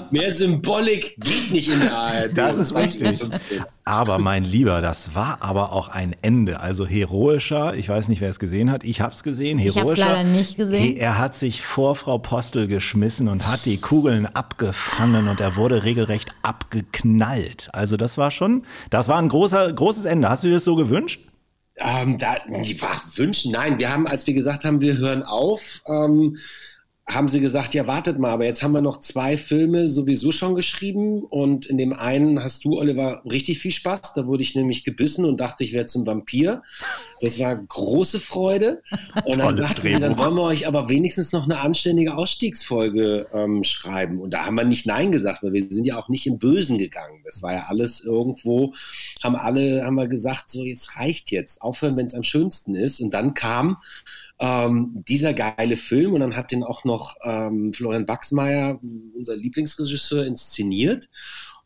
Mehr 0.10 0.30
Symbolik 0.30 1.16
geht 1.18 1.50
nicht 1.50 1.68
in 1.68 1.80
der 1.80 1.96
ARD. 1.96 2.36
Das 2.36 2.58
ist 2.58 2.74
richtig. 2.74 3.20
Aber 3.84 4.18
mein 4.18 4.44
Lieber, 4.44 4.82
das 4.82 5.14
war 5.14 5.38
aber 5.40 5.72
auch 5.72 5.88
ein 5.88 6.14
Ende. 6.20 6.60
Also 6.60 6.86
heroischer, 6.86 7.74
ich 7.74 7.88
weiß 7.88 8.08
nicht, 8.08 8.20
wer 8.20 8.28
es 8.28 8.38
gesehen 8.38 8.70
hat. 8.70 8.84
Ich 8.84 9.00
habe 9.00 9.12
es 9.12 9.22
gesehen. 9.22 9.58
Heroischer. 9.58 9.94
Ich 9.94 10.02
habe 10.02 10.14
leider 10.14 10.24
nicht 10.24 10.56
gesehen. 10.56 10.96
Er 10.96 11.18
hat 11.18 11.34
sich 11.34 11.62
vor 11.62 11.96
Frau 11.96 12.18
Postel 12.18 12.66
geschmissen 12.66 13.28
und 13.28 13.50
hat 13.50 13.64
die 13.64 13.78
Kugeln 13.78 14.26
abgefangen 14.26 15.28
und 15.28 15.40
er 15.40 15.56
wurde 15.56 15.82
regelrecht 15.82 16.34
abgeknallt. 16.42 17.70
Also 17.72 17.96
das 17.96 18.18
war 18.18 18.30
schon, 18.30 18.64
das 18.90 19.08
war 19.08 19.18
ein 19.18 19.30
großer, 19.30 19.72
großes 19.72 20.04
Ende. 20.04 20.28
Hast 20.28 20.44
du 20.44 20.48
dir 20.48 20.54
das 20.54 20.64
so 20.64 20.76
gewünscht? 20.76 21.20
Ähm, 21.76 22.18
da, 22.18 22.36
die 22.62 22.80
war 22.80 23.02
wünschen, 23.14 23.52
nein. 23.52 23.78
Wir 23.78 23.90
haben, 23.90 24.06
als 24.06 24.26
wir 24.26 24.34
gesagt 24.34 24.64
haben, 24.64 24.80
wir 24.80 24.98
hören 24.98 25.22
auf, 25.22 25.82
ähm, 25.86 26.38
haben 27.14 27.28
sie 27.28 27.40
gesagt, 27.40 27.74
ja, 27.74 27.86
wartet 27.86 28.18
mal, 28.18 28.30
aber 28.30 28.44
jetzt 28.44 28.62
haben 28.62 28.72
wir 28.72 28.80
noch 28.80 29.00
zwei 29.00 29.36
Filme 29.36 29.86
sowieso 29.86 30.32
schon 30.32 30.54
geschrieben 30.54 31.22
und 31.22 31.66
in 31.66 31.78
dem 31.78 31.92
einen 31.92 32.42
hast 32.42 32.64
du, 32.64 32.78
Oliver, 32.78 33.22
richtig 33.24 33.58
viel 33.58 33.72
Spaß. 33.72 34.14
Da 34.14 34.26
wurde 34.26 34.42
ich 34.42 34.54
nämlich 34.54 34.84
gebissen 34.84 35.24
und 35.24 35.40
dachte, 35.40 35.64
ich 35.64 35.72
wäre 35.72 35.86
zum 35.86 36.06
Vampir. 36.06 36.62
Das 37.20 37.38
war 37.38 37.54
große 37.54 38.18
Freude. 38.18 38.82
Und 39.24 39.38
dann 39.38 39.56
dachten 39.56 39.88
sie, 39.88 40.00
dann 40.00 40.18
wollen 40.18 40.34
wir 40.34 40.42
euch 40.42 40.66
aber 40.66 40.88
wenigstens 40.88 41.32
noch 41.32 41.44
eine 41.44 41.60
anständige 41.60 42.16
Ausstiegsfolge 42.16 43.28
ähm, 43.32 43.62
schreiben. 43.62 44.20
Und 44.20 44.32
da 44.32 44.46
haben 44.46 44.56
wir 44.56 44.64
nicht 44.64 44.86
Nein 44.86 45.12
gesagt, 45.12 45.44
weil 45.44 45.52
wir 45.52 45.62
sind 45.62 45.86
ja 45.86 45.96
auch 45.96 46.08
nicht 46.08 46.26
im 46.26 46.38
Bösen 46.38 46.78
gegangen. 46.78 47.22
Das 47.24 47.40
war 47.42 47.52
ja 47.52 47.66
alles 47.68 48.02
irgendwo, 48.02 48.74
haben 49.22 49.36
alle, 49.36 49.84
haben 49.84 49.94
wir 49.94 50.08
gesagt, 50.08 50.50
so 50.50 50.64
jetzt 50.64 50.96
reicht 50.96 51.30
jetzt, 51.30 51.62
aufhören, 51.62 51.96
wenn 51.96 52.06
es 52.06 52.14
am 52.14 52.24
schönsten 52.24 52.74
ist. 52.74 53.00
Und 53.00 53.14
dann 53.14 53.34
kam 53.34 53.76
ähm, 54.38 55.04
dieser 55.08 55.34
geile 55.34 55.76
Film 55.76 56.14
und 56.14 56.20
dann 56.20 56.36
hat 56.36 56.52
den 56.52 56.64
auch 56.64 56.84
noch 56.84 57.14
ähm, 57.24 57.72
Florian 57.72 58.08
Wachsmeier, 58.08 58.80
unser 59.14 59.36
Lieblingsregisseur, 59.36 60.24
inszeniert. 60.26 61.08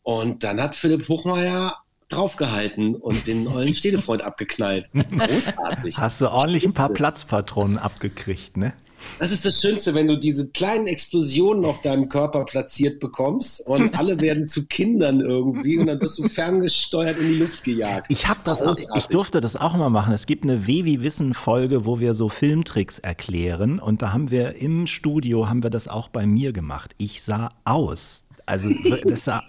Und 0.03 0.43
dann 0.43 0.61
hat 0.61 0.75
Philipp 0.75 1.07
Hochmeier 1.09 1.77
draufgehalten 2.09 2.95
und 2.95 3.27
den 3.27 3.47
ollen 3.47 3.75
Städtefreund 3.75 4.21
abgeknallt. 4.21 4.89
Großartig. 4.93 5.97
Hast 5.97 6.21
du 6.21 6.29
ordentlich 6.29 6.65
ein 6.65 6.73
paar 6.73 6.89
Platzpatronen 6.89 7.77
abgekriegt, 7.77 8.57
ne? 8.57 8.73
Das 9.19 9.31
ist 9.31 9.45
das 9.45 9.61
Schönste, 9.61 9.93
wenn 9.93 10.07
du 10.07 10.17
diese 10.17 10.49
kleinen 10.51 10.87
Explosionen 10.87 11.65
auf 11.65 11.81
deinem 11.81 12.09
Körper 12.09 12.45
platziert 12.45 12.99
bekommst 12.99 13.65
und 13.65 13.93
alle 13.99 14.19
werden 14.21 14.47
zu 14.47 14.67
Kindern 14.67 15.21
irgendwie 15.21 15.77
und 15.77 15.87
dann 15.87 15.99
wirst 16.01 16.19
du 16.19 16.27
ferngesteuert 16.27 17.17
in 17.19 17.29
die 17.29 17.37
Luft 17.39 17.63
gejagt. 17.63 18.07
Ich 18.09 18.27
habe 18.27 18.39
das, 18.43 18.61
auch, 18.61 18.77
ich 18.95 19.07
durfte 19.07 19.41
das 19.41 19.55
auch 19.55 19.75
mal 19.75 19.89
machen. 19.89 20.13
Es 20.13 20.25
gibt 20.25 20.43
eine 20.43 20.67
Wevi 20.67 21.01
Wissen 21.01 21.33
Folge, 21.33 21.85
wo 21.85 21.99
wir 21.99 22.13
so 22.13 22.29
Filmtricks 22.29 22.99
erklären 22.99 23.79
und 23.79 24.01
da 24.01 24.13
haben 24.13 24.31
wir 24.31 24.61
im 24.61 24.87
Studio 24.87 25.49
haben 25.49 25.63
wir 25.63 25.69
das 25.69 25.87
auch 25.87 26.09
bei 26.09 26.25
mir 26.25 26.53
gemacht. 26.53 26.93
Ich 26.97 27.21
sah 27.21 27.49
aus. 27.65 28.23
Also 28.45 28.69
das 29.03 29.25
sah, 29.25 29.43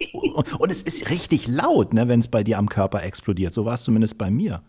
und 0.58 0.72
es 0.72 0.82
ist 0.82 1.10
richtig 1.10 1.46
laut, 1.46 1.94
ne, 1.94 2.08
wenn 2.08 2.20
es 2.20 2.28
bei 2.28 2.42
dir 2.42 2.58
am 2.58 2.68
Körper 2.68 3.02
explodiert. 3.02 3.54
So 3.54 3.64
war 3.64 3.74
es 3.74 3.84
zumindest 3.84 4.18
bei 4.18 4.30
mir. 4.30 4.62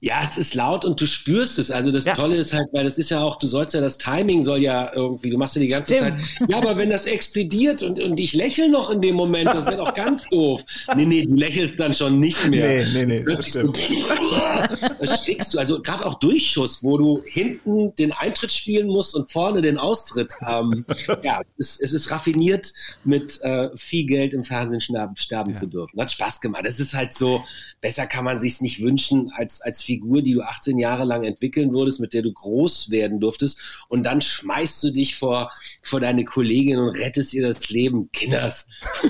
Ja, 0.00 0.20
es 0.22 0.38
ist 0.38 0.54
laut 0.54 0.84
und 0.84 1.00
du 1.00 1.06
spürst 1.06 1.58
es. 1.58 1.72
Also 1.72 1.90
das 1.90 2.04
ja. 2.04 2.14
Tolle 2.14 2.36
ist 2.36 2.52
halt, 2.52 2.68
weil 2.72 2.84
das 2.84 2.98
ist 2.98 3.10
ja 3.10 3.20
auch, 3.20 3.36
du 3.36 3.48
sollst 3.48 3.74
ja 3.74 3.80
das 3.80 3.98
Timing 3.98 4.44
soll 4.44 4.62
ja 4.62 4.92
irgendwie, 4.94 5.28
du 5.28 5.38
machst 5.38 5.56
ja 5.56 5.60
die 5.60 5.66
ganze 5.66 5.96
Stimmt. 5.96 6.22
Zeit. 6.22 6.50
Ja, 6.50 6.58
aber 6.58 6.78
wenn 6.78 6.88
das 6.88 7.06
explodiert 7.06 7.82
und, 7.82 7.98
und 7.98 8.20
ich 8.20 8.32
lächle 8.32 8.68
noch 8.68 8.90
in 8.90 9.00
dem 9.00 9.16
Moment, 9.16 9.48
das 9.48 9.66
wäre 9.66 9.78
doch 9.78 9.94
ganz 9.94 10.28
doof. 10.30 10.62
Nee, 10.94 11.04
nee, 11.04 11.26
du 11.26 11.34
lächelst 11.34 11.80
dann 11.80 11.94
schon 11.94 12.20
nicht 12.20 12.46
mehr. 12.48 12.84
Nee, 12.84 12.86
nee, 12.94 13.06
nee. 13.06 13.20
Plötzlich 13.22 13.54
so, 13.54 13.72
schlägst 15.24 15.54
du. 15.54 15.58
Also 15.58 15.82
gerade 15.82 16.06
auch 16.06 16.14
Durchschuss, 16.20 16.84
wo 16.84 16.96
du 16.96 17.20
hinten 17.26 17.92
den 17.96 18.12
Eintritt 18.12 18.52
spielen 18.52 18.86
musst 18.86 19.16
und 19.16 19.32
vorne 19.32 19.62
den 19.62 19.78
Austritt. 19.78 20.32
Ähm, 20.46 20.84
ja, 21.24 21.40
es, 21.58 21.80
es, 21.80 21.92
ist 21.92 22.12
raffiniert, 22.12 22.72
mit 23.02 23.40
äh, 23.42 23.70
viel 23.74 24.06
Geld 24.06 24.32
im 24.32 24.44
Fernsehen 24.44 24.80
sterben, 24.80 25.16
sterben 25.16 25.50
ja. 25.50 25.56
zu 25.56 25.66
dürfen. 25.66 26.00
Hat 26.00 26.12
Spaß 26.12 26.40
gemacht. 26.40 26.64
Das 26.64 26.78
ist 26.78 26.94
halt 26.94 27.12
so, 27.12 27.42
besser 27.80 28.06
kann 28.06 28.24
man 28.24 28.38
sich 28.38 28.60
nicht 28.60 28.82
wünschen 28.82 29.32
als, 29.34 29.60
als 29.60 29.82
Figur, 29.88 30.20
die 30.20 30.34
du 30.34 30.42
18 30.42 30.76
Jahre 30.76 31.04
lang 31.04 31.24
entwickeln 31.24 31.72
würdest, 31.72 31.98
mit 31.98 32.12
der 32.12 32.20
du 32.20 32.30
groß 32.30 32.90
werden 32.90 33.20
durftest. 33.20 33.58
Und 33.88 34.04
dann 34.04 34.20
schmeißt 34.20 34.84
du 34.84 34.90
dich 34.90 35.16
vor, 35.16 35.50
vor 35.82 36.00
deine 36.00 36.26
Kollegin 36.26 36.78
und 36.78 36.98
rettest 36.98 37.32
ihr 37.32 37.46
das 37.46 37.70
Leben. 37.70 38.12
Kinders. 38.12 38.68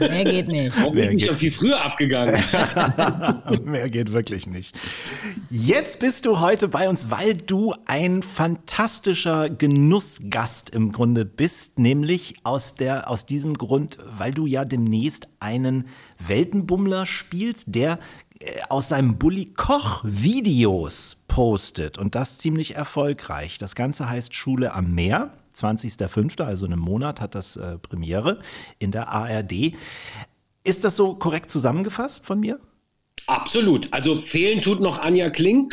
Mehr 0.00 0.24
geht 0.24 0.48
nicht. 0.48 0.76
Warum 0.76 0.94
Mehr 0.94 1.08
bin 1.08 1.16
ich 1.16 1.24
schon 1.24 1.36
viel 1.36 1.50
früher 1.50 1.82
abgegangen? 1.82 2.34
Mehr 3.64 3.88
geht 3.88 4.12
wirklich 4.12 4.46
nicht. 4.46 4.76
Jetzt 5.48 5.98
bist 5.98 6.26
du 6.26 6.40
heute 6.40 6.68
bei 6.68 6.90
uns, 6.90 7.10
weil 7.10 7.34
du 7.34 7.74
ein 7.86 8.22
fantastischer 8.22 9.48
Genussgast 9.48 10.70
im 10.70 10.92
Grunde 10.92 11.24
bist, 11.24 11.78
nämlich 11.78 12.34
aus, 12.42 12.74
der, 12.74 13.08
aus 13.08 13.24
diesem 13.24 13.54
Grund, 13.54 13.96
weil 14.04 14.32
du 14.32 14.44
ja 14.44 14.66
demnächst 14.66 15.28
einen 15.40 15.88
Weltenbummler 16.18 17.06
spielst, 17.06 17.64
der 17.68 17.98
aus 18.68 18.88
seinem 18.88 19.18
Bully 19.18 19.52
Koch 19.54 20.02
Videos 20.04 21.16
postet 21.28 21.98
und 21.98 22.14
das 22.14 22.38
ziemlich 22.38 22.76
erfolgreich. 22.76 23.58
Das 23.58 23.74
Ganze 23.74 24.08
heißt 24.08 24.34
Schule 24.34 24.72
am 24.72 24.94
Meer. 24.94 25.32
20.05., 25.56 26.42
also 26.42 26.66
in 26.66 26.72
einem 26.72 26.82
Monat, 26.82 27.20
hat 27.20 27.34
das 27.34 27.56
äh, 27.56 27.78
Premiere 27.78 28.38
in 28.78 28.92
der 28.92 29.08
ARD. 29.08 29.72
Ist 30.62 30.84
das 30.84 30.94
so 30.94 31.14
korrekt 31.14 31.50
zusammengefasst 31.50 32.26
von 32.26 32.38
mir? 32.38 32.60
Absolut. 33.26 33.92
Also 33.92 34.20
fehlen 34.20 34.62
tut 34.62 34.80
noch 34.80 34.98
Anja 34.98 35.30
Kling. 35.30 35.68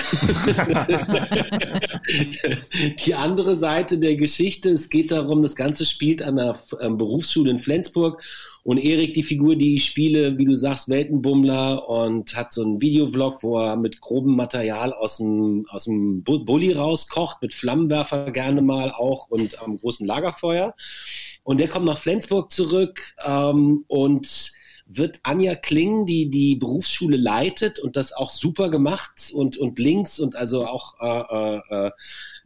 die 3.06 3.16
andere 3.16 3.56
Seite 3.56 3.98
der 3.98 4.16
Geschichte, 4.16 4.72
es 4.72 4.90
geht 4.90 5.12
darum, 5.12 5.42
das 5.42 5.56
Ganze 5.56 5.86
spielt 5.86 6.22
an 6.22 6.36
der 6.36 6.60
ähm, 6.82 6.98
Berufsschule 6.98 7.52
in 7.52 7.60
Flensburg 7.60 8.22
und 8.66 8.80
Erik, 8.80 9.14
die 9.14 9.22
Figur, 9.22 9.56
die 9.56 9.76
ich 9.76 9.86
spiele, 9.86 10.40
wie 10.40 10.46
du 10.46 10.56
sagst, 10.56 10.90
Weltenbummler 10.90 11.88
und 11.88 12.36
hat 12.36 12.52
so 12.52 12.64
einen 12.64 12.82
Videovlog, 12.82 13.44
wo 13.44 13.60
er 13.60 13.76
mit 13.76 14.02
grobem 14.02 14.36
Material 14.36 14.92
aus 14.92 15.18
dem, 15.18 15.68
aus 15.70 15.84
dem 15.84 16.24
Bulli 16.24 16.72
rauskocht, 16.72 17.44
mit 17.44 17.54
Flammenwerfer 17.54 18.32
gerne 18.32 18.64
mal 18.64 18.90
auch 18.90 19.28
und 19.30 19.62
am 19.62 19.78
großen 19.78 20.08
Lagerfeuer. 20.08 20.74
Und 21.44 21.60
der 21.60 21.68
kommt 21.68 21.86
nach 21.86 22.00
Flensburg 22.00 22.52
zurück 22.52 23.14
ähm, 23.24 23.86
und 23.88 24.52
wird 24.88 25.20
Anja 25.22 25.54
Kling, 25.54 26.08
die 26.08 26.32
die 26.32 26.56
Berufsschule 26.56 27.18
leitet 27.18 27.78
und 27.78 27.96
das 27.96 28.14
auch 28.14 28.32
super 28.32 28.72
gemacht 28.72 29.32
und, 29.32 29.58
und 29.58 29.78
links 29.78 30.20
und 30.20 30.36
also 30.36 30.66
auch 30.66 30.96
äh, 31.00 31.58
äh, 31.60 31.88
äh 31.88 31.92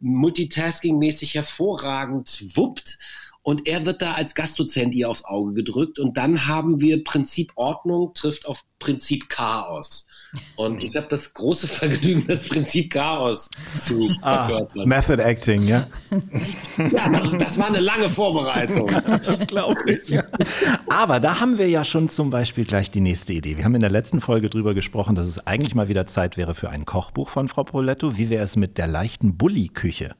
multitasking-mäßig 0.02 1.34
hervorragend 1.34 2.56
wuppt 2.56 2.98
und 3.50 3.66
er 3.66 3.84
wird 3.84 4.00
da 4.00 4.12
als 4.12 4.36
Gastdozent 4.36 4.94
ihr 4.94 5.10
aufs 5.10 5.24
Auge 5.24 5.54
gedrückt 5.54 5.98
und 5.98 6.16
dann 6.16 6.46
haben 6.46 6.80
wir 6.80 7.02
Prinzip 7.02 7.50
Ordnung 7.56 8.14
trifft 8.14 8.46
auf 8.46 8.62
Prinzip 8.78 9.28
Chaos. 9.28 10.06
Und 10.54 10.80
ich 10.80 10.94
habe 10.94 11.08
das 11.10 11.34
große 11.34 11.66
Vergnügen, 11.80 12.24
das 12.28 12.48
Prinzip 12.48 12.92
Chaos 12.92 13.50
zu 13.76 14.08
Ah, 14.22 14.46
verkörpern. 14.46 14.88
Method 14.88 15.20
Acting, 15.20 15.64
ja? 15.64 15.88
Ja, 16.92 17.08
das 17.38 17.58
war 17.58 17.66
eine 17.66 17.80
lange 17.80 18.08
Vorbereitung. 18.08 18.88
Das 19.26 19.44
glaube 19.48 19.80
ich. 19.86 20.16
Aber 20.88 21.18
da 21.18 21.40
haben 21.40 21.58
wir 21.58 21.68
ja 21.68 21.84
schon 21.84 22.08
zum 22.08 22.30
Beispiel 22.30 22.64
gleich 22.64 22.92
die 22.92 23.00
nächste 23.00 23.32
Idee. 23.32 23.56
Wir 23.56 23.64
haben 23.64 23.74
in 23.74 23.80
der 23.80 23.90
letzten 23.90 24.20
Folge 24.20 24.48
drüber 24.48 24.74
gesprochen, 24.74 25.16
dass 25.16 25.26
es 25.26 25.44
eigentlich 25.44 25.74
mal 25.74 25.88
wieder 25.88 26.06
Zeit 26.06 26.36
wäre 26.36 26.54
für 26.54 26.70
ein 26.70 26.86
Kochbuch 26.86 27.28
von 27.28 27.48
Frau 27.48 27.64
Poletto. 27.64 28.16
Wie 28.16 28.30
wäre 28.30 28.44
es 28.44 28.54
mit 28.54 28.78
der 28.78 28.86
leichten 28.86 29.36
Bulli-Küche? 29.36 30.14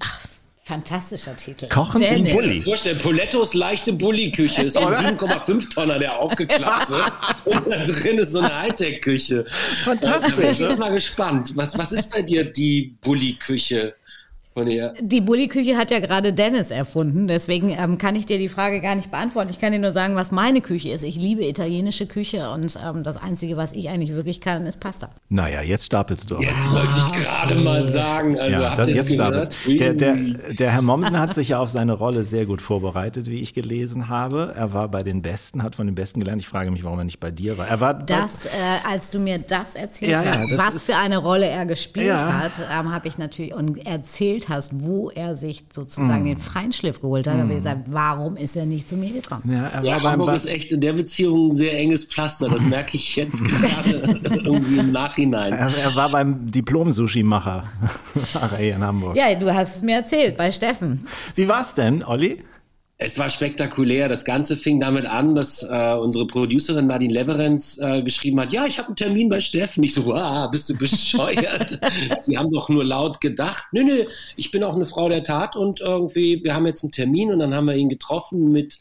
Ach, 0.00 0.20
fantastischer 0.62 1.36
Titel. 1.36 1.68
Kochen 1.68 2.02
im 2.02 2.16
Dennis. 2.16 2.32
Bulli. 2.32 2.56
Ich 2.56 2.64
vorstellen, 2.64 2.98
Polettos 2.98 3.54
leichte 3.54 3.92
Bulli-Küche 3.92 4.62
ist 4.64 4.74
so 4.74 4.86
ein 4.86 5.16
7,5 5.18 5.74
Tonner, 5.74 5.98
der 5.98 6.18
aufgeklappt 6.18 6.90
wird. 6.90 7.12
Und 7.44 7.66
da 7.66 7.82
drin 7.82 8.18
ist 8.18 8.32
so 8.32 8.40
eine 8.40 8.60
Hightech-Küche. 8.60 9.46
Fantastisch. 9.84 10.30
Ich 10.30 10.36
bin 10.36 10.68
jetzt 10.68 10.78
mal 10.78 10.92
gespannt. 10.92 11.52
Was, 11.56 11.76
was 11.76 11.92
ist 11.92 12.10
bei 12.12 12.22
dir 12.22 12.44
die 12.44 12.96
Bulli-Küche? 13.00 13.94
Von 14.52 14.66
ihr? 14.66 14.94
Die 15.00 15.20
Bulli-Küche 15.20 15.76
hat 15.76 15.92
ja 15.92 16.00
gerade 16.00 16.32
Dennis 16.32 16.72
erfunden, 16.72 17.28
deswegen 17.28 17.70
ähm, 17.70 17.98
kann 17.98 18.16
ich 18.16 18.26
dir 18.26 18.36
die 18.36 18.48
Frage 18.48 18.80
gar 18.80 18.96
nicht 18.96 19.08
beantworten. 19.12 19.48
Ich 19.48 19.60
kann 19.60 19.70
dir 19.72 19.78
nur 19.78 19.92
sagen, 19.92 20.16
was 20.16 20.32
meine 20.32 20.60
Küche 20.60 20.88
ist. 20.88 21.04
Ich 21.04 21.14
liebe 21.14 21.46
italienische 21.46 22.06
Küche 22.06 22.50
und 22.50 22.76
ähm, 22.84 23.04
das 23.04 23.16
Einzige, 23.16 23.56
was 23.56 23.72
ich 23.72 23.90
eigentlich 23.90 24.12
wirklich 24.12 24.40
kann, 24.40 24.66
ist 24.66 24.80
Pasta. 24.80 25.10
Naja, 25.28 25.62
jetzt 25.62 25.84
stapelst 25.86 26.28
du. 26.32 26.34
aber. 26.34 26.42
Jetzt 26.44 26.72
wollte 26.72 26.88
ich 26.98 27.22
gerade 27.24 27.54
mal 27.54 27.82
sagen. 27.84 28.36
Also, 28.40 28.50
Ja, 28.60 28.68
habt 28.70 28.78
das, 28.80 28.88
ihr 28.88 28.94
jetzt 28.96 29.08
gehört? 29.10 29.54
stapelst. 29.54 29.80
Der, 29.80 29.94
der, 29.94 30.14
der 30.54 30.70
Herr 30.72 30.82
Mommsen 30.82 31.16
hat 31.20 31.32
sich 31.40 31.50
ja 31.50 31.60
auf 31.60 31.70
seine 31.70 31.92
Rolle 31.92 32.24
sehr 32.24 32.44
gut 32.44 32.60
vorbereitet, 32.60 33.26
wie 33.30 33.40
ich 33.40 33.54
gelesen 33.54 34.08
habe. 34.08 34.52
Er 34.56 34.72
war 34.72 34.88
bei 34.88 35.04
den 35.04 35.22
Besten, 35.22 35.62
hat 35.62 35.76
von 35.76 35.86
den 35.86 35.94
Besten 35.94 36.18
gelernt. 36.18 36.42
Ich 36.42 36.48
frage 36.48 36.72
mich, 36.72 36.82
warum 36.82 36.98
er 36.98 37.04
nicht 37.04 37.20
bei 37.20 37.30
dir 37.30 37.56
war. 37.56 37.68
Er 37.68 37.78
war 37.78 37.94
Das, 37.94 38.46
äh, 38.46 38.48
als 38.90 39.12
du 39.12 39.20
mir 39.20 39.38
das 39.38 39.76
erzählt 39.76 40.10
Ja, 40.10 40.24
ja, 40.24 40.32
hast, 40.32 40.50
das 40.50 40.58
was 40.58 40.74
ist- 40.74 40.86
für 40.90 40.96
eine 40.96 41.18
Rolle 41.18 41.46
er 41.46 41.66
gespielt 41.66 42.06
Ja. 42.06 42.32
hat, 42.40 42.52
ähm, 42.76 42.92
habe 42.92 43.06
ich 43.06 43.16
natürlich 43.16 43.54
und 43.54 43.86
erzählt 43.86 44.39
hast, 44.48 44.72
wo 44.82 45.10
er 45.10 45.34
sich 45.34 45.62
Mm. 45.62 45.66
sozusagen 45.74 46.24
den 46.24 46.38
Feinschliff 46.38 47.00
geholt 47.00 47.26
hat, 47.28 47.36
habe 47.38 47.48
ich 47.50 47.56
gesagt, 47.56 47.82
warum 47.86 48.36
ist 48.36 48.56
er 48.56 48.66
nicht 48.66 48.88
zu 48.88 48.96
mir 48.96 49.12
gekommen? 49.12 49.42
ja, 49.46 49.66
er 49.68 49.72
war 49.78 49.84
Ja, 49.84 49.94
beim 49.98 50.12
Hamburg 50.12 50.26
Ba- 50.28 50.34
ist 50.34 50.46
echt 50.46 50.72
in 50.72 50.80
der 50.80 50.92
Beziehung 50.94 51.48
ein 51.48 51.52
sehr 51.52 51.76
enges 51.78 52.04
Pflaster. 52.04 52.48
Das 52.48 52.64
merke 52.64 52.96
ich 52.96 53.16
jetzt 53.16 53.38
gerade 53.44 54.20
irgendwie 54.44 54.78
im 54.78 54.92
Nachhinein. 54.92 55.52
er, 55.52 55.76
er 55.76 55.94
war 55.94 56.08
beim 56.10 56.50
Diplom-Sushi-Macher 56.50 57.62
War 58.32 58.52
er 58.52 58.58
hier 58.58 58.76
in 58.76 58.82
Hamburg. 58.84 59.16
Ja, 59.16 59.34
du 59.34 59.52
hast 59.54 59.76
es 59.76 59.82
mir 59.82 59.96
erzählt 59.96 60.36
bei 60.36 60.50
Steffen. 60.52 61.06
Wie 61.34 61.46
war's 61.48 61.74
denn, 61.74 62.02
Olli? 62.04 62.42
Es 63.02 63.18
war 63.18 63.30
spektakulär. 63.30 64.10
Das 64.10 64.26
Ganze 64.26 64.58
fing 64.58 64.78
damit 64.78 65.06
an, 65.06 65.34
dass 65.34 65.62
äh, 65.62 65.94
unsere 65.94 66.26
Producerin 66.26 66.86
Nadine 66.86 67.14
Leverenz 67.14 67.78
äh, 67.78 68.02
geschrieben 68.02 68.38
hat, 68.38 68.52
ja, 68.52 68.66
ich 68.66 68.76
habe 68.76 68.88
einen 68.88 68.96
Termin 68.96 69.30
bei 69.30 69.40
Steffen. 69.40 69.82
Ich 69.82 69.94
so, 69.94 70.12
ah, 70.12 70.48
bist 70.48 70.68
du 70.68 70.76
bescheuert? 70.76 71.80
Sie 72.20 72.36
haben 72.36 72.52
doch 72.52 72.68
nur 72.68 72.84
laut 72.84 73.18
gedacht. 73.22 73.64
Nö, 73.72 73.84
nö, 73.84 74.04
ich 74.36 74.50
bin 74.50 74.62
auch 74.62 74.74
eine 74.74 74.84
Frau 74.84 75.08
der 75.08 75.24
Tat 75.24 75.56
und 75.56 75.80
irgendwie, 75.80 76.44
wir 76.44 76.54
haben 76.54 76.66
jetzt 76.66 76.84
einen 76.84 76.92
Termin 76.92 77.32
und 77.32 77.38
dann 77.38 77.54
haben 77.54 77.68
wir 77.68 77.74
ihn 77.74 77.88
getroffen 77.88 78.52
mit 78.52 78.78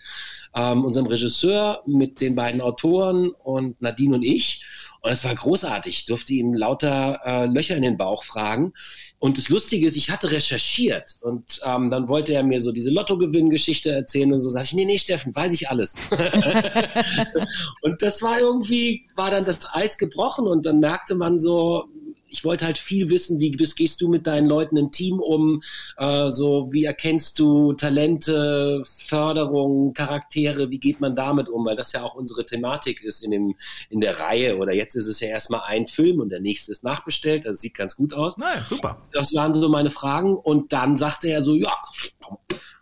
ähm, 0.53 0.83
unserem 0.83 1.07
Regisseur, 1.07 1.81
mit 1.85 2.19
den 2.19 2.35
beiden 2.35 2.59
Autoren 2.59 3.29
und 3.29 3.81
Nadine 3.81 4.15
und 4.15 4.23
ich. 4.23 4.65
Und 5.01 5.11
es 5.11 5.23
war 5.23 5.33
großartig. 5.33 5.99
Ich 5.99 6.05
durfte 6.05 6.33
ihm 6.33 6.53
lauter 6.53 7.21
äh, 7.25 7.45
Löcher 7.45 7.75
in 7.75 7.83
den 7.83 7.97
Bauch 7.97 8.23
fragen. 8.23 8.73
Und 9.19 9.37
das 9.37 9.49
Lustige 9.49 9.85
ist, 9.85 9.97
ich 9.97 10.09
hatte 10.09 10.31
recherchiert 10.31 11.17
und 11.19 11.59
ähm, 11.65 11.91
dann 11.91 12.07
wollte 12.07 12.33
er 12.33 12.43
mir 12.43 12.61
so 12.61 12.71
diese 12.71 12.89
Lottogewinn-Geschichte 12.89 13.91
erzählen 13.91 14.31
und 14.31 14.39
so 14.39 14.49
sag 14.49 14.63
ich, 14.63 14.73
nee, 14.73 14.85
nee, 14.85 14.97
Steffen, 14.97 15.35
weiß 15.35 15.51
ich 15.51 15.69
alles. 15.69 15.95
und 17.81 18.01
das 18.01 18.21
war 18.21 18.39
irgendwie, 18.39 19.07
war 19.15 19.29
dann 19.29 19.43
das 19.43 19.73
Eis 19.73 19.97
gebrochen 19.97 20.47
und 20.47 20.65
dann 20.65 20.79
merkte 20.79 21.15
man 21.15 21.37
so, 21.41 21.89
ich 22.29 22.43
wollte 22.43 22.65
halt 22.65 22.77
viel 22.77 23.09
wissen, 23.09 23.39
wie 23.39 23.51
bist, 23.51 23.75
gehst 23.75 24.01
du 24.01 24.07
mit 24.07 24.27
deinen 24.27 24.47
Leuten 24.47 24.77
im 24.77 24.91
Team 24.91 25.19
um, 25.19 25.61
äh, 25.97 26.29
so 26.29 26.69
wie 26.71 26.85
erkennst 26.85 27.39
du 27.39 27.73
Talente, 27.73 28.83
Förderung, 29.07 29.93
Charaktere, 29.93 30.69
wie 30.69 30.79
geht 30.79 30.99
man 30.99 31.15
damit 31.15 31.49
um, 31.49 31.65
weil 31.65 31.75
das 31.75 31.91
ja 31.91 32.03
auch 32.03 32.15
unsere 32.15 32.45
Thematik 32.45 33.03
ist 33.03 33.23
in, 33.23 33.31
dem, 33.31 33.55
in 33.89 34.01
der 34.01 34.19
Reihe. 34.19 34.57
Oder 34.57 34.73
jetzt 34.73 34.95
ist 34.95 35.07
es 35.07 35.19
ja 35.19 35.27
erstmal 35.27 35.61
ein 35.65 35.87
Film 35.87 36.19
und 36.19 36.29
der 36.29 36.39
nächste 36.39 36.71
ist 36.71 36.83
nachbestellt, 36.83 37.45
das 37.45 37.59
sieht 37.59 37.75
ganz 37.75 37.95
gut 37.95 38.13
aus. 38.13 38.37
Naja, 38.37 38.63
super. 38.63 39.01
das 39.11 39.33
waren 39.33 39.53
so 39.53 39.69
meine 39.69 39.91
Fragen. 39.91 40.35
Und 40.35 40.71
dann 40.73 40.97
sagte 40.97 41.29
er 41.29 41.41
so, 41.41 41.55
ja, 41.55 41.75
komm, 42.21 42.37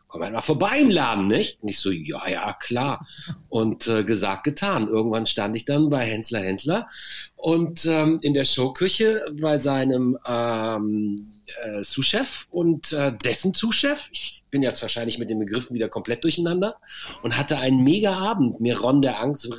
komm 0.08 0.24
halt 0.24 0.34
mal 0.34 0.42
vorbei 0.42 0.80
im 0.80 0.90
Laden, 0.90 1.28
nicht? 1.28 1.62
Und 1.62 1.70
ich 1.70 1.80
so, 1.80 1.92
ja, 1.92 2.28
ja, 2.30 2.54
klar. 2.54 3.08
Und 3.50 3.88
äh, 3.88 4.04
gesagt, 4.04 4.44
getan. 4.44 4.88
Irgendwann 4.88 5.28
stand 5.28 5.56
ich 5.56 5.66
dann 5.66 5.90
bei 5.90 6.06
Hensler 6.06 6.40
Hensler 6.40 6.88
und 7.36 7.86
ähm, 7.86 8.20
in 8.22 8.34
der 8.34 8.46
Showküche 8.46 9.26
bei 9.40 9.58
seinem 9.58 10.18
ähm, 10.26 11.32
äh, 11.64 11.84
Sous-Chef 11.84 12.48
und 12.50 12.92
äh, 12.94 13.14
dessen 13.24 13.54
Sous-Chef. 13.54 14.10
Ich 14.12 14.44
bin 14.50 14.64
jetzt 14.64 14.82
wahrscheinlich 14.82 15.18
mit 15.18 15.30
den 15.30 15.40
Begriffen 15.40 15.74
wieder 15.74 15.90
komplett 15.90 16.24
durcheinander 16.24 16.78
und 17.22 17.38
hatte 17.38 17.58
einen 17.58 17.84
mega 17.84 18.14
Abend. 18.14 18.60
Mir 18.60 18.80
ronn 18.80 19.02
der 19.02 19.22
Angst, 19.22 19.50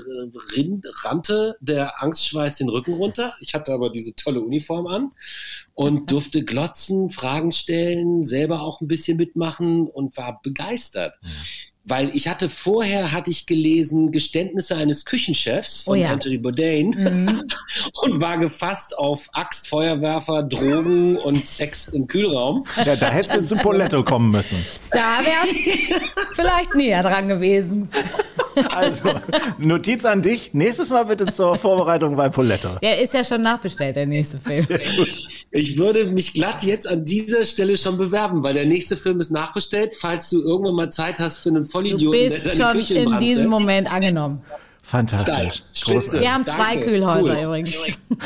rannte 1.04 1.56
der 1.60 2.02
Angstschweiß 2.02 2.58
den 2.58 2.68
Rücken 2.68 2.94
runter. 2.94 3.34
Ich 3.40 3.54
hatte 3.54 3.72
aber 3.72 3.90
diese 3.90 4.14
tolle 4.14 4.40
Uniform 4.40 4.86
an 4.86 5.12
und 5.78 6.10
durfte 6.10 6.44
glotzen, 6.44 7.08
Fragen 7.08 7.52
stellen, 7.52 8.24
selber 8.24 8.62
auch 8.62 8.80
ein 8.80 8.88
bisschen 8.88 9.16
mitmachen 9.16 9.86
und 9.86 10.16
war 10.16 10.42
begeistert. 10.42 11.20
Weil 11.88 12.14
ich 12.14 12.28
hatte 12.28 12.48
vorher, 12.48 13.12
hatte 13.12 13.30
ich 13.30 13.46
gelesen, 13.46 14.12
Geständnisse 14.12 14.76
eines 14.76 15.04
Küchenchefs 15.04 15.82
von 15.82 15.92
Oh 15.92 16.00
ja. 16.00 16.10
Anthony 16.10 16.38
Bourdain 16.38 16.90
und 18.02 18.20
war 18.20 18.36
gefasst 18.38 18.96
auf 18.98 19.28
Axt, 19.32 19.68
Feuerwerfer, 19.68 20.42
Drogen 20.42 21.16
und 21.16 21.44
Sex 21.44 21.88
im 21.88 22.06
Kühlraum. 22.06 22.66
Ja, 22.84 22.94
da 22.96 23.10
hättest 23.10 23.36
du 23.50 23.56
zu 23.56 23.62
Poletto 23.62 24.02
kommen 24.04 24.30
müssen. 24.30 24.58
Da 24.90 25.20
wär's 25.24 25.56
vielleicht 26.34 26.74
näher 26.74 27.02
dran 27.02 27.28
gewesen. 27.28 27.88
Also, 28.70 29.10
Notiz 29.58 30.04
an 30.04 30.20
dich. 30.22 30.52
Nächstes 30.52 30.90
Mal 30.90 31.04
bitte 31.04 31.26
zur 31.26 31.56
Vorbereitung 31.56 32.16
bei 32.16 32.28
Poletto. 32.28 32.68
Der 32.82 33.00
ist 33.00 33.14
ja 33.14 33.24
schon 33.24 33.42
nachbestellt, 33.42 33.96
der 33.96 34.06
nächste 34.06 34.38
Film. 34.38 34.66
Ich 35.50 35.78
würde 35.78 36.06
mich 36.06 36.34
glatt 36.34 36.62
jetzt 36.64 36.86
an 36.88 37.04
dieser 37.04 37.44
Stelle 37.44 37.76
schon 37.76 37.96
bewerben, 37.96 38.42
weil 38.42 38.54
der 38.54 38.66
nächste 38.66 38.96
Film 38.96 39.20
ist 39.20 39.30
nachbestellt. 39.30 39.94
Falls 39.98 40.28
du 40.30 40.42
irgendwann 40.42 40.74
mal 40.74 40.90
Zeit 40.90 41.18
hast 41.20 41.38
für 41.38 41.48
einen 41.50 41.64
Vollidioten, 41.78 42.20
der 42.20 42.28
bist 42.30 42.56
schon 42.56 42.72
Küche 42.72 42.94
in 42.94 43.12
in 43.12 43.18
diesem 43.18 43.38
setzt. 43.38 43.50
Moment 43.50 43.92
angenommen. 43.92 44.42
Fantastisch. 44.88 45.64
Großartig. 45.82 46.20
Wir 46.22 46.32
haben 46.32 46.46
zwei 46.46 46.76
Danke, 46.76 46.86
Kühlhäuser 46.86 47.36
cool. 47.36 47.44
übrigens. 47.44 47.76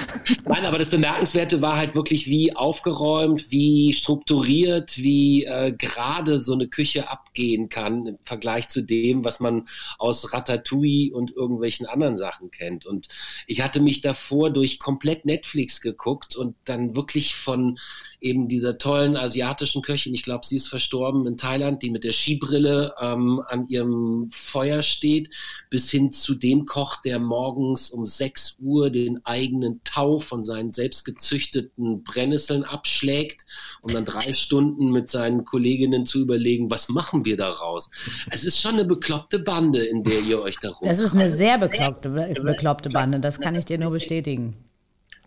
Nein, 0.45 0.65
aber 0.65 0.79
das 0.79 0.91
Bemerkenswerte 0.91 1.61
war 1.61 1.77
halt 1.77 1.97
wirklich, 1.97 2.29
wie 2.29 2.55
aufgeräumt, 2.55 3.51
wie 3.51 3.93
strukturiert, 3.93 4.97
wie 4.97 5.43
äh, 5.43 5.73
gerade 5.73 6.39
so 6.39 6.53
eine 6.53 6.69
Küche 6.69 7.11
abgehen 7.11 7.69
kann 7.69 8.07
im 8.07 8.19
Vergleich 8.23 8.69
zu 8.69 8.83
dem, 8.83 9.25
was 9.25 9.41
man 9.41 9.67
aus 9.99 10.33
Ratatouille 10.33 11.13
und 11.13 11.35
irgendwelchen 11.35 11.87
anderen 11.87 12.17
Sachen 12.17 12.53
kennt. 12.53 12.87
Und 12.87 13.09
ich 13.49 13.61
hatte 13.61 13.81
mich 13.81 14.01
davor 14.01 14.51
durch 14.51 14.79
komplett 14.79 15.25
Netflix 15.25 15.81
geguckt 15.81 16.37
und 16.37 16.55
dann 16.65 16.95
wirklich 16.95 17.35
von 17.35 17.77
eben 18.23 18.49
dieser 18.49 18.79
tollen 18.79 19.17
asiatischen 19.17 19.83
Köchin, 19.83 20.15
ich 20.15 20.23
glaube, 20.23 20.47
sie 20.47 20.57
ist 20.57 20.69
verstorben 20.69 21.27
in 21.27 21.37
Thailand, 21.37 21.83
die 21.83 21.91
mit 21.91 22.05
der 22.05 22.13
Skibrille 22.13 22.95
ähm, 23.01 23.43
an 23.49 23.67
ihrem 23.67 24.29
Feuer 24.33 24.83
steht, 24.83 25.31
bis 25.71 25.91
hin 25.91 26.13
zu 26.13 26.35
dem 26.35 26.65
Koch, 26.65 27.03
der 27.03 27.19
morgens 27.19 27.91
um 27.91 28.07
6 28.07 28.59
Uhr 28.61 28.91
den 28.91 29.25
eigenen 29.27 29.81
Tau 29.85 30.19
von 30.19 30.45
seinen 30.45 30.73
selbst 30.73 31.05
gezüchteten 31.05 32.05
Brennnesseln 32.05 32.63
abschlägt, 32.63 33.45
um 33.83 33.93
dann 33.93 34.05
drei 34.05 34.33
Stunden 34.35 34.91
mit 34.91 35.11
seinen 35.11 35.45
Kolleginnen 35.45 36.07
zu 36.07 36.21
überlegen, 36.21 36.71
was 36.71 36.89
machen 36.89 37.25
wir 37.25 37.37
daraus. 37.37 37.91
Es 38.31 38.45
ist 38.45 38.61
schon 38.61 38.75
eine 38.75 38.85
bekloppte 38.85 39.41
Bande, 39.41 39.85
in 39.85 40.05
der 40.05 40.21
ihr 40.21 40.41
euch 40.41 40.59
darum 40.59 40.87
Das 40.87 41.01
ist 41.01 41.15
eine 41.15 41.27
sehr 41.27 41.59
bekloppte, 41.59 42.09
bekloppte 42.09 42.91
Bande, 42.91 43.21
das 43.21 43.41
kann 43.41 43.55
ich 43.55 43.65
dir 43.65 43.79
nur 43.79 43.91
bestätigen. 43.91 44.57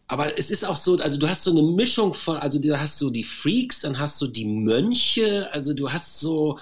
Aber 0.07 0.37
es 0.37 0.51
ist 0.51 0.63
auch 0.63 0.75
so, 0.75 0.97
also 0.97 1.17
du 1.19 1.27
hast 1.27 1.43
so 1.43 1.51
eine 1.51 1.63
Mischung 1.63 2.13
von, 2.13 2.37
also 2.37 2.59
du 2.59 2.79
hast 2.79 2.99
so 2.99 3.09
die 3.09 3.23
Freaks, 3.23 3.81
dann 3.81 3.97
hast 3.97 4.21
du 4.21 4.27
die 4.27 4.45
Mönche, 4.45 5.49
also 5.51 5.73
du 5.73 5.91
hast 5.91 6.19
so, 6.19 6.59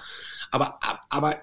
aber, 0.50 0.78
aber 1.10 1.42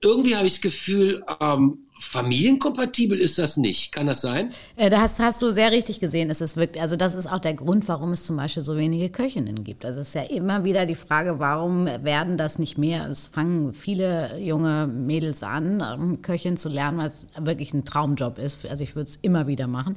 irgendwie 0.00 0.36
habe 0.36 0.46
ich 0.46 0.54
das 0.54 0.62
Gefühl, 0.62 1.24
ähm, 1.40 1.86
familienkompatibel 2.02 3.18
ist 3.18 3.38
das 3.38 3.56
nicht. 3.56 3.92
Kann 3.92 4.06
das 4.06 4.20
sein? 4.20 4.50
Äh, 4.76 4.90
Das 4.90 5.18
hast 5.20 5.42
du 5.42 5.52
sehr 5.52 5.72
richtig 5.72 6.00
gesehen. 6.00 6.30
Es 6.30 6.40
ist 6.40 6.56
wirklich, 6.56 6.82
also 6.82 6.96
das 6.96 7.14
ist 7.14 7.30
auch 7.30 7.38
der 7.38 7.54
Grund, 7.54 7.88
warum 7.88 8.12
es 8.12 8.24
zum 8.24 8.36
Beispiel 8.36 8.62
so 8.62 8.76
wenige 8.76 9.08
Köchinnen 9.08 9.64
gibt. 9.64 9.84
Also 9.84 10.00
es 10.00 10.08
ist 10.08 10.14
ja 10.14 10.22
immer 10.22 10.64
wieder 10.64 10.86
die 10.86 10.94
Frage, 10.94 11.38
warum 11.38 11.86
werden 11.86 12.36
das 12.36 12.58
nicht 12.58 12.78
mehr? 12.78 13.08
Es 13.08 13.26
fangen 13.26 13.72
viele 13.72 14.38
junge 14.38 14.86
Mädels 14.86 15.42
an, 15.42 15.82
ähm, 15.82 16.22
Köchin 16.22 16.56
zu 16.56 16.68
lernen, 16.68 16.98
weil 16.98 17.06
es 17.08 17.24
wirklich 17.40 17.72
ein 17.72 17.84
Traumjob 17.84 18.38
ist. 18.38 18.66
Also 18.66 18.84
ich 18.84 18.94
würde 18.94 19.08
es 19.08 19.16
immer 19.22 19.46
wieder 19.46 19.66
machen. 19.66 19.96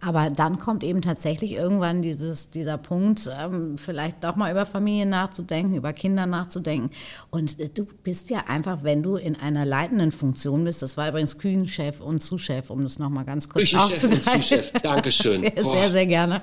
Aber 0.00 0.28
dann 0.28 0.58
kommt 0.58 0.84
eben 0.84 1.00
tatsächlich 1.00 1.52
irgendwann 1.52 2.02
dieses, 2.02 2.50
dieser 2.50 2.76
Punkt, 2.76 3.30
ähm, 3.40 3.78
vielleicht 3.78 4.22
doch 4.22 4.36
mal 4.36 4.50
über 4.50 4.66
Familie 4.66 5.06
nachzudenken, 5.06 5.74
über 5.74 5.94
Kinder 5.94 6.26
nachzudenken. 6.26 6.90
Und 7.30 7.58
äh, 7.58 7.70
du 7.70 7.86
bist 8.02 8.28
ja 8.28 8.44
einfach, 8.48 8.82
wenn 8.82 9.02
du 9.02 9.16
in 9.16 9.36
einer 9.36 9.64
leitenden 9.64 10.12
Funktion 10.12 10.64
bist. 10.64 10.82
Das 10.82 10.98
war 10.98 11.08
übrigens 11.08 11.38
Küchenchef 11.44 12.00
und 12.00 12.20
Zuschef, 12.22 12.70
um 12.70 12.82
das 12.84 12.98
nochmal 12.98 13.26
ganz 13.26 13.50
kurz 13.50 13.64
Küchenchef 13.68 14.04
und 14.04 14.12
aufzugreifen. 14.14 14.42
Zuschef, 14.42 14.72
Dankeschön. 14.82 15.42
sehr, 15.54 15.62
Boah. 15.62 15.90
sehr 15.90 16.06
gerne. 16.06 16.40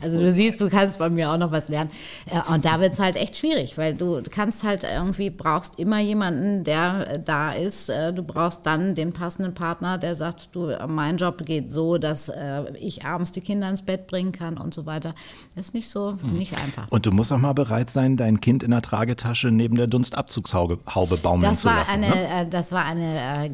Also 0.00 0.20
du 0.20 0.30
siehst, 0.32 0.60
du 0.60 0.68
kannst 0.70 1.00
bei 1.00 1.10
mir 1.10 1.32
auch 1.32 1.38
noch 1.38 1.50
was 1.50 1.68
lernen. 1.68 1.90
Äh, 2.30 2.52
Und 2.52 2.64
da 2.64 2.78
wird 2.80 2.92
es 2.92 3.00
halt 3.00 3.16
echt 3.16 3.36
schwierig, 3.36 3.76
weil 3.76 3.94
du 3.94 4.22
kannst 4.30 4.62
halt 4.62 4.84
irgendwie, 4.84 5.30
brauchst 5.30 5.80
immer 5.80 5.98
jemanden, 5.98 6.62
der 6.62 7.14
äh, 7.14 7.20
da 7.22 7.52
ist. 7.52 7.88
Äh, 7.88 8.12
Du 8.14 8.22
brauchst 8.22 8.64
dann 8.64 8.94
den 8.94 9.12
passenden 9.12 9.54
Partner, 9.54 9.98
der 9.98 10.14
sagt, 10.14 10.50
du, 10.54 10.70
mein 10.86 11.16
Job 11.16 11.44
geht 11.44 11.70
so, 11.72 11.98
dass 11.98 12.30
ich 12.78 13.04
abends 13.04 13.32
die 13.32 13.40
Kinder 13.40 13.68
ins 13.68 13.82
Bett 13.82 14.06
bringen 14.06 14.30
kann 14.30 14.56
und 14.56 14.72
so 14.72 14.86
weiter. 14.86 15.14
Das 15.56 15.66
ist 15.66 15.74
nicht 15.74 15.88
so, 15.88 16.12
nicht 16.22 16.56
einfach. 16.56 16.86
Und 16.90 17.06
du 17.06 17.10
musst 17.10 17.32
auch 17.32 17.38
mal 17.38 17.54
bereit 17.54 17.90
sein, 17.90 18.16
dein 18.16 18.40
Kind 18.40 18.62
in 18.62 18.70
der 18.70 18.82
Tragetasche 18.82 19.48
neben 19.48 19.74
der 19.74 19.86
Dunstabzugshaube 19.88 20.78
Haube 20.94 21.16
baumeln 21.16 21.50
Das 21.50 21.60
zu 21.60 21.66
war 21.68 21.78
lassen. 21.78 21.90
eine, 22.04 22.06
ne? 22.06 22.46
das 22.50 22.70
war 22.72 22.84
eine 22.84 23.46
äh, 23.46 23.50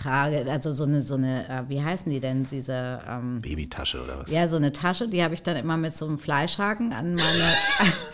Kindertrage, 0.00 0.50
also 0.50 0.72
so 0.72 0.84
eine, 0.84 1.02
so 1.02 1.14
eine, 1.14 1.48
äh, 1.48 1.62
wie 1.68 1.82
heißen 1.82 2.10
die 2.10 2.20
denn, 2.20 2.44
diese, 2.44 3.00
ähm, 3.08 3.40
Babytasche 3.40 4.02
oder 4.02 4.18
was? 4.20 4.30
ja, 4.30 4.46
so 4.48 4.56
eine 4.56 4.72
Tasche, 4.72 5.06
die 5.06 5.22
habe 5.22 5.34
ich 5.34 5.42
dann 5.42 5.56
immer 5.56 5.76
mit 5.76 5.96
so 5.96 6.06
einem 6.06 6.18
Fleischhaken 6.18 6.92
an 6.92 7.14
meine, 7.14 7.54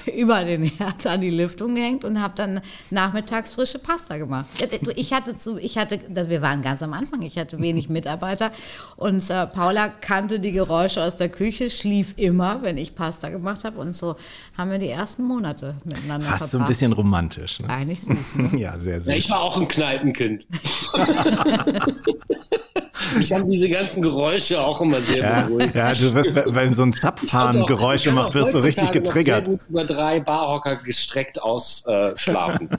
über 0.17 0.45
den 0.45 0.65
Herd 0.65 1.07
an 1.07 1.21
die 1.21 1.31
Lüftung 1.31 1.75
gehängt 1.75 2.05
und 2.05 2.21
habe 2.23 2.35
dann 2.37 2.61
nachmittags 2.91 3.55
frische 3.55 3.79
Pasta 3.79 4.17
gemacht. 4.17 4.49
Ja, 4.59 4.67
Ich 4.97 5.13
hatte 5.13 5.37
zu, 5.37 5.59
ich 5.59 5.79
hatte, 5.79 5.99
wir 6.29 6.43
waren 6.43 6.63
ganz 6.63 6.83
am 6.83 6.93
Anfang, 6.93 7.23
ich 7.23 7.39
hatte 7.39 7.59
wenig 7.61 7.89
Mitarbeiter 7.89 8.51
und 8.97 9.29
äh, 9.31 9.47
Paula 9.47 9.89
kannte 9.89 10.41
die 10.41 10.53
Geräusche 10.53 11.03
aus 11.03 11.17
der 11.17 11.29
Küche, 11.29 11.71
schlief 11.71 12.15
immer, 12.17 12.63
wenn 12.63 12.77
ich 12.79 12.95
Pasta 12.95 13.29
gemacht 13.29 13.65
habe 13.65 13.79
und 13.79 13.93
so 13.93 14.17
haben 14.57 14.71
wir 14.71 14.79
die 14.79 14.89
ersten 14.89 15.25
Monate 15.25 15.75
miteinander 15.85 16.27
Fast 16.27 16.39
so 16.41 16.45
ein 16.45 16.51
verbracht. 16.51 16.69
bisschen 16.69 16.93
romantisch. 16.93 17.61
Ne? 17.61 17.69
Eigentlich 17.69 18.03
süß, 18.03 18.37
ne? 18.37 18.51
Ja, 18.63 18.79
sehr 18.79 18.95
Ja, 18.95 19.01
süß. 19.01 19.15
ich 19.15 19.31
war 19.31 19.41
auch 19.41 19.57
ein 19.59 19.67
Kneipenkind. 19.69 20.47
ich 23.21 23.33
habe 23.33 23.45
diese 23.49 23.69
ganzen 23.69 24.03
Geräusche 24.03 24.61
auch 24.61 24.81
immer 24.81 25.01
sehr 25.03 25.19
Ja, 25.19 25.41
beruhigt. 25.43 25.75
ja, 25.75 25.93
du 25.95 26.15
wirst, 26.15 26.35
wenn 26.35 26.75
so 26.75 26.83
ein 26.83 26.91
Ich 26.91 27.01
kann 27.01 27.17
Zapfhahn 27.17 27.63
auch- 27.63 27.67
Geräusche 27.67 28.09
ich 28.11 28.15
kann 28.15 28.25
macht, 28.25 28.35
wirst 28.35 28.55
du 28.55 28.59
richtig 28.59 28.91
getriggert. 28.93 29.47
Sehr 29.47 29.55
gut 29.57 29.61
über 29.69 29.85
drei 29.85 30.21
Barhocker 30.21 30.77
gestreckt 30.77 31.43
ausschlafen. 31.43 32.69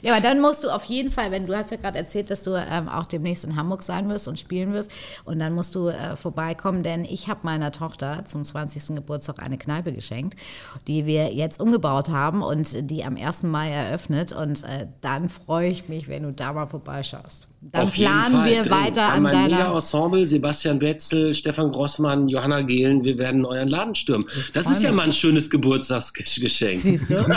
Ja, 0.00 0.14
aber 0.14 0.22
dann 0.22 0.40
musst 0.40 0.64
du 0.64 0.70
auf 0.70 0.84
jeden 0.84 1.10
Fall, 1.10 1.30
wenn 1.30 1.46
du 1.46 1.54
hast 1.54 1.70
ja 1.70 1.76
gerade 1.76 1.98
erzählt, 1.98 2.30
dass 2.30 2.42
du 2.42 2.54
ähm, 2.54 2.88
auch 2.88 3.04
demnächst 3.04 3.44
in 3.44 3.56
Hamburg 3.56 3.82
sein 3.82 4.08
wirst 4.08 4.26
und 4.26 4.38
spielen 4.40 4.72
wirst 4.72 4.90
und 5.24 5.38
dann 5.38 5.52
musst 5.52 5.74
du 5.74 5.88
äh, 5.88 6.16
vorbeikommen, 6.16 6.82
denn 6.82 7.04
ich 7.04 7.28
habe 7.28 7.40
meiner 7.42 7.72
Tochter 7.72 8.24
zum 8.26 8.42
20. 8.46 8.96
Geburtstag 8.96 9.42
eine 9.42 9.58
Kneipe 9.58 9.92
geschenkt, 9.92 10.38
die 10.86 11.04
wir 11.04 11.34
jetzt 11.34 11.60
umgebaut 11.60 12.08
haben 12.08 12.40
und 12.42 12.90
die 12.90 13.04
am 13.04 13.16
1. 13.18 13.42
Mai 13.42 13.70
eröffnet 13.70 14.32
und 14.32 14.64
äh, 14.64 14.86
dann 15.02 15.28
freue 15.28 15.68
ich 15.68 15.88
mich, 15.90 16.08
wenn 16.08 16.22
du 16.22 16.32
da 16.32 16.54
mal 16.54 16.66
vorbeischaust. 16.66 17.46
Dann 17.72 17.82
Auf 17.82 17.94
jeden 17.96 18.10
planen 18.10 18.34
Fall 18.36 18.50
wir 18.50 18.62
drin. 18.62 18.70
weiter 18.70 19.08
an 19.12 19.22
mein 19.22 19.32
deiner... 19.32 19.56
Mega-Ensemble, 19.64 20.26
Sebastian 20.26 20.78
Betzel, 20.78 21.34
Stefan 21.34 21.72
Grossmann, 21.72 22.28
Johanna 22.28 22.60
Gehlen, 22.62 23.02
wir 23.04 23.18
werden 23.18 23.44
euren 23.44 23.68
Laden 23.68 23.94
stürmen. 23.94 24.26
Das 24.52 24.64
freu 24.64 24.72
ist 24.72 24.82
ja 24.82 24.92
mal 24.92 25.04
ein 25.04 25.12
schönes 25.12 25.50
Geburtstagsgeschenk. 25.50 26.80
Siehst 26.80 27.10
du? 27.10 27.26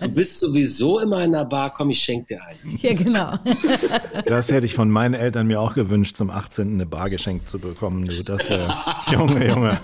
Du 0.00 0.08
bist 0.08 0.40
sowieso 0.40 1.00
immer 1.00 1.24
in 1.24 1.32
der 1.32 1.44
Bar, 1.44 1.72
komm, 1.74 1.90
ich 1.90 2.00
schenk 2.00 2.28
dir 2.28 2.40
ein. 2.44 2.78
Ja, 2.80 2.94
genau. 2.94 3.34
Das 4.26 4.50
hätte 4.50 4.66
ich 4.66 4.74
von 4.74 4.90
meinen 4.90 5.14
Eltern 5.14 5.46
mir 5.46 5.60
auch 5.60 5.74
gewünscht, 5.74 6.16
zum 6.16 6.30
18. 6.30 6.74
eine 6.74 6.86
Bar 6.86 7.10
geschenkt 7.10 7.48
zu 7.48 7.58
bekommen. 7.58 8.06
Du, 8.06 8.24
das 8.24 8.48
wäre, 8.48 8.74
Junge, 9.12 9.46
Junge. 9.46 9.80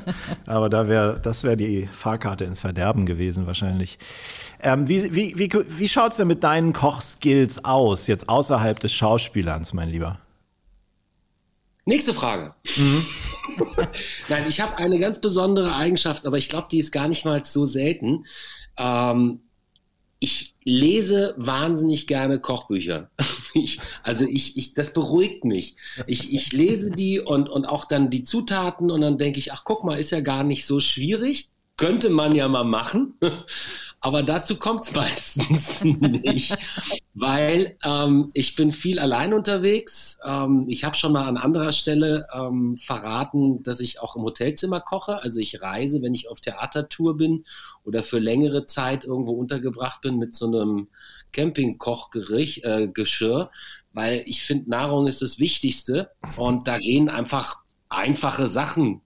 Aber 0.47 0.69
da 0.69 0.89
wäre, 0.89 1.21
das 1.23 1.45
wäre 1.45 1.57
die 1.57 1.89
Fahrkarte 1.93 2.45
ins 2.45 2.61
Verderben 2.61 3.07
gewesen 3.07 3.47
wahrscheinlich. 3.47 3.99
Ähm, 4.65 4.89
wie 4.89 5.13
wie, 5.13 5.35
wie, 5.37 5.51
wie 5.69 5.89
schaut 5.89 6.13
es 6.13 6.19
denn 6.19 6.29
mit 6.29 6.45
deinen 6.45 6.73
Kochskills 6.73 7.65
aus, 7.65 8.07
jetzt 8.07 8.29
außerhalb 8.29 8.79
des 8.79 8.93
Schauspielerns, 9.63 9.73
mein 9.73 9.91
Lieber? 9.91 10.19
Nächste 11.85 12.15
Frage. 12.15 12.55
Nein, 14.29 14.45
ich 14.49 14.61
habe 14.61 14.77
eine 14.77 14.99
ganz 14.99 15.21
besondere 15.21 15.75
Eigenschaft, 15.75 16.27
aber 16.27 16.39
ich 16.39 16.49
glaube, 16.49 16.69
die 16.71 16.79
ist 16.79 16.93
gar 16.93 17.09
nicht 17.09 17.25
mal 17.25 17.45
so 17.45 17.67
selten. 17.67 18.25
Ähm, 18.79 19.41
ich 20.21 20.55
lese 20.63 21.35
wahnsinnig 21.37 22.07
gerne 22.07 22.41
Kochbücher. 22.41 23.11
Ich, 23.55 23.81
also 24.03 24.25
ich, 24.25 24.57
ich, 24.57 24.73
das 24.73 24.95
beruhigt 24.95 25.45
mich. 25.45 25.77
Ich, 26.07 26.33
ich 26.33 26.55
lese 26.55 26.91
die 26.91 27.21
und, 27.21 27.51
und 27.51 27.67
auch 27.67 27.85
dann 27.85 28.09
die 28.09 28.25
Zutaten 28.25 28.91
und 28.91 29.03
dann 29.03 29.19
denke 29.19 29.39
ich, 29.39 29.53
ach 29.53 29.65
guck 29.67 29.85
mal, 29.85 30.01
ist 30.01 30.11
ja 30.11 30.21
gar 30.21 30.43
nicht 30.43 30.65
so 30.65 30.81
schwierig. 30.81 31.51
Könnte 31.77 32.09
man 32.09 32.35
ja 32.35 32.49
mal 32.49 32.65
machen. 32.65 33.13
Aber 34.05 34.25
dazu 34.25 34.57
kommt 34.57 34.83
es 34.83 34.93
meistens 34.95 35.85
nicht, 35.85 36.57
weil 37.15 37.77
ähm, 37.85 38.31
ich 38.35 38.57
bin 38.57 38.73
viel 38.73 38.99
allein 38.99 39.33
unterwegs. 39.33 40.19
Ähm, 40.25 40.67
ich 40.69 40.83
habe 40.83 40.97
schon 40.97 41.13
mal 41.13 41.29
an 41.29 41.37
anderer 41.37 41.73
Stelle 41.73 42.27
ähm, 42.35 42.77
verraten, 42.77 43.63
dass 43.63 43.81
ich 43.81 44.01
auch 44.01 44.17
im 44.17 44.23
Hotelzimmer 44.23 44.81
koche. 44.81 45.23
Also 45.23 45.39
ich 45.39 45.63
reise, 45.63 46.03
wenn 46.03 46.15
ich 46.15 46.29
auf 46.29 46.41
Theatertour 46.41 47.17
bin 47.17 47.45
oder 47.85 48.03
für 48.03 48.19
längere 48.19 48.67
Zeit 48.67 49.05
irgendwo 49.05 49.33
untergebracht 49.33 50.01
bin 50.01 50.19
mit 50.19 50.35
so 50.35 50.47
einem 50.47 50.89
Campingkochgeschirr, 51.33 53.41
äh, 53.41 53.47
weil 53.93 54.23
ich 54.27 54.43
finde, 54.43 54.69
Nahrung 54.69 55.07
ist 55.07 55.23
das 55.23 55.39
Wichtigste 55.39 56.11
und 56.37 56.67
da 56.67 56.79
gehen 56.79 57.09
einfach 57.09 57.63
einfache 57.89 58.49
Sachen 58.49 59.01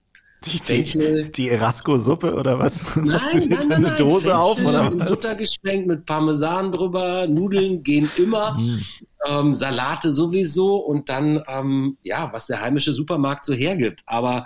Die, 0.45 0.59
die, 0.59 1.31
die 1.31 1.49
Erasco-Suppe 1.49 2.35
oder 2.35 2.59
was? 2.59 2.95
Machst 2.95 3.33
du 3.33 3.39
dir 3.39 3.49
nein, 3.49 3.61
da 3.61 3.67
nein, 3.67 3.77
eine 3.77 3.87
nein, 3.87 3.97
Dose 3.97 4.29
Fenchel 4.29 4.39
auf 4.39 4.63
oder 4.63 4.99
was? 4.99 5.09
Butter 5.09 5.35
geschwenkt 5.35 5.87
mit 5.87 6.05
Parmesan 6.05 6.71
drüber, 6.71 7.27
Nudeln 7.27 7.83
gehen 7.83 8.09
immer, 8.17 8.55
Hm. 8.57 8.83
ähm, 9.27 9.53
Salate 9.53 10.11
sowieso 10.11 10.77
und 10.77 11.09
dann, 11.09 11.43
ähm, 11.47 11.97
ja, 12.03 12.31
was 12.33 12.47
der 12.47 12.61
heimische 12.61 12.93
Supermarkt 12.93 13.45
so 13.45 13.53
hergibt. 13.53 14.03
Aber 14.05 14.45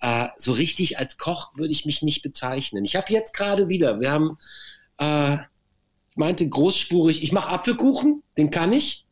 äh, 0.00 0.28
so 0.36 0.52
richtig 0.52 0.98
als 0.98 1.16
Koch 1.16 1.50
würde 1.54 1.72
ich 1.72 1.86
mich 1.86 2.02
nicht 2.02 2.22
bezeichnen. 2.22 2.84
Ich 2.84 2.96
habe 2.96 3.12
jetzt 3.12 3.34
gerade 3.34 3.68
wieder, 3.68 4.00
wir 4.00 4.10
haben, 4.10 4.38
äh, 4.98 5.34
ich 6.10 6.16
meinte 6.16 6.48
großspurig, 6.48 7.22
ich 7.22 7.32
mache 7.32 7.50
Apfelkuchen, 7.50 8.22
den 8.36 8.50
kann 8.50 8.72
ich, 8.72 9.06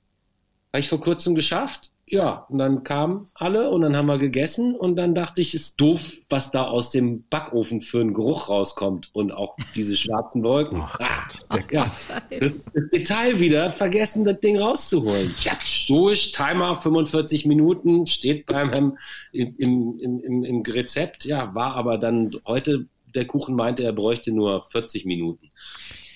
habe 0.72 0.80
ich 0.80 0.88
vor 0.88 1.00
kurzem 1.00 1.34
geschafft. 1.34 1.90
Ja, 2.10 2.46
und 2.48 2.58
dann 2.58 2.84
kamen 2.84 3.28
alle 3.34 3.68
und 3.70 3.82
dann 3.82 3.94
haben 3.96 4.06
wir 4.06 4.18
gegessen 4.18 4.74
und 4.74 4.96
dann 4.96 5.14
dachte 5.14 5.42
ich, 5.42 5.54
ist 5.54 5.78
doof, 5.78 6.16
was 6.30 6.50
da 6.50 6.64
aus 6.64 6.90
dem 6.90 7.24
Backofen 7.28 7.82
für 7.82 8.00
einen 8.00 8.14
Geruch 8.14 8.48
rauskommt 8.48 9.10
und 9.12 9.32
auch 9.32 9.54
diese 9.74 9.94
schwarzen 9.94 10.42
Wolken. 10.42 10.80
Ach 10.80 10.98
ah, 11.00 11.28
Gott, 11.48 11.70
der- 11.70 11.78
ja, 11.78 11.92
das, 12.40 12.64
das 12.72 12.88
Detail 12.88 13.38
wieder, 13.40 13.72
vergessen, 13.72 14.24
das 14.24 14.40
Ding 14.40 14.58
rauszuholen. 14.58 15.34
Ich 15.38 15.50
habe 15.50 15.60
stoisch, 15.60 16.32
Timer 16.32 16.76
45 16.76 17.44
Minuten, 17.44 18.06
steht 18.06 18.46
beim 18.46 18.96
im, 19.32 19.54
im, 19.58 19.98
im, 19.98 20.20
im, 20.20 20.44
im 20.44 20.62
Rezept, 20.62 21.26
ja, 21.26 21.54
war 21.54 21.74
aber 21.74 21.98
dann 21.98 22.30
heute, 22.46 22.86
der 23.14 23.26
Kuchen 23.26 23.54
meinte, 23.54 23.84
er 23.84 23.92
bräuchte 23.92 24.32
nur 24.32 24.62
40 24.62 25.04
Minuten. 25.04 25.50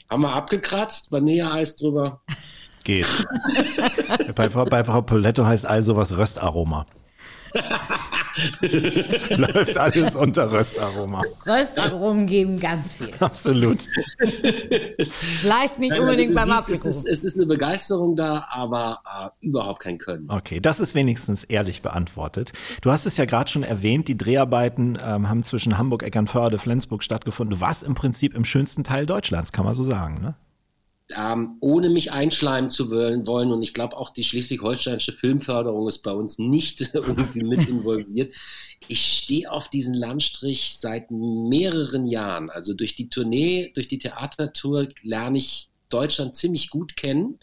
Haben 0.09 0.22
wir 0.22 0.33
abgekratzt, 0.33 1.12
Vanilleeis 1.12 1.76
drüber. 1.76 2.22
Geht. 2.85 3.07
bei, 4.35 4.51
Frau- 4.51 4.64
bei 4.64 4.85
Frau 4.85 5.03
Poletto 5.03 5.45
heißt 5.47 5.66
also 5.66 5.97
was 5.97 6.16
Röstaroma. 6.16 6.87
Läuft 9.31 9.77
alles 9.77 10.16
unter 10.16 10.51
Röstaroma. 10.51 11.23
Röstaromen 11.47 12.27
geben 12.27 12.59
ganz 12.59 12.95
viel. 12.97 13.12
Absolut. 13.21 13.83
Vielleicht 15.40 15.79
nicht 15.79 15.90
Nein, 15.90 16.01
unbedingt 16.01 16.35
beim 16.35 16.47
siehst, 16.49 16.59
es, 16.71 16.71
ist, 16.71 16.87
Apfelkuchen. 16.87 17.12
es 17.12 17.25
ist 17.25 17.37
eine 17.37 17.47
Begeisterung 17.47 18.16
da, 18.16 18.47
aber 18.51 19.01
äh, 19.40 19.47
überhaupt 19.47 19.81
kein 19.81 19.99
Können. 19.99 20.31
Okay, 20.31 20.61
das 20.61 20.81
ist 20.81 20.95
wenigstens 20.95 21.45
ehrlich 21.45 21.83
beantwortet. 21.83 22.53
Du 22.81 22.90
hast 22.90 23.07
es 23.07 23.16
ja 23.16 23.25
gerade 23.25 23.51
schon 23.51 23.62
erwähnt, 23.64 24.09
die 24.09 24.16
Dreharbeiten 24.16 24.99
ähm, 25.03 25.29
haben 25.29 25.42
zwischen 25.42 25.77
Hamburg, 25.79 26.03
Eckernförde, 26.03 26.59
Flensburg 26.59 27.03
stattgefunden. 27.03 27.57
Du 27.59 27.61
warst 27.61 27.83
im 27.83 27.95
Prinzip 27.95 28.35
im 28.35 28.45
schönsten 28.45 28.85
Teil 28.85 29.07
Deutschlands, 29.07 29.53
kann 29.53 29.64
man 29.64 29.75
so 29.75 29.85
sagen, 29.85 30.21
ne? 30.23 30.35
Ähm, 31.17 31.57
ohne 31.61 31.88
mich 31.91 32.12
einschleimen 32.12 32.71
zu 32.71 32.91
wollen. 32.91 33.53
Und 33.53 33.62
ich 33.62 33.75
glaube 33.75 33.97
auch 33.97 34.11
die 34.11 34.25
schleswig-holsteinische 34.25 35.12
Filmförderung 35.12 35.88
ist 35.88 35.99
bei 35.99 36.12
uns 36.12 36.38
nicht 36.38 36.91
irgendwie 36.95 37.43
mit 37.43 37.69
involviert. 37.69 38.33
Ich 38.88 39.01
stehe 39.01 39.51
auf 39.51 39.69
diesen 39.69 39.95
Landstrich 39.95 40.77
seit 40.79 41.11
mehreren 41.11 42.07
Jahren. 42.07 42.51
Also 42.51 42.75
durch 42.75 42.95
die 42.95 43.09
Tournee, 43.09 43.73
durch 43.75 43.88
die 43.88 43.99
Theatertour 43.99 44.88
lerne 45.03 45.38
ich 45.38 45.69
Deutschland 45.88 46.37
ziemlich 46.37 46.71
gut 46.71 46.97
kennen. 46.97 47.38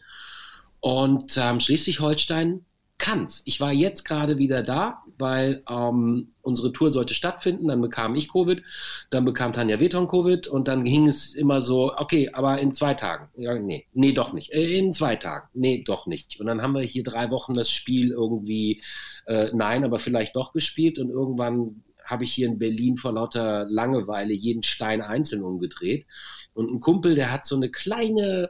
Und 0.82 1.38
ähm, 1.38 1.60
Schleswig-Holstein 1.60 2.65
kann's. 2.98 3.41
Ich 3.45 3.60
war 3.60 3.72
jetzt 3.72 4.04
gerade 4.04 4.38
wieder 4.38 4.62
da, 4.62 5.04
weil 5.19 5.63
ähm, 5.69 6.34
unsere 6.41 6.71
Tour 6.71 6.91
sollte 6.91 7.13
stattfinden. 7.13 7.67
Dann 7.67 7.82
bekam 7.82 8.15
ich 8.15 8.32
Covid, 8.32 8.63
dann 9.10 9.25
bekam 9.25 9.53
Tanja 9.53 9.79
Weton 9.79 10.08
Covid 10.08 10.47
und 10.47 10.67
dann 10.67 10.86
ging 10.86 11.07
es 11.07 11.36
immer 11.36 11.61
so, 11.61 11.93
okay, 11.95 12.30
aber 12.34 12.59
in 12.59 12.74
zwei 12.74 12.93
Tagen. 12.93 13.30
Ja, 13.36 13.59
nee, 13.59 13.86
nee, 13.93 14.13
doch 14.13 14.34
nicht. 14.34 14.51
Äh, 14.51 14.78
in 14.78 14.93
zwei 14.93 15.15
Tagen. 15.17 15.47
Nee, 15.53 15.84
doch 15.86 16.07
nicht. 16.07 16.39
Und 16.39 16.47
dann 16.47 16.61
haben 16.61 16.74
wir 16.74 16.82
hier 16.82 17.03
drei 17.03 17.30
Wochen 17.30 17.53
das 17.53 17.70
Spiel 17.70 18.11
irgendwie, 18.11 18.82
äh, 19.28 19.49
nein, 19.53 19.84
aber 19.84 19.99
vielleicht 19.99 20.36
doch 20.36 20.53
gespielt 20.53 20.97
und 20.97 21.09
irgendwann 21.09 21.84
habe 22.05 22.24
ich 22.24 22.34
hier 22.34 22.47
in 22.47 22.57
Berlin 22.57 22.95
vor 22.95 23.13
lauter 23.13 23.65
Langeweile 23.70 24.34
jeden 24.34 24.63
Stein 24.63 25.01
einzeln 25.01 25.43
umgedreht. 25.43 26.07
Und 26.53 26.72
ein 26.74 26.80
Kumpel, 26.80 27.13
der 27.13 27.32
hat 27.32 27.45
so 27.45 27.55
eine 27.55 27.70
kleine 27.70 28.49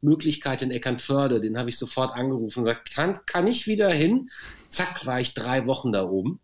Möglichkeit 0.00 0.62
in 0.62 0.70
Eckernförde, 0.70 1.40
den 1.40 1.58
habe 1.58 1.70
ich 1.70 1.78
sofort 1.78 2.14
angerufen 2.14 2.60
und 2.60 2.64
gesagt, 2.64 2.94
kann, 2.94 3.18
kann 3.26 3.46
ich 3.46 3.66
wieder 3.66 3.90
hin? 3.90 4.30
Zack, 4.72 5.06
war 5.06 5.20
ich 5.20 5.34
drei 5.34 5.66
Wochen 5.66 5.92
da 5.92 6.04
oben. 6.04 6.40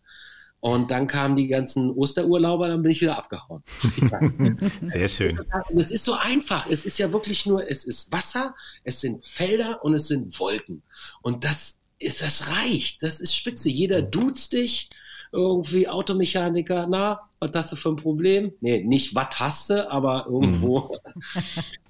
Und 0.61 0.91
dann 0.91 1.07
kamen 1.07 1.37
die 1.37 1.47
ganzen 1.47 1.91
Osterurlauber, 1.91 2.67
dann 2.69 2.83
bin 2.83 2.91
ich 2.91 3.01
wieder 3.01 3.17
abgehauen. 3.17 3.63
Sehr 4.83 5.09
schön. 5.09 5.41
Es 5.77 5.93
ist 5.93 6.05
so 6.05 6.15
einfach. 6.15 6.67
Es 6.69 6.85
ist 6.85 6.99
ja 6.99 7.13
wirklich 7.13 7.47
nur, 7.47 7.69
es 7.69 7.85
ist 7.85 8.11
Wasser, 8.11 8.57
es 8.83 9.01
sind 9.01 9.25
Felder 9.25 9.85
und 9.85 9.95
es 9.95 10.09
sind 10.09 10.39
Wolken. 10.41 10.83
Und 11.23 11.45
das, 11.45 11.79
ist, 12.01 12.23
das 12.23 12.51
reicht. 12.51 13.05
Das 13.05 13.21
ist 13.21 13.37
spitze. 13.37 13.69
Jeder 13.69 14.03
duzt 14.03 14.53
dich 14.53 14.91
irgendwie 15.31 15.89
Automechaniker, 15.89 16.87
na, 16.89 17.28
was 17.41 17.51
hast 17.55 17.73
du 17.73 17.77
für 17.77 17.91
ein 17.91 17.97
Problem? 17.97 18.53
Nee, 18.61 18.83
nicht 18.85 19.15
was 19.15 19.29
hast 19.39 19.71
du, 19.71 19.91
aber 19.91 20.27
irgendwo. 20.29 20.97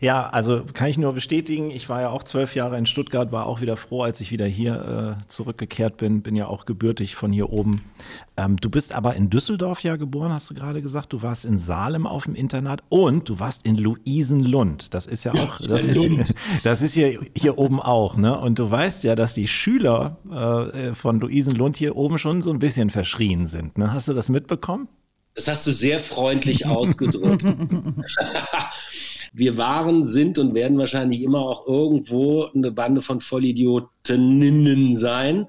Ja, 0.00 0.28
also 0.28 0.62
kann 0.74 0.88
ich 0.88 0.96
nur 0.96 1.12
bestätigen, 1.12 1.72
ich 1.72 1.88
war 1.88 2.00
ja 2.00 2.10
auch 2.10 2.22
zwölf 2.22 2.54
Jahre 2.54 2.78
in 2.78 2.86
Stuttgart, 2.86 3.32
war 3.32 3.46
auch 3.46 3.60
wieder 3.60 3.76
froh, 3.76 4.02
als 4.02 4.20
ich 4.20 4.30
wieder 4.30 4.46
hier 4.46 5.18
äh, 5.18 5.26
zurückgekehrt 5.26 5.96
bin, 5.96 6.22
bin 6.22 6.36
ja 6.36 6.46
auch 6.46 6.66
gebürtig 6.66 7.16
von 7.16 7.32
hier 7.32 7.50
oben. 7.50 7.82
Ähm, 8.36 8.58
du 8.58 8.70
bist 8.70 8.94
aber 8.94 9.16
in 9.16 9.28
Düsseldorf 9.28 9.82
ja 9.82 9.96
geboren, 9.96 10.32
hast 10.32 10.50
du 10.50 10.54
gerade 10.54 10.82
gesagt. 10.82 11.12
Du 11.12 11.22
warst 11.22 11.44
in 11.44 11.58
Salem 11.58 12.06
auf 12.06 12.26
dem 12.26 12.36
Internat 12.36 12.84
und 12.90 13.28
du 13.28 13.40
warst 13.40 13.66
in 13.66 13.76
Luisenlund. 13.76 14.94
Das 14.94 15.06
ist 15.06 15.24
ja 15.24 15.34
auch, 15.34 15.58
das 15.66 15.84
ist, 15.84 16.34
das 16.62 16.80
ist 16.80 16.94
hier, 16.94 17.18
hier 17.34 17.58
oben 17.58 17.80
auch, 17.80 18.16
ne? 18.16 18.38
Und 18.38 18.60
du 18.60 18.70
weißt 18.70 19.02
ja, 19.02 19.16
dass 19.16 19.34
die 19.34 19.48
Schüler 19.48 20.18
äh, 20.30 20.94
von 20.94 21.18
Luisenlund 21.18 21.76
hier 21.76 21.96
oben 21.96 22.18
schon 22.18 22.40
so 22.40 22.52
ein 22.52 22.60
bisschen 22.60 22.90
verschrien 22.90 23.48
sind. 23.48 23.78
Ne? 23.78 23.92
Hast 23.92 24.06
du 24.06 24.12
das 24.12 24.28
mitbekommen? 24.28 24.86
Das 25.34 25.48
hast 25.48 25.66
du 25.66 25.72
sehr 25.72 26.00
freundlich 26.00 26.66
ausgedrückt. 26.66 27.44
Wir 29.32 29.56
waren, 29.56 30.04
sind 30.04 30.38
und 30.38 30.54
werden 30.54 30.78
wahrscheinlich 30.78 31.22
immer 31.22 31.40
auch 31.40 31.66
irgendwo 31.66 32.46
eine 32.46 32.72
Bande 32.72 33.02
von 33.02 33.20
Vollidiotinnen 33.20 34.94
sein. 34.94 35.46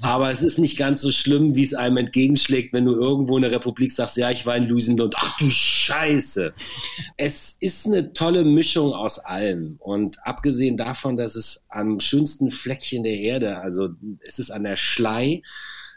Aber 0.00 0.30
es 0.30 0.42
ist 0.42 0.58
nicht 0.58 0.78
ganz 0.78 1.00
so 1.00 1.10
schlimm, 1.10 1.56
wie 1.56 1.64
es 1.64 1.74
einem 1.74 1.96
entgegenschlägt, 1.96 2.72
wenn 2.72 2.84
du 2.84 2.92
irgendwo 2.92 3.36
in 3.36 3.42
der 3.42 3.50
Republik 3.50 3.92
sagst, 3.92 4.16
ja, 4.16 4.30
ich 4.30 4.46
war 4.46 4.56
in 4.56 4.68
Luisendund. 4.68 5.16
Ach 5.18 5.36
du 5.38 5.50
Scheiße. 5.50 6.54
Es 7.16 7.56
ist 7.60 7.86
eine 7.86 8.12
tolle 8.12 8.44
Mischung 8.44 8.92
aus 8.92 9.18
allem. 9.18 9.76
Und 9.80 10.24
abgesehen 10.24 10.76
davon, 10.76 11.16
dass 11.16 11.34
es 11.34 11.64
am 11.68 12.00
schönsten 12.00 12.50
Fleckchen 12.50 13.02
der 13.02 13.18
Erde, 13.18 13.58
also 13.58 13.88
es 14.26 14.38
ist 14.38 14.50
an 14.50 14.64
der 14.64 14.76
Schlei, 14.76 15.42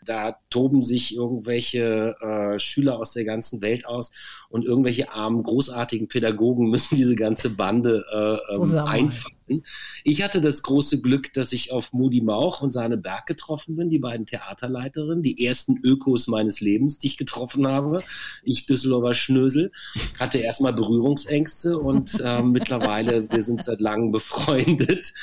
da 0.10 0.38
toben 0.50 0.82
sich 0.82 1.16
irgendwelche 1.16 2.16
äh, 2.20 2.58
Schüler 2.58 2.98
aus 2.98 3.14
der 3.14 3.26
ganzen 3.26 3.62
Welt 3.62 3.86
aus 3.86 4.12
und 4.50 4.66
irgendwelche 4.66 5.12
armen, 5.12 5.44
großartigen 5.44 6.08
Pädagogen 6.08 6.68
müssen 6.72 6.96
diese 6.96 7.16
ganze 7.16 7.52
Bande 7.52 8.04
äh, 8.12 8.56
ähm, 8.56 8.78
einfangen. 8.88 9.64
Ich 10.04 10.24
hatte 10.24 10.42
das 10.42 10.64
große 10.64 11.02
Glück, 11.02 11.32
dass 11.34 11.54
ich 11.54 11.72
auf 11.72 11.94
Moody 11.94 12.22
Mauch 12.22 12.62
und 12.62 12.72
Sahne 12.72 12.98
Berg 12.98 13.28
getroffen 13.28 13.76
bin, 13.76 13.92
die 13.92 14.00
beiden 14.00 14.26
Theaterleiterinnen, 14.26 15.22
die 15.22 15.46
ersten 15.46 15.78
Ökos 15.84 16.28
meines 16.28 16.60
Lebens, 16.60 16.98
die 16.98 17.08
ich 17.08 17.18
getroffen 17.18 17.68
habe. 17.68 17.98
Ich, 18.44 18.66
Düsseldorfer 18.66 19.14
Schnösel, 19.14 19.72
hatte 20.20 20.40
erstmal 20.40 20.74
Berührungsängste 20.74 21.78
und 21.78 22.20
äh, 22.20 22.42
mittlerweile, 22.42 23.32
wir 23.32 23.44
sind 23.44 23.64
seit 23.64 23.80
langem 23.80 24.12
befreundet 24.12 25.14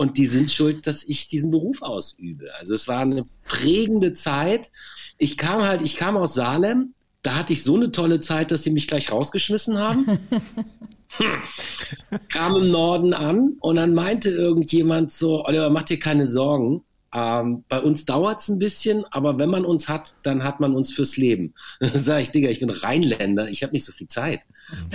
und 0.00 0.16
die 0.16 0.24
sind 0.24 0.50
schuld, 0.50 0.86
dass 0.86 1.04
ich 1.04 1.28
diesen 1.28 1.50
Beruf 1.50 1.82
ausübe. 1.82 2.54
Also 2.58 2.72
es 2.72 2.88
war 2.88 3.00
eine 3.00 3.26
prägende 3.44 4.14
Zeit. 4.14 4.70
Ich 5.18 5.36
kam 5.36 5.60
halt, 5.60 5.82
ich 5.82 5.96
kam 5.96 6.16
aus 6.16 6.32
Salem, 6.32 6.94
da 7.20 7.34
hatte 7.34 7.52
ich 7.52 7.62
so 7.62 7.76
eine 7.76 7.92
tolle 7.92 8.18
Zeit, 8.20 8.50
dass 8.50 8.62
sie 8.62 8.70
mich 8.70 8.88
gleich 8.88 9.12
rausgeschmissen 9.12 9.76
haben. 9.76 10.06
hm. 11.08 12.18
Kam 12.30 12.56
im 12.56 12.70
Norden 12.70 13.12
an 13.12 13.58
und 13.60 13.76
dann 13.76 13.92
meinte 13.92 14.30
irgendjemand 14.30 15.12
so, 15.12 15.44
Oliver, 15.44 15.68
mach 15.68 15.82
dir 15.82 15.98
keine 15.98 16.26
Sorgen. 16.26 16.82
Ähm, 17.12 17.64
bei 17.68 17.80
uns 17.80 18.04
dauert 18.04 18.40
es 18.40 18.48
ein 18.48 18.60
bisschen, 18.60 19.04
aber 19.10 19.38
wenn 19.38 19.50
man 19.50 19.64
uns 19.64 19.88
hat, 19.88 20.14
dann 20.22 20.44
hat 20.44 20.60
man 20.60 20.74
uns 20.74 20.92
fürs 20.92 21.16
Leben. 21.16 21.54
Dann 21.80 21.96
sage 21.96 22.22
ich, 22.22 22.30
Digga, 22.30 22.48
ich 22.48 22.60
bin 22.60 22.70
Rheinländer, 22.70 23.48
ich 23.48 23.62
habe 23.62 23.72
nicht 23.72 23.84
so 23.84 23.92
viel 23.92 24.06
Zeit. 24.06 24.40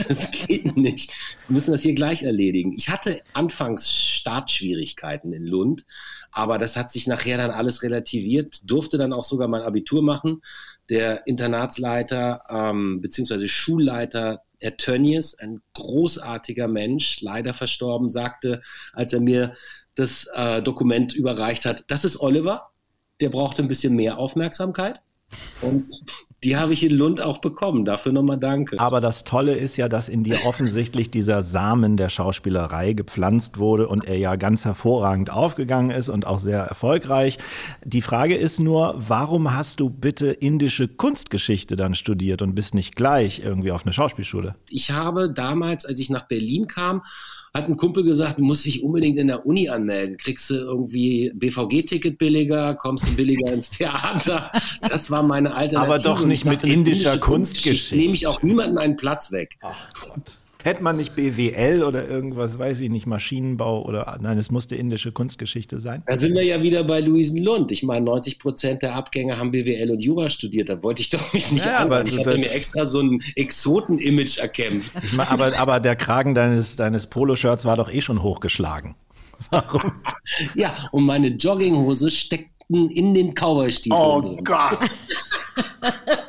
Das 0.07 0.32
geht 0.32 0.78
nicht. 0.78 1.11
Wir 1.47 1.53
müssen 1.53 1.72
das 1.72 1.82
hier 1.82 1.93
gleich 1.93 2.24
erledigen. 2.24 2.72
Ich 2.74 2.89
hatte 2.89 3.22
anfangs 3.34 3.91
Startschwierigkeiten 3.91 5.34
in 5.34 5.45
Lund, 5.45 5.86
aber 6.32 6.57
das 6.57 6.78
hat 6.78 6.91
sich 6.91 7.05
nachher 7.07 7.38
dann 7.38 7.51
alles 7.51 7.84
relativiert, 7.84 8.70
durfte 8.70 8.97
dann 8.97 9.11
auch 9.11 9.26
sogar 9.26 9.47
mein 9.49 9.63
Abitur 9.63 10.01
machen. 10.01 10.41
Der 10.89 11.28
Internatsleiter 11.28 12.43
ähm, 12.49 13.01
bzw. 13.01 13.47
Schulleiter 13.47 14.41
Herr 14.59 14.78
Tönnies, 14.78 15.36
ein 15.36 15.61
großartiger 15.74 16.68
Mensch, 16.68 17.22
leider 17.22 17.53
verstorben, 17.53 18.09
sagte, 18.09 18.61
als 18.93 19.13
er 19.13 19.22
mir 19.22 19.55
das 19.96 20.28
äh, 20.34 20.62
Dokument 20.62 21.14
überreicht 21.14 21.66
hat, 21.66 21.86
das 21.88 22.06
ist 22.06 22.20
Oliver, 22.20 22.70
der 23.22 23.30
braucht 23.30 23.60
ein 23.60 23.68
bisschen 23.68 23.96
mehr 23.96 24.18
Aufmerksamkeit. 24.18 25.02
Und 25.62 25.86
die 26.43 26.58
habe 26.58 26.74
ich 26.74 26.84
in 26.84 26.91
Lund 26.91 27.22
auch 27.22 27.39
bekommen. 27.39 27.86
Dafür 27.86 28.12
nochmal 28.12 28.38
danke. 28.38 28.80
Aber 28.80 29.02
das 29.02 29.24
Tolle 29.24 29.56
ist 29.56 29.78
ja, 29.78 29.89
dass 29.89 30.10
in 30.10 30.24
dir 30.24 30.46
offensichtlich 30.46 31.10
dieser 31.10 31.41
Samen 31.41 31.98
der 31.98 32.10
Schauspielerei 32.10 32.93
gepflanzt 32.93 33.58
wurde 33.58 33.88
und 33.88 34.06
er 34.06 34.18
ja 34.18 34.36
ganz 34.36 34.64
hervorragend 34.64 35.32
aufgegangen 35.32 35.89
ist 35.89 36.08
und 36.10 36.28
auch 36.28 36.38
sehr 36.38 36.60
erfolgreich. 36.60 37.39
Die 37.84 38.04
Frage 38.04 38.36
ist 38.36 38.60
nur, 38.60 38.93
warum 38.96 39.56
hast 39.56 39.80
du 39.80 39.89
bitte 39.89 40.28
indische 40.28 40.88
Kunstgeschichte 40.88 41.76
dann 41.76 41.96
studiert 41.96 42.43
und 42.43 42.54
bist 42.54 42.76
nicht 42.76 42.96
gleich 42.96 43.39
irgendwie 43.39 43.72
auf 43.72 43.84
eine 43.84 43.93
Schauspielschule? 43.93 44.56
Ich 44.70 44.91
habe 44.91 45.34
damals, 45.34 45.86
als 45.86 46.00
ich 46.00 46.12
nach 46.12 46.28
Berlin 46.28 46.68
kam, 46.68 47.02
hat 47.56 47.70
ein 47.70 47.78
Kumpel 47.78 48.03
gesagt, 48.03 48.38
du 48.38 48.43
musst 48.43 48.66
dich 48.66 48.84
unbedingt 48.84 49.18
in 49.18 49.28
der 49.28 49.45
Uni 49.45 49.70
anmelden. 49.70 50.18
Kriegst 50.18 50.49
du 50.49 50.56
irgendwie 50.56 51.32
BVG-Ticket 51.34 52.18
billiger, 52.18 52.76
kommst 52.76 53.08
du 53.08 53.16
billiger 53.16 53.53
ins 53.53 53.70
Theater. 53.70 54.51
Das 54.82 55.10
war 55.10 55.24
meine 55.24 55.56
Alternative. 55.56 55.93
Aber 55.93 56.03
doch 56.03 56.26
nicht 56.26 56.43
mit 56.45 56.64
indischer 56.66 57.18
Kunstgeschichte. 57.18 57.95
Nehme 57.95 58.14
ich 58.14 58.28
auch 58.28 58.43
niemanden 58.43 58.78
einen 58.78 58.97
Platz 58.97 59.32
weg. 59.32 59.58
Ach 59.62 59.93
Gott. 59.93 60.38
Hätte 60.66 60.82
man 60.82 60.97
nicht 60.97 61.16
BWL 61.16 61.84
oder 61.84 62.07
irgendwas, 62.07 62.57
weiß 62.57 62.82
ich 62.82 62.89
nicht, 62.89 63.05
Maschinenbau 63.05 63.86
oder 63.86 64.18
nein, 64.20 64.39
es 64.39 64.49
musste 64.49 64.76
indische 64.76 65.11
Kunstgeschichte 65.11 65.78
sein? 65.78 66.01
Da 66.07 66.18
sind 66.18 66.34
wir 66.34 66.41
ja 66.41 66.63
wieder 66.63 66.84
bei 66.84 67.01
Luisenlund. 67.01 67.72
Ich 67.72 67.84
meine, 67.84 68.03
90 68.03 68.39
Prozent 68.39 68.82
der 68.82 68.95
Abgänger 68.95 69.38
haben 69.38 69.51
BWL 69.51 69.91
und 69.91 70.01
Jura 70.01 70.28
studiert. 70.32 70.70
Da 70.70 70.82
wollte 70.82 71.03
ich 71.03 71.11
doch 71.11 71.34
mich 71.34 71.51
nicht 71.51 71.68
ja, 71.68 71.78
aber 71.78 72.03
Ich 72.03 72.18
hatte 72.18 72.39
mir 72.39 72.49
extra 72.49 72.88
so 72.88 72.99
ein 72.99 73.22
Exoten-Image 73.36 74.39
erkämpft. 74.39 74.91
Ich 75.03 75.13
mein, 75.13 75.28
aber, 75.28 75.55
aber 75.55 75.80
der 75.80 75.95
Kragen 75.95 76.34
deines, 76.34 76.76
deines 76.76 77.05
Poloshirts 77.05 77.66
war 77.66 77.78
doch 77.78 77.93
eh 77.93 78.01
schon 78.01 78.24
hochgeschlagen. 78.24 78.95
Warum? 79.51 79.91
ja, 80.55 80.76
und 80.91 81.05
meine 81.05 81.28
Jogginghose 81.28 82.09
steckten 82.09 82.89
in 82.89 83.13
den 83.13 83.36
Cowboy-Stiefeln. 83.36 84.01
Oh 84.01 84.20
drin. 84.20 84.43
Gott! 84.43 84.80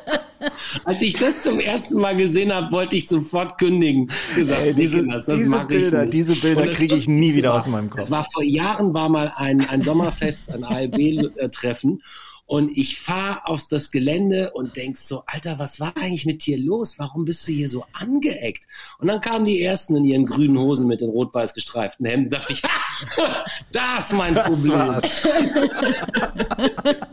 Als 0.83 1.01
ich 1.01 1.15
das 1.15 1.43
zum 1.43 1.59
ersten 1.59 1.99
Mal 1.99 2.15
gesehen 2.15 2.53
habe, 2.53 2.71
wollte 2.71 2.95
ich 2.97 3.07
sofort 3.07 3.57
kündigen. 3.57 4.09
Gesagt, 4.35 4.61
Ey, 4.61 4.73
diese, 4.73 4.99
Kinders, 4.99 5.25
diese, 5.25 5.65
Bilder, 5.65 6.05
diese 6.05 6.35
Bilder 6.35 6.67
kriege 6.67 6.95
ich 6.95 7.07
nie 7.07 7.35
wieder 7.35 7.49
war, 7.49 7.57
aus 7.57 7.67
meinem 7.67 7.89
Kopf. 7.89 8.03
Es 8.03 8.11
war 8.11 8.25
vor 8.31 8.43
Jahren 8.43 8.93
war 8.93 9.09
mal 9.09 9.31
ein, 9.35 9.67
ein 9.69 9.81
Sommerfest, 9.81 10.51
ein 10.51 10.63
ALB-Treffen. 10.63 12.01
Und 12.47 12.77
ich 12.77 12.97
fahre 12.97 13.45
auf 13.45 13.67
das 13.67 13.91
Gelände 13.91 14.51
und 14.53 14.77
denk 14.77 14.97
so, 14.97 15.23
Alter, 15.25 15.59
was 15.59 15.81
war 15.81 15.91
eigentlich 15.97 16.25
mit 16.25 16.45
dir 16.45 16.57
los? 16.57 16.97
Warum 16.97 17.25
bist 17.25 17.45
du 17.45 17.51
hier 17.51 17.67
so 17.67 17.83
angeeckt? 17.91 18.69
Und 18.99 19.09
dann 19.09 19.19
kamen 19.19 19.43
die 19.43 19.61
Ersten 19.61 19.97
in 19.97 20.05
ihren 20.05 20.25
grünen 20.25 20.57
Hosen 20.57 20.87
mit 20.87 21.01
den 21.01 21.09
rot-weiß 21.09 21.53
gestreiften 21.53 22.05
Hemden. 22.05 22.29
Da 22.29 22.37
dachte 22.37 22.53
ich, 22.53 22.63
ha, 22.63 23.45
das 23.73 24.11
ist 24.11 24.13
mein 24.13 24.33
das 24.33 24.47
Problem. 24.47 25.01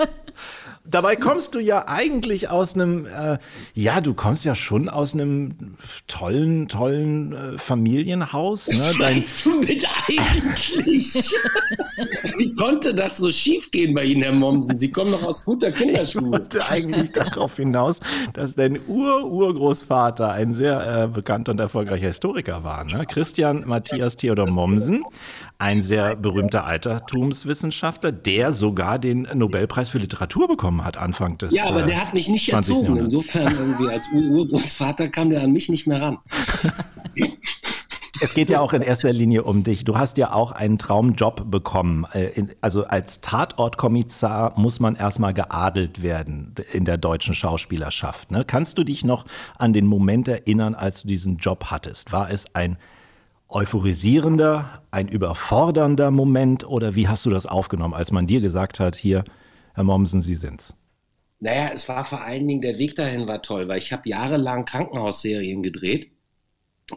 Dabei 0.87 1.17
kommst 1.17 1.55
du 1.55 1.61
ja 1.61 1.89
eigentlich 1.89 2.51
aus 2.51 2.75
einem, 2.75 3.07
äh, 3.07 3.39
ja, 3.73 4.03
du 4.03 4.13
kommst 4.13 4.45
ja 4.45 4.55
schon 4.55 4.91
aus 4.91 5.15
einem 5.15 5.77
tollen, 6.07 6.69
tollen 6.69 7.33
äh, 7.33 7.59
Familienhaus. 7.59 8.69
Ne? 8.69 8.93
Dein 9.01 9.25
du 9.43 9.61
mit 9.61 9.87
eigentlich? 10.07 11.35
Wie 12.37 12.55
konnte 12.55 12.95
das 12.95 13.17
so 13.17 13.31
schief 13.31 13.71
gehen 13.71 13.95
bei 13.95 14.05
Ihnen, 14.05 14.23
Herr 14.23 14.33
Mommsen? 14.33 14.79
Sie 14.79 14.91
kommen 14.91 15.13
noch 15.13 15.23
aus 15.23 15.47
guter 15.47 15.73
Kinderschule. 15.73 16.27
Ich 16.27 16.33
wollte 16.33 16.69
eigentlich 16.69 17.13
darauf 17.13 17.57
hinaus, 17.57 18.01
dass 18.35 18.55
dein 18.55 18.79
Ur-Urgroßvater 18.87 20.33
ein 20.33 20.53
sehr 20.53 21.05
äh, 21.05 21.09
bekannter 21.09 21.53
und 21.53 21.61
erfolgreicher 21.61 22.09
Historiker 22.09 22.63
war. 22.63 22.85
Ne? 22.85 23.07
Christian 23.07 23.67
Matthias 23.67 24.17
Theodor 24.17 24.53
Mommsen, 24.53 25.03
ein 25.59 25.83
sehr 25.83 26.17
berühmter 26.17 26.65
Altertumswissenschaftler, 26.65 28.13
der 28.13 28.53
sogar 28.53 28.99
den 28.99 29.29
Nobelpreis 29.35 29.89
für 29.89 29.99
Literatur 29.99 30.49
bekommen 30.49 30.85
hat 30.85 30.97
Anfang 30.97 31.39
des 31.39 31.55
Ja, 31.55 31.67
aber 31.67 31.83
der 31.83 32.01
hat 32.01 32.15
mich 32.15 32.29
nicht 32.29 32.53
erzogen. 32.53 32.97
Insofern 32.97 33.57
irgendwie 33.57 33.89
als 33.89 34.09
Urgroßvater 34.13 35.09
kam 35.09 35.31
der 35.31 35.43
an 35.43 35.53
mich 35.53 35.69
nicht 35.69 35.87
mehr 35.87 36.03
ran. 36.03 36.19
Es 38.21 38.33
geht 38.33 38.49
ja 38.49 38.61
auch 38.61 38.73
in 38.73 38.81
erster 38.81 39.13
Linie 39.13 39.43
um 39.43 39.65
dich. 39.65 39.85
Du 39.85 39.99
hast 39.99 40.19
ja 40.19 40.33
auch 40.33 40.53
einen 40.53 40.79
Traumjob 40.79 41.51
bekommen. 41.51 42.07
Äh, 42.13 42.45
also 42.61 42.85
als 42.85 43.21
Tatortkommissar 43.21 44.59
muss 44.59 44.81
man 44.81 44.95
erstmal 44.95 45.35
geadelt 45.35 46.03
werden 46.03 46.55
in 46.73 46.85
der 46.85 46.97
deutschen 46.97 47.35
Schauspielerschaft. 47.35 48.31
Ne? 48.31 48.45
Kannst 48.47 48.79
du 48.79 48.85
dich 48.85 49.05
noch 49.05 49.27
an 49.59 49.73
den 49.73 49.87
Moment 49.87 50.29
erinnern, 50.29 50.75
als 50.75 51.03
du 51.03 51.09
diesen 51.09 51.39
Job 51.39 51.67
hattest? 51.67 52.13
War 52.13 52.31
es 52.31 52.55
ein 52.55 52.79
euphorisierender, 53.55 54.83
ein 54.91 55.09
überfordernder 55.09 56.11
Moment 56.11 56.67
oder 56.67 56.95
wie 56.95 57.09
hast 57.09 57.25
du 57.25 57.31
das 57.31 57.47
aufgenommen, 57.47 57.95
als 57.95 58.11
man 58.11 58.27
dir 58.27 58.41
gesagt 58.41 58.81
hat, 58.81 58.97
hier, 58.97 59.25
Herr 59.75 59.85
Mommsen, 59.85 60.21
Sie 60.21 60.37
sind's? 60.37 60.77
Naja, 61.41 61.71
es 61.73 61.89
war 61.89 62.05
vor 62.05 62.23
allen 62.23 62.49
Dingen, 62.49 62.61
der 62.61 62.79
Weg 62.79 62.95
dahin 62.97 63.27
war 63.27 63.43
toll, 63.43 63.69
weil 63.69 63.79
ich 63.79 63.93
habe 63.93 64.09
jahrelang 64.09 64.65
Krankenhausserien 64.65 65.63
gedreht 65.63 66.11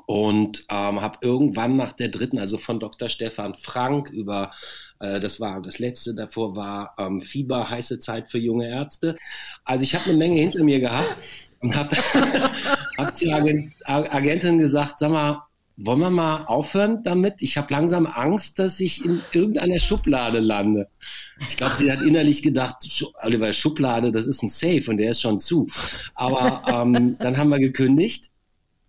und 0.05 0.65
ähm, 0.69 1.01
habe 1.01 1.17
irgendwann 1.21 1.75
nach 1.75 1.91
der 1.91 2.09
dritten, 2.09 2.39
also 2.39 2.57
von 2.57 2.79
Dr. 2.79 3.09
Stefan 3.09 3.55
Frank 3.55 4.09
über, 4.09 4.51
äh, 4.99 5.19
das 5.19 5.39
war 5.39 5.61
das 5.61 5.79
letzte, 5.79 6.15
davor 6.15 6.55
war 6.55 6.95
ähm, 6.97 7.21
Fieber, 7.21 7.69
heiße 7.69 7.99
Zeit 7.99 8.29
für 8.29 8.39
junge 8.39 8.69
Ärzte. 8.69 9.15
Also 9.63 9.83
ich 9.83 9.95
habe 9.95 10.09
eine 10.09 10.17
Menge 10.17 10.39
hinter 10.39 10.63
mir 10.63 10.79
gehabt 10.79 11.15
und 11.61 11.75
habe 11.75 11.95
hab 12.97 13.15
zur 13.15 13.33
Agent, 13.33 13.73
Agentin 13.85 14.57
gesagt, 14.57 14.99
sag 14.99 15.11
mal, 15.11 15.46
wollen 15.77 15.99
wir 15.99 16.09
mal 16.09 16.43
aufhören 16.45 17.03
damit? 17.03 17.41
Ich 17.41 17.55
habe 17.55 17.71
langsam 17.71 18.07
Angst, 18.07 18.59
dass 18.59 18.79
ich 18.79 19.05
in 19.05 19.21
irgendeiner 19.31 19.79
Schublade 19.79 20.39
lande. 20.39 20.89
Ich 21.47 21.55
glaube, 21.55 21.75
sie 21.75 21.91
hat 21.91 22.01
innerlich 22.01 22.41
gedacht, 22.41 22.77
Oliver, 23.23 23.53
Schublade, 23.53 24.11
das 24.11 24.25
ist 24.25 24.41
ein 24.41 24.49
Safe 24.49 24.83
und 24.89 24.97
der 24.97 25.11
ist 25.11 25.21
schon 25.21 25.39
zu. 25.39 25.67
Aber 26.15 26.63
ähm, 26.67 27.17
dann 27.19 27.37
haben 27.37 27.49
wir 27.49 27.59
gekündigt 27.59 28.31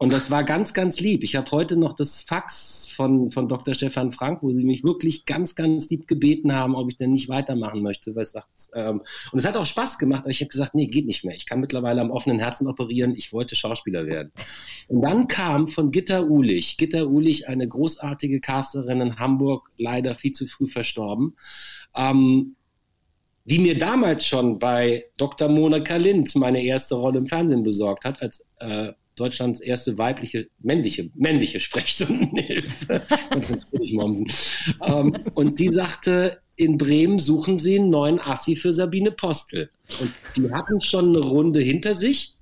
und 0.01 0.13
das 0.13 0.31
war 0.31 0.45
ganz, 0.45 0.75
ganz 0.75 1.01
lieb. 1.01 1.25
Ich 1.25 1.35
habe 1.35 1.51
heute 1.51 1.77
noch 1.77 1.93
das 1.93 2.23
Fax 2.23 2.89
von, 2.95 3.33
von 3.33 3.49
Dr. 3.49 3.75
Stefan 3.75 4.13
Frank, 4.13 4.45
wo 4.45 4.53
sie 4.53 4.65
mich 4.65 4.85
wirklich 4.85 5.25
ganz, 5.25 5.57
ganz 5.57 5.91
lieb 5.91 6.07
gebeten 6.07 6.55
haben, 6.55 6.77
ob 6.77 6.89
ich 6.89 6.97
denn 6.97 7.11
nicht 7.11 7.29
weitermachen 7.29 7.83
möchte. 7.83 8.15
Weil 8.15 8.23
es 8.23 8.31
sagt, 8.31 8.71
ähm, 8.75 9.03
und 9.33 9.39
es 9.41 9.45
hat 9.45 9.57
auch 9.57 9.67
Spaß 9.67 9.99
gemacht, 9.99 10.21
aber 10.21 10.31
ich 10.31 10.41
habe 10.41 10.51
gesagt, 10.51 10.77
nee, 10.77 10.87
geht 10.87 11.07
nicht 11.07 11.25
mehr. 11.25 11.35
Ich 11.35 11.47
kann 11.47 11.59
mittlerweile 11.59 12.01
am 12.01 12.13
offenen 12.13 12.39
Herzen 12.39 12.69
operieren. 12.69 13.17
Ich 13.17 13.33
wollte 13.33 13.57
Schauspieler 13.57 14.07
werden. 14.07 14.31
Und 14.87 15.03
dann 15.03 15.27
kam 15.27 15.67
von 15.67 15.91
Gitta 15.91 16.23
Ulich, 16.23 16.77
Gitta 16.77 17.03
Ulich, 17.03 17.49
eine 17.49 17.67
großartige 17.67 18.41
Casterin 18.41 19.01
in 19.01 19.19
Hamburg, 19.19 19.73
leider 19.79 20.15
viel 20.15 20.31
zu 20.31 20.47
früh 20.47 20.69
verstorben, 20.69 21.35
ähm, 21.97 22.55
die 23.47 23.59
mir 23.59 23.77
damals 23.77 24.27
schon 24.27 24.61
bei 24.61 25.07
Dr. 25.17 25.49
Monika 25.49 25.97
Lind 25.97 26.37
meine 26.37 26.63
erste 26.63 26.95
Rolle 26.95 27.19
im 27.19 27.27
Fernsehen 27.27 27.65
besorgt 27.65 28.05
hat, 28.05 28.23
als 28.23 28.45
äh, 28.59 28.93
Deutschlands 29.19 29.61
erste 29.61 29.99
weibliche, 29.99 30.49
männliche, 30.61 31.11
männliche 31.15 31.61
Sprechstundenhilfe. 31.61 33.03
Mommsen. 33.93 34.27
Ähm, 34.83 35.15
und 35.35 35.59
die 35.59 35.69
sagte, 35.69 36.41
in 36.57 36.79
Bremen 36.79 37.19
suchen 37.19 37.57
sie 37.57 37.79
einen 37.79 37.91
neuen 37.91 38.21
Assi 38.21 38.57
für 38.57 38.73
Sabine 38.73 39.13
Postel. 39.13 39.71
Und 40.01 40.13
die 40.37 40.53
hatten 40.53 40.81
schon 40.81 41.09
eine 41.09 41.21
Runde 41.21 41.61
hinter 41.61 41.95
sich 41.95 42.35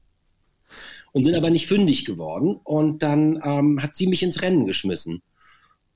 und 1.12 1.24
sind 1.24 1.35
aber 1.35 1.51
nicht 1.51 1.66
fündig 1.66 2.05
geworden. 2.05 2.61
Und 2.64 3.03
dann 3.03 3.41
ähm, 3.43 3.83
hat 3.83 3.97
sie 3.97 4.07
mich 4.07 4.22
ins 4.22 4.43
Rennen 4.43 4.66
geschmissen. 4.66 5.22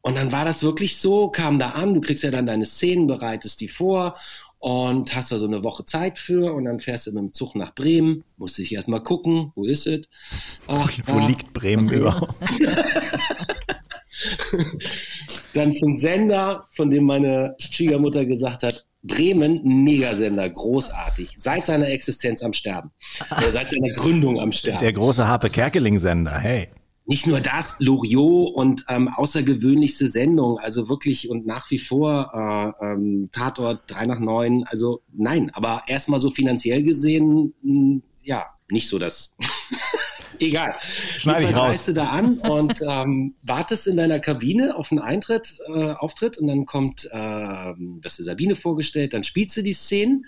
Und 0.02 0.14
dann 0.16 0.32
war 0.32 0.44
das 0.44 0.62
wirklich 0.62 0.96
so, 0.96 1.28
kam 1.28 1.58
da 1.58 1.70
an, 1.70 1.94
du 1.94 2.00
kriegst 2.00 2.24
ja 2.24 2.30
dann 2.30 2.46
deine 2.46 2.64
Szenen, 2.64 3.06
bereitest 3.06 3.60
die 3.60 3.68
vor 3.68 4.16
und 4.60 5.16
hast 5.16 5.32
da 5.32 5.38
so 5.38 5.46
eine 5.46 5.64
Woche 5.64 5.84
Zeit 5.86 6.18
für 6.18 6.52
und 6.52 6.66
dann 6.66 6.78
fährst 6.78 7.06
du 7.06 7.12
mit 7.12 7.18
dem 7.18 7.32
Zug 7.32 7.56
nach 7.56 7.74
Bremen, 7.74 8.24
musst 8.36 8.58
dich 8.58 8.72
erstmal 8.72 9.02
gucken, 9.02 9.52
wo 9.56 9.64
ist 9.64 9.86
es? 9.86 10.02
Wo 10.66 11.18
liegt 11.18 11.52
Bremen 11.54 11.88
überhaupt? 11.88 12.34
dann 15.54 15.72
zum 15.72 15.96
Sender, 15.96 16.66
von 16.72 16.90
dem 16.90 17.04
meine 17.04 17.56
Schwiegermutter 17.58 18.26
gesagt 18.26 18.62
hat, 18.62 18.86
Bremen, 19.02 19.82
Megasender, 19.82 20.50
großartig, 20.50 21.32
seit 21.38 21.64
seiner 21.64 21.88
Existenz 21.88 22.42
am 22.42 22.52
Sterben, 22.52 22.90
äh, 23.30 23.50
seit 23.50 23.70
seiner 23.70 23.94
Gründung 23.94 24.38
am 24.38 24.52
Sterben. 24.52 24.78
Der 24.80 24.92
große 24.92 25.26
Harpe 25.26 25.48
Kerkeling-Sender, 25.48 26.38
hey 26.38 26.68
nicht 27.10 27.26
nur 27.26 27.40
das, 27.40 27.80
Loriot 27.80 28.54
und 28.54 28.84
ähm, 28.88 29.08
außergewöhnlichste 29.08 30.06
Sendung, 30.06 30.60
also 30.60 30.88
wirklich 30.88 31.28
und 31.28 31.44
nach 31.44 31.68
wie 31.72 31.80
vor 31.80 32.30
äh, 32.80 32.86
ähm, 32.86 33.30
Tatort 33.32 33.82
3 33.88 34.06
nach 34.06 34.20
9, 34.20 34.62
also 34.62 35.02
nein, 35.12 35.50
aber 35.52 35.82
erstmal 35.88 36.20
so 36.20 36.30
finanziell 36.30 36.84
gesehen, 36.84 37.52
mh, 37.62 37.72
hm, 37.72 38.02
ja, 38.22 38.46
nicht 38.70 38.88
so 38.88 39.00
das. 39.00 39.34
Egal. 40.38 40.76
Schneide 41.18 41.50
ich 41.50 41.56
raus. 41.56 41.84
du 41.84 41.94
da 41.94 42.10
an 42.10 42.38
und 42.38 42.80
ähm, 42.88 43.34
wartest 43.42 43.88
in 43.88 43.96
deiner 43.96 44.20
Kabine 44.20 44.76
auf 44.76 44.92
einen 44.92 45.00
Eintritt, 45.00 45.58
äh, 45.66 45.90
Auftritt 45.94 46.38
und 46.38 46.46
dann 46.46 46.64
kommt, 46.64 47.08
äh, 47.10 47.74
das 48.02 48.20
ist 48.20 48.26
Sabine 48.26 48.54
vorgestellt, 48.54 49.14
dann 49.14 49.24
spielst 49.24 49.56
du 49.56 49.62
die 49.62 49.72
Szenen 49.72 50.26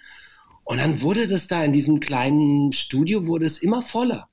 und 0.65 0.79
dann 0.79 1.01
wurde 1.01 1.29
das 1.29 1.47
da 1.47 1.63
in 1.63 1.73
diesem 1.73 2.01
kleinen 2.01 2.73
Studio, 2.73 3.29
wurde 3.29 3.47
es 3.47 3.59
immer 3.59 3.83
voller. 3.83 4.29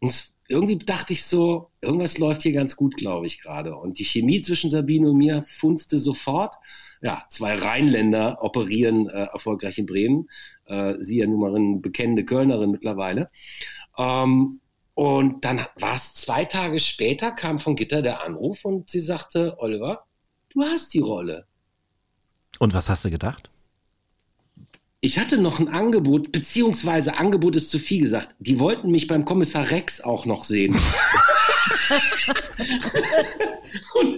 Und 0.00 0.08
es 0.08 0.33
irgendwie 0.48 0.78
dachte 0.78 1.12
ich 1.12 1.24
so, 1.24 1.70
irgendwas 1.80 2.18
läuft 2.18 2.42
hier 2.42 2.52
ganz 2.52 2.76
gut, 2.76 2.96
glaube 2.96 3.26
ich, 3.26 3.40
gerade. 3.40 3.76
Und 3.76 3.98
die 3.98 4.04
Chemie 4.04 4.40
zwischen 4.40 4.70
Sabine 4.70 5.10
und 5.10 5.16
mir 5.16 5.44
funzte 5.46 5.98
sofort. 5.98 6.56
Ja, 7.00 7.22
zwei 7.28 7.54
Rheinländer 7.54 8.42
operieren 8.42 9.08
äh, 9.08 9.24
erfolgreich 9.24 9.78
in 9.78 9.86
Bremen. 9.86 10.28
Äh, 10.66 10.94
sie 11.00 11.18
ja 11.18 11.26
nun 11.26 11.40
mal 11.40 11.54
eine 11.54 11.76
bekennende 11.76 12.24
Kölnerin 12.24 12.70
mittlerweile. 12.70 13.30
Ähm, 13.98 14.60
und 14.94 15.44
dann 15.44 15.66
war 15.76 15.96
es 15.96 16.14
zwei 16.14 16.44
Tage 16.44 16.78
später, 16.78 17.32
kam 17.32 17.58
von 17.58 17.74
Gitter 17.74 18.00
der 18.00 18.22
Anruf 18.22 18.64
und 18.64 18.90
sie 18.90 19.00
sagte, 19.00 19.56
Oliver, 19.58 20.04
du 20.50 20.62
hast 20.62 20.94
die 20.94 21.00
Rolle. 21.00 21.46
Und 22.60 22.74
was 22.74 22.88
hast 22.88 23.04
du 23.04 23.10
gedacht? 23.10 23.50
Ich 25.04 25.18
hatte 25.18 25.36
noch 25.36 25.60
ein 25.60 25.68
Angebot, 25.68 26.32
beziehungsweise 26.32 27.18
Angebot 27.18 27.56
ist 27.56 27.68
zu 27.68 27.78
viel 27.78 28.00
gesagt. 28.00 28.34
Die 28.38 28.58
wollten 28.58 28.90
mich 28.90 29.06
beim 29.06 29.26
Kommissar 29.26 29.70
Rex 29.70 30.00
auch 30.00 30.24
noch 30.24 30.44
sehen. 30.44 30.74
und, 34.00 34.16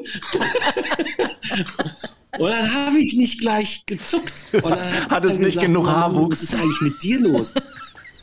und, 2.38 2.48
dann 2.50 2.72
habe 2.72 3.00
ich 3.00 3.16
nicht 3.16 3.40
gleich 3.40 3.84
gezuckt. 3.86 4.44
hat, 4.62 5.10
hat 5.10 5.24
es 5.24 5.40
nicht 5.40 5.58
genug 5.60 5.88
Haarwuchs? 5.88 6.40
Was 6.40 6.52
ist 6.52 6.54
eigentlich 6.54 6.80
mit 6.80 7.02
dir 7.02 7.18
los? 7.18 7.52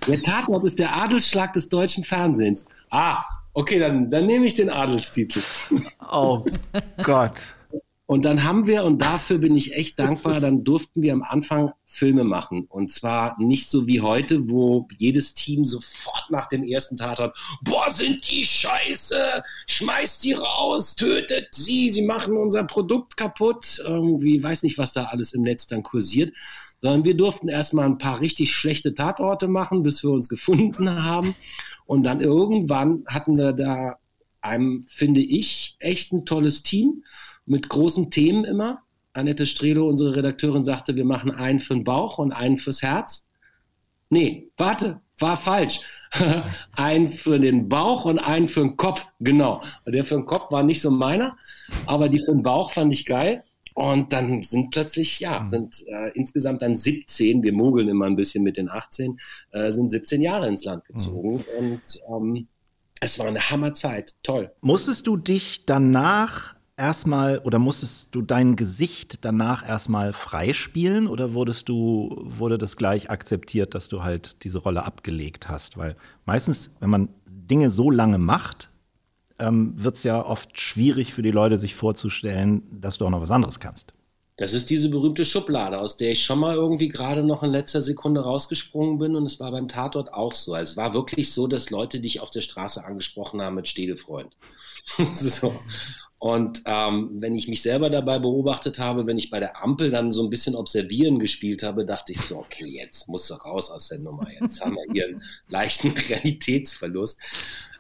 Der 0.08 0.22
Tatort 0.22 0.64
ist 0.64 0.80
der 0.80 0.96
Adelsschlag 0.96 1.52
des 1.52 1.68
deutschen 1.68 2.06
Fernsehens. 2.06 2.66
Ah, 2.90 3.26
okay, 3.52 3.78
dann, 3.78 4.10
dann 4.10 4.26
nehme 4.26 4.46
ich 4.46 4.54
den 4.54 4.70
Adelstitel. 4.70 5.42
Oh 6.14 6.46
Gott. 7.04 7.42
Und 8.06 8.26
dann 8.26 8.44
haben 8.44 8.68
wir, 8.68 8.84
und 8.84 9.02
dafür 9.02 9.38
bin 9.38 9.56
ich 9.56 9.74
echt 9.74 9.98
dankbar, 9.98 10.42
dann 10.42 10.66
durften 10.66 11.02
wir 11.02 11.14
am 11.14 11.24
Anfang 11.24 11.72
Filme 11.86 12.26
machen. 12.26 12.66
Und 12.68 12.92
zwar 12.92 13.40
nicht 13.40 13.70
so 13.70 13.88
wie 13.88 14.02
heute, 14.02 14.50
wo 14.50 14.90
jedes 14.98 15.34
Team 15.36 15.64
sofort 15.64 16.30
nach 16.30 16.48
dem 16.48 16.64
ersten 16.64 16.98
Tat 16.98 17.20
hat, 17.20 17.36
boah, 17.62 17.90
sind 17.90 18.30
die 18.30 18.44
scheiße, 18.44 19.44
schmeißt 19.68 20.22
die 20.26 20.34
raus, 20.34 20.98
tötet 20.98 21.56
sie, 21.56 21.90
sie 21.90 22.02
machen 22.02 22.36
unser 22.36 22.66
Produkt 22.66 23.16
kaputt. 23.16 23.82
Irgendwie, 23.86 24.44
weiß 24.44 24.64
nicht, 24.64 24.78
was 24.78 24.92
da 24.92 25.06
alles 25.06 25.34
im 25.34 25.44
Netz 25.44 25.68
dann 25.68 25.82
kursiert. 25.82 26.34
Sondern 26.82 27.06
wir 27.06 27.16
durften 27.16 27.48
erstmal 27.48 27.86
ein 27.86 27.98
paar 27.98 28.20
richtig 28.20 28.52
schlechte 28.54 28.94
Tatorte 28.94 29.48
machen, 29.48 29.82
bis 29.82 30.04
wir 30.04 30.12
uns 30.12 30.28
gefunden 30.28 30.90
haben. 31.04 31.36
Und 31.86 32.04
dann 32.04 32.20
irgendwann 32.20 33.06
hatten 33.08 33.38
wir 33.38 33.54
da 33.54 33.96
einem, 34.42 34.86
finde 34.90 35.22
ich, 35.22 35.78
echt 35.80 36.12
ein 36.12 36.26
tolles 36.26 36.64
Team 36.64 37.04
mit 37.46 37.70
großen 37.70 38.10
Themen 38.10 38.46
immer. 38.46 38.84
Annette 39.14 39.46
Strelo, 39.46 39.88
unsere 39.88 40.16
Redakteurin, 40.16 40.64
sagte, 40.64 40.96
wir 40.96 41.06
machen 41.06 41.32
einen 41.32 41.60
für 41.60 41.76
den 41.76 41.84
Bauch 41.84 42.18
und 42.18 42.32
einen 42.32 42.58
fürs 42.58 42.82
Herz. 42.82 43.28
Nee, 44.10 44.50
warte, 44.58 45.02
war 45.20 45.38
falsch. 45.38 45.82
einen 46.76 47.10
für 47.10 47.40
den 47.40 47.70
Bauch 47.70 48.06
und 48.06 48.20
einen 48.20 48.48
für 48.48 48.62
den 48.62 48.78
Kopf, 48.78 49.06
genau. 49.20 49.64
Der 49.88 50.06
für 50.06 50.16
den 50.16 50.26
Kopf 50.26 50.52
war 50.52 50.64
nicht 50.64 50.82
so 50.82 50.92
meiner, 50.92 51.38
aber 51.86 52.10
die 52.10 52.20
für 52.20 52.32
den 52.32 52.44
Bauch 52.44 52.72
fand 52.72 52.94
ich 52.94 53.06
geil. 53.06 53.44
Und 53.76 54.14
dann 54.14 54.44
sind 54.44 54.70
plötzlich, 54.70 55.20
ja, 55.20 55.40
mhm. 55.40 55.48
sind 55.48 55.84
äh, 55.88 56.12
insgesamt 56.14 56.62
dann 56.62 56.76
17, 56.76 57.42
wir 57.42 57.54
mogeln 57.54 57.88
immer 57.88 58.06
ein 58.06 58.16
bisschen 58.16 58.44
mit 58.44 58.58
den 58.58 58.70
18, 58.70 59.20
äh, 59.52 59.72
sind 59.72 59.90
17 59.90 60.22
Jahre 60.22 60.48
ins 60.48 60.64
Land 60.64 60.86
gezogen. 60.86 61.44
Mhm. 61.58 61.58
Und 61.58 62.02
ähm, 62.08 62.48
es 63.00 63.18
war 63.18 63.26
eine 63.26 63.50
Hammerzeit, 63.50 64.16
toll. 64.22 64.52
Musstest 64.62 65.08
du 65.08 65.18
dich 65.18 65.66
danach 65.66 66.53
erstmal 66.78 67.40
oder 67.40 67.60
musstest 67.60 68.14
du 68.16 68.22
dein 68.22 68.56
Gesicht 68.56 69.20
danach 69.26 69.68
erstmal 69.68 70.14
freispielen 70.14 71.08
oder 71.08 71.34
wurdest 71.34 71.70
du, 71.70 72.16
wurde 72.24 72.58
das 72.58 72.78
gleich 72.78 73.10
akzeptiert, 73.10 73.76
dass 73.76 73.90
du 73.90 74.04
halt 74.04 74.44
diese 74.44 74.60
Rolle 74.60 74.84
abgelegt 74.84 75.50
hast? 75.50 75.78
Weil 75.78 75.96
meistens, 76.26 76.76
wenn 76.80 76.90
man 76.90 77.10
Dinge 77.28 77.70
so 77.70 77.92
lange 77.92 78.18
macht, 78.18 78.70
ähm, 79.40 79.74
wird 79.76 79.96
es 79.96 80.04
ja 80.04 80.24
oft 80.26 80.60
schwierig 80.60 81.14
für 81.14 81.22
die 81.22 81.32
Leute, 81.32 81.58
sich 81.58 81.76
vorzustellen, 81.76 82.64
dass 82.72 82.98
du 82.98 83.06
auch 83.06 83.10
noch 83.10 83.22
was 83.22 83.32
anderes 83.32 83.60
kannst. 83.60 83.94
Das 84.38 84.54
ist 84.54 84.72
diese 84.72 84.90
berühmte 84.90 85.26
Schublade, 85.26 85.78
aus 85.78 85.96
der 85.96 86.12
ich 86.12 86.26
schon 86.26 86.40
mal 86.40 86.56
irgendwie 86.56 86.88
gerade 86.88 87.24
noch 87.24 87.44
in 87.44 87.52
letzter 87.52 87.84
Sekunde 87.84 88.22
rausgesprungen 88.22 88.98
bin. 88.98 89.16
Und 89.16 89.26
es 89.26 89.40
war 89.40 89.52
beim 89.52 89.68
Tatort 89.68 90.12
auch 90.12 90.34
so. 90.34 90.54
Also 90.54 90.72
es 90.72 90.78
war 90.78 90.96
wirklich 90.96 91.32
so, 91.32 91.46
dass 91.46 91.70
Leute 91.70 92.00
dich 92.00 92.20
auf 92.20 92.32
der 92.32 92.42
Straße 92.42 92.84
angesprochen 92.84 93.42
haben 93.42 93.56
mit 93.56 93.68
Stedefreund. 93.68 94.36
so. 95.14 95.54
Und 96.24 96.62
ähm, 96.64 97.10
wenn 97.20 97.36
ich 97.36 97.50
mich 97.50 97.62
selber 97.62 97.90
dabei 97.90 98.18
beobachtet 98.18 98.80
habe, 98.80 99.06
wenn 99.06 99.18
ich 99.18 99.30
bei 99.30 99.42
der 99.42 99.62
Ampel 99.62 99.92
dann 99.92 100.14
so 100.14 100.24
ein 100.24 100.30
bisschen 100.30 100.56
observieren 100.56 101.20
gespielt 101.20 101.64
habe, 101.64 101.86
dachte 101.86 102.14
ich 102.14 102.22
so, 102.22 102.38
okay, 102.38 102.66
jetzt 102.66 103.10
muss 103.10 103.28
du 103.28 103.34
raus 103.34 103.70
aus 103.70 103.90
der 103.90 104.00
Nummer. 104.00 104.28
Jetzt 104.40 104.62
haben 104.62 104.76
wir 104.76 104.86
hier 104.94 105.08
einen 105.08 105.22
leichten 105.50 105.92
Realitätsverlust. 106.10 107.20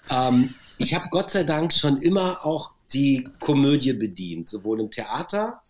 Ähm, 0.09 0.53
ich 0.77 0.93
habe 0.93 1.07
Gott 1.09 1.29
sei 1.29 1.45
Dank 1.45 1.71
schon 1.71 2.01
immer 2.01 2.45
auch 2.45 2.73
die 2.91 3.29
Komödie 3.39 3.93
bedient, 3.93 4.49
sowohl 4.49 4.81
im 4.81 4.91
Theater, 4.91 5.61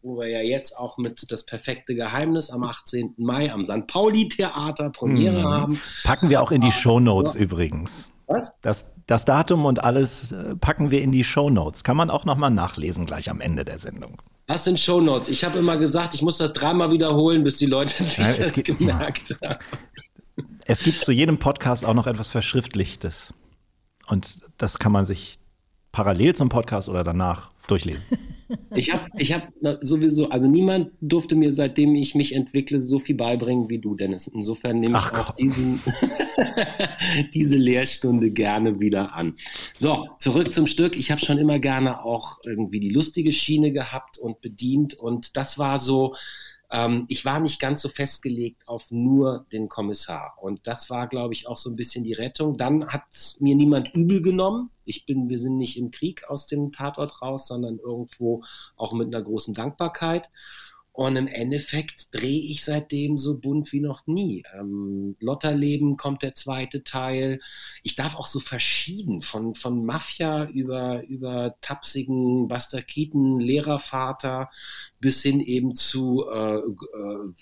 wo 0.00 0.18
wir 0.18 0.28
ja 0.28 0.40
jetzt 0.40 0.78
auch 0.78 0.96
mit 0.96 1.30
Das 1.30 1.44
perfekte 1.44 1.94
Geheimnis 1.94 2.48
am 2.48 2.62
18. 2.62 3.12
Mai 3.18 3.52
am 3.52 3.66
St. 3.66 3.86
Pauli 3.86 4.28
Theater 4.28 4.88
Premiere 4.88 5.40
mhm. 5.40 5.48
haben. 5.48 5.80
Packen 6.02 6.30
wir 6.30 6.40
auch 6.40 6.50
in 6.50 6.62
die 6.62 6.72
Show 6.72 6.98
Notes 6.98 7.34
ja. 7.34 7.40
übrigens. 7.40 8.08
Was? 8.32 8.54
Das, 8.62 8.96
das 9.06 9.24
Datum 9.24 9.64
und 9.64 9.82
alles 9.82 10.32
äh, 10.32 10.56
packen 10.56 10.90
wir 10.90 11.02
in 11.02 11.12
die 11.12 11.24
Show 11.24 11.50
Notes. 11.50 11.84
Kann 11.84 11.96
man 11.96 12.10
auch 12.10 12.24
nochmal 12.24 12.50
nachlesen 12.50 13.06
gleich 13.06 13.30
am 13.30 13.40
Ende 13.40 13.64
der 13.64 13.78
Sendung. 13.78 14.20
Was 14.46 14.64
sind 14.64 14.80
Show 14.80 15.00
Notes? 15.00 15.28
Ich 15.28 15.44
habe 15.44 15.58
immer 15.58 15.76
gesagt, 15.76 16.14
ich 16.14 16.22
muss 16.22 16.38
das 16.38 16.52
dreimal 16.52 16.90
wiederholen, 16.90 17.44
bis 17.44 17.58
die 17.58 17.66
Leute 17.66 17.92
sich 18.04 18.18
ja, 18.18 18.32
das 18.32 18.54
gibt, 18.54 18.78
gemerkt 18.78 19.36
haben. 19.42 19.58
Es 20.64 20.80
gibt 20.80 21.00
zu 21.00 21.12
jedem 21.12 21.38
Podcast 21.38 21.84
auch 21.84 21.94
noch 21.94 22.06
etwas 22.06 22.28
Verschriftlichtes. 22.28 23.34
Und 24.06 24.40
das 24.58 24.78
kann 24.78 24.92
man 24.92 25.04
sich 25.04 25.38
parallel 25.92 26.34
zum 26.34 26.48
Podcast 26.48 26.88
oder 26.88 27.04
danach 27.04 27.50
durchlesen. 27.66 28.18
Ich 28.74 28.92
habe 28.92 29.08
ich 29.18 29.32
hab 29.32 29.52
sowieso, 29.82 30.28
also 30.30 30.46
niemand 30.46 30.90
durfte 31.00 31.34
mir, 31.34 31.52
seitdem 31.52 31.94
ich 31.94 32.14
mich 32.14 32.34
entwickle, 32.34 32.80
so 32.80 32.98
viel 32.98 33.16
beibringen 33.16 33.68
wie 33.68 33.78
du, 33.78 33.94
Dennis. 33.94 34.26
Insofern 34.26 34.80
nehme 34.80 34.98
ich 34.98 35.18
auch 35.18 35.34
diesen, 35.36 35.80
diese 37.34 37.56
Lehrstunde 37.56 38.30
gerne 38.30 38.80
wieder 38.80 39.14
an. 39.14 39.36
So, 39.78 40.08
zurück 40.18 40.52
zum 40.52 40.66
Stück. 40.66 40.96
Ich 40.96 41.10
habe 41.10 41.20
schon 41.20 41.38
immer 41.38 41.58
gerne 41.58 42.04
auch 42.04 42.38
irgendwie 42.44 42.80
die 42.80 42.90
lustige 42.90 43.32
Schiene 43.32 43.72
gehabt 43.72 44.18
und 44.18 44.40
bedient. 44.40 44.94
Und 44.94 45.36
das 45.36 45.58
war 45.58 45.78
so, 45.78 46.14
ähm, 46.72 47.04
ich 47.08 47.24
war 47.24 47.38
nicht 47.38 47.60
ganz 47.60 47.82
so 47.82 47.88
festgelegt 47.90 48.66
auf 48.66 48.90
nur 48.90 49.46
den 49.52 49.68
Kommissar. 49.68 50.38
Und 50.40 50.66
das 50.66 50.88
war, 50.88 51.06
glaube 51.06 51.34
ich, 51.34 51.46
auch 51.46 51.58
so 51.58 51.68
ein 51.68 51.76
bisschen 51.76 52.02
die 52.02 52.14
Rettung. 52.14 52.56
Dann 52.56 52.88
hat 52.88 53.04
mir 53.40 53.54
niemand 53.54 53.94
übel 53.94 54.22
genommen. 54.22 54.70
Ich 54.84 55.04
bin, 55.04 55.28
wir 55.28 55.38
sind 55.38 55.58
nicht 55.58 55.76
im 55.76 55.90
Krieg 55.90 56.28
aus 56.28 56.46
dem 56.46 56.72
Tatort 56.72 57.20
raus, 57.20 57.46
sondern 57.46 57.78
irgendwo 57.78 58.42
auch 58.76 58.94
mit 58.94 59.14
einer 59.14 59.22
großen 59.22 59.52
Dankbarkeit. 59.52 60.30
Und 60.94 61.16
im 61.16 61.26
Endeffekt 61.26 62.14
drehe 62.14 62.42
ich 62.42 62.64
seitdem 62.64 63.16
so 63.16 63.38
bunt 63.38 63.72
wie 63.72 63.80
noch 63.80 64.06
nie. 64.06 64.42
Ähm, 64.54 65.16
Lotterleben 65.20 65.96
kommt 65.96 66.22
der 66.22 66.34
zweite 66.34 66.84
Teil. 66.84 67.40
Ich 67.82 67.94
darf 67.94 68.14
auch 68.14 68.26
so 68.26 68.40
verschieden 68.40 69.22
von, 69.22 69.54
von 69.54 69.86
Mafia 69.86 70.44
über, 70.50 71.02
über 71.04 71.56
tapsigen 71.62 72.46
Bastakiten, 72.46 73.40
Lehrervater 73.40 74.50
bis 75.00 75.22
hin 75.22 75.40
eben 75.40 75.74
zu 75.74 76.26
äh, 76.30 76.56
äh, 76.56 76.62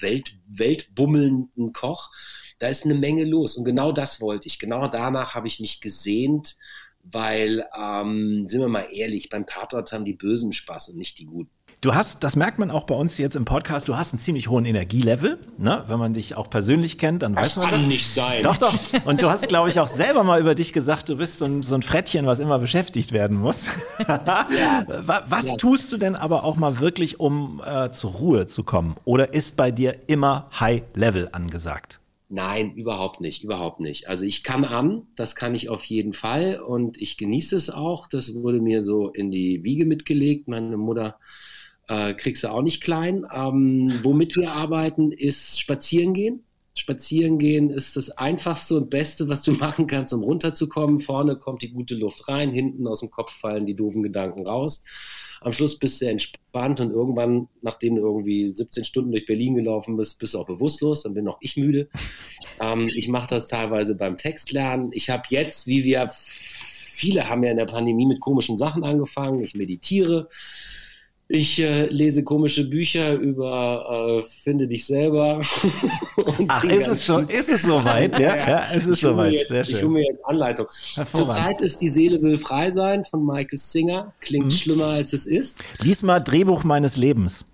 Welt, 0.00 0.38
weltbummelnden 0.46 1.72
Koch. 1.72 2.12
Da 2.60 2.68
ist 2.68 2.84
eine 2.84 2.94
Menge 2.94 3.24
los. 3.24 3.56
Und 3.56 3.64
genau 3.64 3.90
das 3.90 4.20
wollte 4.20 4.46
ich. 4.46 4.60
Genau 4.60 4.86
danach 4.86 5.34
habe 5.34 5.48
ich 5.48 5.58
mich 5.58 5.80
gesehnt, 5.80 6.56
weil, 7.02 7.66
ähm, 7.76 8.46
sind 8.48 8.60
wir 8.60 8.68
mal 8.68 8.88
ehrlich, 8.92 9.28
beim 9.28 9.46
Tatort 9.46 9.90
haben 9.90 10.04
die 10.04 10.14
Bösen 10.14 10.52
Spaß 10.52 10.90
und 10.90 10.98
nicht 10.98 11.18
die 11.18 11.24
Guten. 11.24 11.50
Du 11.82 11.94
hast, 11.94 12.22
das 12.24 12.36
merkt 12.36 12.58
man 12.58 12.70
auch 12.70 12.84
bei 12.84 12.94
uns 12.94 13.16
jetzt 13.16 13.36
im 13.36 13.46
Podcast, 13.46 13.88
du 13.88 13.96
hast 13.96 14.12
einen 14.12 14.20
ziemlich 14.20 14.48
hohen 14.48 14.66
Energielevel. 14.66 15.38
Ne? 15.56 15.82
Wenn 15.86 15.98
man 15.98 16.12
dich 16.12 16.36
auch 16.36 16.50
persönlich 16.50 16.98
kennt, 16.98 17.22
dann 17.22 17.34
das 17.34 17.56
weiß 17.56 17.56
man 17.56 17.64
das. 17.64 17.70
Das 17.70 17.80
kann 17.80 17.88
nicht 17.88 18.06
sein. 18.06 18.42
Doch, 18.42 18.58
doch. 18.58 18.74
Und 19.06 19.22
du 19.22 19.30
hast, 19.30 19.48
glaube 19.48 19.70
ich, 19.70 19.80
auch 19.80 19.86
selber 19.86 20.22
mal 20.22 20.42
über 20.42 20.54
dich 20.54 20.74
gesagt, 20.74 21.08
du 21.08 21.16
bist 21.16 21.38
so 21.38 21.46
ein, 21.46 21.62
so 21.62 21.74
ein 21.74 21.80
Frettchen, 21.80 22.26
was 22.26 22.38
immer 22.38 22.58
beschäftigt 22.58 23.12
werden 23.12 23.38
muss. 23.38 23.70
ja. 24.06 24.84
Was 25.06 25.52
ja. 25.52 25.56
tust 25.56 25.90
du 25.90 25.96
denn 25.96 26.16
aber 26.16 26.44
auch 26.44 26.56
mal 26.56 26.80
wirklich, 26.80 27.18
um 27.18 27.62
äh, 27.64 27.90
zur 27.92 28.10
Ruhe 28.10 28.44
zu 28.44 28.62
kommen? 28.62 28.96
Oder 29.06 29.32
ist 29.32 29.56
bei 29.56 29.70
dir 29.70 29.96
immer 30.06 30.50
High 30.60 30.82
Level 30.94 31.30
angesagt? 31.32 31.98
Nein, 32.28 32.74
überhaupt 32.74 33.22
nicht, 33.22 33.42
überhaupt 33.42 33.80
nicht. 33.80 34.06
Also 34.06 34.26
ich 34.26 34.42
kann 34.42 34.66
an, 34.66 35.06
das 35.16 35.34
kann 35.34 35.54
ich 35.54 35.70
auf 35.70 35.82
jeden 35.84 36.12
Fall 36.12 36.60
und 36.60 37.00
ich 37.00 37.16
genieße 37.16 37.56
es 37.56 37.70
auch. 37.70 38.06
Das 38.06 38.34
wurde 38.34 38.60
mir 38.60 38.82
so 38.82 39.08
in 39.08 39.30
die 39.30 39.64
Wiege 39.64 39.86
mitgelegt. 39.86 40.46
Meine 40.46 40.76
Mutter 40.76 41.16
äh, 41.90 42.14
kriegst 42.14 42.44
du 42.44 42.50
auch 42.50 42.62
nicht 42.62 42.82
klein. 42.82 43.26
Ähm, 43.34 43.92
womit 44.04 44.36
wir 44.36 44.52
arbeiten, 44.52 45.10
ist 45.10 45.58
spazieren 45.58 46.14
gehen. 46.14 46.44
Spazieren 46.72 47.38
gehen 47.38 47.68
ist 47.68 47.96
das 47.96 48.12
einfachste 48.12 48.76
und 48.76 48.90
beste, 48.90 49.28
was 49.28 49.42
du 49.42 49.52
machen 49.58 49.88
kannst, 49.88 50.12
um 50.12 50.22
runterzukommen. 50.22 51.00
Vorne 51.00 51.36
kommt 51.36 51.62
die 51.62 51.72
gute 51.72 51.96
Luft 51.96 52.28
rein, 52.28 52.52
hinten 52.52 52.86
aus 52.86 53.00
dem 53.00 53.10
Kopf 53.10 53.32
fallen 53.32 53.66
die 53.66 53.74
doofen 53.74 54.04
Gedanken 54.04 54.46
raus. 54.46 54.84
Am 55.40 55.52
Schluss 55.52 55.78
bist 55.78 56.00
du 56.00 56.06
entspannt 56.06 56.80
und 56.80 56.92
irgendwann, 56.92 57.48
nachdem 57.62 57.96
du 57.96 58.02
irgendwie 58.02 58.50
17 58.50 58.84
Stunden 58.84 59.10
durch 59.10 59.26
Berlin 59.26 59.54
gelaufen 59.54 59.96
bist, 59.96 60.18
bist 60.20 60.34
du 60.34 60.38
auch 60.38 60.46
bewusstlos, 60.46 61.02
dann 61.02 61.14
bin 61.14 61.26
auch 61.28 61.38
ich 61.40 61.56
müde. 61.56 61.88
Ähm, 62.62 62.90
ich 62.94 63.08
mache 63.08 63.28
das 63.28 63.48
teilweise 63.48 63.94
beim 63.94 64.18
Textlernen. 64.18 64.90
Ich 64.92 65.08
habe 65.08 65.22
jetzt, 65.30 65.66
wie 65.66 65.82
wir 65.82 66.10
viele 66.12 67.30
haben 67.30 67.42
ja 67.42 67.50
in 67.50 67.56
der 67.56 67.64
Pandemie 67.64 68.04
mit 68.04 68.20
komischen 68.20 68.58
Sachen 68.58 68.84
angefangen. 68.84 69.40
Ich 69.42 69.54
meditiere. 69.54 70.28
Ich 71.32 71.60
äh, 71.60 71.86
lese 71.86 72.24
komische 72.24 72.64
Bücher 72.64 73.12
über 73.12 74.18
äh, 74.18 74.28
Finde 74.42 74.66
dich 74.66 74.84
selber. 74.84 75.40
Ach, 76.48 76.64
ist 76.64 76.88
es 76.88 77.04
schon, 77.04 77.28
ist 77.28 77.48
es 77.48 77.62
soweit? 77.62 78.18
Ja, 78.18 78.34
ja, 78.34 78.48
ja 78.48 78.66
es 78.74 78.88
ist 78.88 79.00
soweit. 79.00 79.32
Jetzt, 79.32 79.50
Sehr 79.50 79.64
schön. 79.64 79.76
Ich 79.76 79.82
hole 79.82 79.92
mir 79.92 80.04
jetzt 80.06 80.24
Anleitung. 80.24 80.66
Zurzeit 81.12 81.60
ist 81.60 81.80
Die 81.82 81.88
Seele 81.88 82.20
will 82.20 82.36
frei 82.36 82.70
sein 82.70 83.04
von 83.04 83.24
Michael 83.24 83.58
Singer. 83.58 84.12
Klingt 84.20 84.46
mhm. 84.46 84.50
schlimmer, 84.50 84.86
als 84.86 85.12
es 85.12 85.26
ist. 85.26 85.62
Lies 85.78 86.02
mal 86.02 86.18
Drehbuch 86.18 86.64
meines 86.64 86.96
Lebens. 86.96 87.46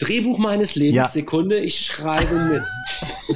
Drehbuch 0.00 0.38
meines 0.38 0.74
Lebens, 0.74 0.94
ja. 0.94 1.08
Sekunde, 1.08 1.58
ich 1.58 1.86
schreibe 1.86 2.34
mit. 2.34 2.62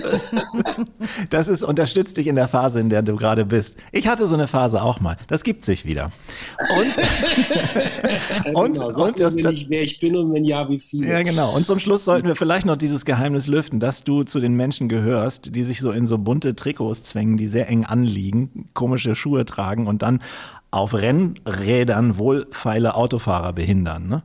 das 1.30 1.48
ist 1.48 1.62
unterstützt 1.62 2.16
dich 2.16 2.26
in 2.26 2.36
der 2.36 2.48
Phase, 2.48 2.80
in 2.80 2.88
der 2.88 3.02
du 3.02 3.16
gerade 3.16 3.44
bist. 3.44 3.82
Ich 3.92 4.08
hatte 4.08 4.26
so 4.26 4.34
eine 4.34 4.48
Phase 4.48 4.82
auch 4.82 4.98
mal. 5.00 5.16
Das 5.28 5.44
gibt 5.44 5.62
sich 5.62 5.84
wieder. 5.84 6.10
Und, 6.78 8.54
und, 8.54 8.74
genau, 8.74 9.04
und 9.04 9.20
das, 9.20 9.34
mir 9.34 9.50
nicht, 9.50 9.68
wer 9.68 9.82
ich 9.82 10.00
bin 10.00 10.16
und 10.16 10.32
wenn 10.32 10.44
ja, 10.44 10.68
wie 10.68 10.78
viel. 10.78 11.06
Ja, 11.06 11.22
genau. 11.22 11.54
Und 11.54 11.66
zum 11.66 11.78
Schluss 11.78 12.04
sollten 12.04 12.26
wir 12.26 12.34
vielleicht 12.34 12.66
noch 12.66 12.76
dieses 12.76 13.04
Geheimnis 13.04 13.46
lüften, 13.46 13.78
dass 13.78 14.02
du 14.02 14.22
zu 14.22 14.40
den 14.40 14.54
Menschen 14.54 14.88
gehörst, 14.88 15.54
die 15.54 15.64
sich 15.64 15.80
so 15.80 15.92
in 15.92 16.06
so 16.06 16.18
bunte 16.18 16.56
Trikots 16.56 17.02
zwängen, 17.02 17.36
die 17.36 17.46
sehr 17.46 17.68
eng 17.68 17.84
anliegen, 17.84 18.70
komische 18.74 19.14
Schuhe 19.14 19.44
tragen 19.44 19.86
und 19.86 20.02
dann 20.02 20.22
auf 20.70 20.94
Rennrädern 20.94 22.18
wohlfeile 22.18 22.94
Autofahrer 22.94 23.52
behindern, 23.52 24.08
ne? 24.08 24.22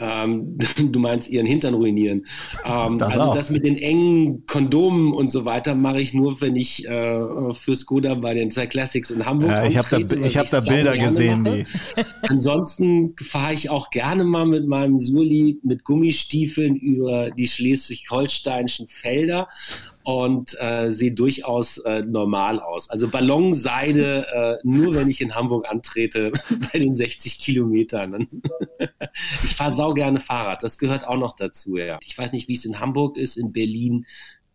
Ähm, 0.00 0.58
du 0.78 0.98
meinst 0.98 1.30
ihren 1.30 1.46
Hintern 1.46 1.74
ruinieren. 1.74 2.26
Ähm, 2.64 2.98
das 2.98 3.14
also 3.14 3.28
auch. 3.28 3.34
das 3.34 3.50
mit 3.50 3.64
den 3.64 3.76
engen 3.76 4.44
Kondomen 4.46 5.12
und 5.12 5.30
so 5.30 5.44
weiter 5.44 5.74
mache 5.74 6.00
ich 6.00 6.14
nur, 6.14 6.40
wenn 6.40 6.56
ich 6.56 6.86
äh, 6.86 7.52
für 7.52 7.76
Skoda 7.76 8.14
bei 8.14 8.34
den 8.34 8.50
Zwei 8.50 8.66
Classics 8.66 9.10
in 9.10 9.24
Hamburg 9.24 9.50
ja, 9.50 9.66
Ich 9.66 9.76
habe 9.76 10.04
da, 10.04 10.16
ich 10.16 10.36
hab 10.36 10.50
da 10.50 10.60
Bilder 10.60 10.96
gesehen. 10.96 11.44
Die. 11.44 11.66
Ansonsten 12.22 13.14
fahre 13.22 13.54
ich 13.54 13.70
auch 13.70 13.90
gerne 13.90 14.24
mal 14.24 14.46
mit 14.46 14.66
meinem 14.66 14.98
Surli 14.98 15.58
mit 15.62 15.84
Gummistiefeln 15.84 16.76
über 16.76 17.30
die 17.30 17.46
schleswig-holsteinischen 17.46 18.88
Felder 18.88 19.48
und 20.04 20.54
äh, 20.60 20.92
sieht 20.92 21.18
durchaus 21.18 21.78
äh, 21.78 22.02
normal 22.02 22.60
aus. 22.60 22.90
Also 22.90 23.08
Ballonseide 23.08 24.26
äh, 24.28 24.58
nur, 24.62 24.94
wenn 24.94 25.08
ich 25.08 25.20
in 25.20 25.34
Hamburg 25.34 25.68
antrete 25.68 26.30
bei 26.72 26.78
den 26.78 26.94
60 26.94 27.38
Kilometern. 27.38 28.26
ich 29.44 29.56
fahre 29.56 29.72
sau 29.72 29.94
gerne 29.94 30.20
Fahrrad, 30.20 30.62
das 30.62 30.78
gehört 30.78 31.04
auch 31.04 31.16
noch 31.16 31.34
dazu. 31.34 31.76
Ja. 31.76 31.98
Ich 32.04 32.16
weiß 32.16 32.32
nicht, 32.32 32.48
wie 32.48 32.54
es 32.54 32.66
in 32.66 32.78
Hamburg 32.80 33.16
ist, 33.16 33.36
in 33.36 33.52
Berlin 33.52 34.06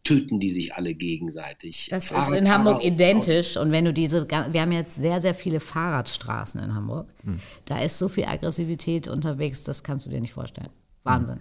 töten 0.03 0.39
die 0.39 0.51
sich 0.51 0.73
alle 0.75 0.93
gegenseitig. 0.93 1.87
Das 1.89 2.05
Fahrrad, 2.05 2.31
ist 2.31 2.37
in 2.37 2.49
Hamburg 2.49 2.77
Fahrrad 2.77 2.93
identisch. 2.93 3.57
Und 3.57 3.71
wenn 3.71 3.85
du 3.85 3.93
diese, 3.93 4.29
wir 4.29 4.61
haben 4.61 4.71
jetzt 4.71 4.95
sehr, 4.95 5.19
sehr 5.19 5.33
viele 5.33 5.59
Fahrradstraßen 5.59 6.61
in 6.63 6.73
Hamburg. 6.75 7.07
Hm. 7.23 7.39
Da 7.65 7.81
ist 7.81 7.97
so 7.97 8.07
viel 8.07 8.25
Aggressivität 8.25 9.07
unterwegs, 9.07 9.63
das 9.63 9.83
kannst 9.83 10.05
du 10.05 10.09
dir 10.11 10.21
nicht 10.21 10.33
vorstellen. 10.33 10.69
Wahnsinn. 11.03 11.39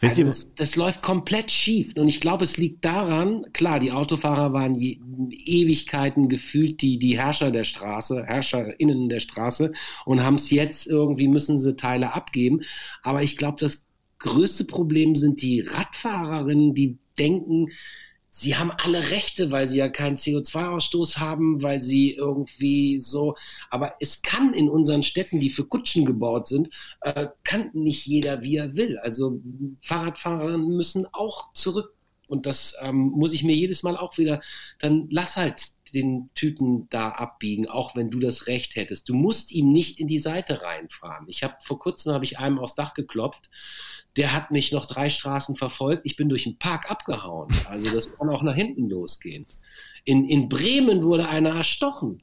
Also 0.00 0.24
das, 0.24 0.46
das, 0.54 0.76
läuft 0.76 1.02
komplett 1.02 1.50
schief. 1.50 1.94
Und 1.96 2.08
ich 2.08 2.20
glaube, 2.20 2.44
es 2.44 2.56
liegt 2.56 2.84
daran, 2.84 3.46
klar, 3.52 3.80
die 3.80 3.92
Autofahrer 3.92 4.52
waren 4.52 4.74
je, 4.74 4.98
Ewigkeiten 5.30 6.28
gefühlt 6.28 6.80
die, 6.82 6.98
die 6.98 7.18
Herrscher 7.18 7.50
der 7.50 7.64
Straße, 7.64 8.24
HerrscherInnen 8.24 9.08
der 9.08 9.20
Straße 9.20 9.72
und 10.04 10.22
haben 10.22 10.36
es 10.36 10.50
jetzt 10.50 10.86
irgendwie, 10.86 11.28
müssen 11.28 11.58
sie 11.58 11.76
Teile 11.76 12.12
abgeben. 12.12 12.62
Aber 13.02 13.22
ich 13.22 13.36
glaube, 13.36 13.58
das 13.58 13.86
größte 14.18 14.64
Problem 14.64 15.16
sind 15.16 15.42
die 15.42 15.60
Radfahrerinnen, 15.60 16.74
die 16.74 16.98
denken, 17.18 17.68
sie 18.34 18.56
haben 18.56 18.70
alle 18.70 19.10
Rechte, 19.10 19.52
weil 19.52 19.68
sie 19.68 19.78
ja 19.78 19.88
keinen 19.88 20.16
CO2-Ausstoß 20.16 21.18
haben, 21.18 21.62
weil 21.62 21.78
sie 21.78 22.12
irgendwie 22.14 22.98
so, 22.98 23.36
aber 23.70 23.94
es 24.00 24.22
kann 24.22 24.54
in 24.54 24.70
unseren 24.70 25.02
Städten, 25.02 25.38
die 25.38 25.50
für 25.50 25.66
Kutschen 25.66 26.06
gebaut 26.06 26.46
sind, 26.48 26.70
äh, 27.02 27.28
kann 27.44 27.70
nicht 27.74 28.06
jeder, 28.06 28.42
wie 28.42 28.56
er 28.56 28.74
will. 28.74 28.98
Also 28.98 29.40
Fahrradfahrer 29.82 30.56
müssen 30.56 31.06
auch 31.12 31.52
zurück 31.52 31.94
und 32.26 32.46
das 32.46 32.74
ähm, 32.80 33.10
muss 33.10 33.34
ich 33.34 33.44
mir 33.44 33.54
jedes 33.54 33.82
Mal 33.82 33.98
auch 33.98 34.16
wieder, 34.16 34.40
dann 34.78 35.08
lass 35.10 35.36
halt 35.36 35.74
den 35.92 36.30
Typen 36.34 36.88
da 36.88 37.10
abbiegen, 37.10 37.68
auch 37.68 37.94
wenn 37.94 38.10
du 38.10 38.18
das 38.18 38.46
Recht 38.46 38.76
hättest. 38.76 39.10
Du 39.10 39.14
musst 39.14 39.52
ihm 39.52 39.70
nicht 39.70 40.00
in 40.00 40.06
die 40.06 40.16
Seite 40.16 40.62
reinfahren. 40.62 41.28
Ich 41.28 41.42
habe 41.42 41.56
vor 41.62 41.78
kurzem 41.78 42.14
habe 42.14 42.24
ich 42.24 42.38
einem 42.38 42.58
aufs 42.58 42.74
Dach 42.74 42.94
geklopft 42.94 43.50
der 44.16 44.34
hat 44.34 44.50
mich 44.50 44.72
noch 44.72 44.86
drei 44.86 45.08
Straßen 45.08 45.56
verfolgt. 45.56 46.02
Ich 46.04 46.16
bin 46.16 46.28
durch 46.28 46.44
den 46.44 46.58
Park 46.58 46.90
abgehauen. 46.90 47.48
Also 47.68 47.90
das 47.94 48.14
kann 48.14 48.28
auch 48.28 48.42
nach 48.42 48.54
hinten 48.54 48.88
losgehen. 48.88 49.46
In, 50.04 50.28
in 50.28 50.48
Bremen 50.48 51.02
wurde 51.02 51.28
einer 51.28 51.50
erstochen. 51.50 52.22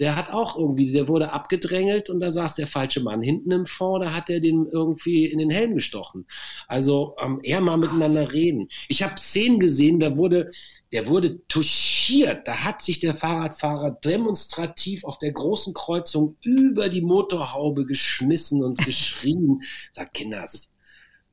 der 0.00 0.16
hat 0.16 0.30
auch 0.30 0.58
irgendwie, 0.58 0.90
der 0.90 1.06
wurde 1.06 1.32
abgedrängelt 1.32 2.10
und 2.10 2.18
da 2.20 2.30
saß 2.30 2.56
der 2.56 2.66
falsche 2.66 3.00
Mann 3.00 3.22
hinten 3.22 3.52
im 3.52 3.66
Fond, 3.66 4.04
da 4.04 4.12
hat 4.12 4.28
er 4.28 4.40
den 4.40 4.66
irgendwie 4.66 5.26
in 5.26 5.38
den 5.38 5.50
Helm 5.50 5.74
gestochen. 5.76 6.26
Also 6.66 7.14
ähm, 7.20 7.40
eher 7.42 7.60
mal 7.60 7.76
miteinander 7.76 8.32
reden. 8.32 8.68
Ich 8.88 9.02
habe 9.02 9.18
Szenen 9.18 9.60
gesehen, 9.60 10.00
da 10.00 10.16
wurde, 10.16 10.50
der 10.92 11.08
wurde 11.08 11.46
touchiert. 11.46 12.46
Da 12.46 12.64
hat 12.64 12.82
sich 12.82 13.00
der 13.00 13.14
Fahrradfahrer 13.14 13.92
demonstrativ 13.92 15.04
auf 15.04 15.18
der 15.18 15.32
großen 15.32 15.74
Kreuzung 15.74 16.36
über 16.42 16.88
die 16.88 17.02
Motorhaube 17.02 17.86
geschmissen 17.86 18.62
und 18.64 18.78
geschrien. 18.84 19.62
Sag 19.92 20.12
Kinders. 20.12 20.70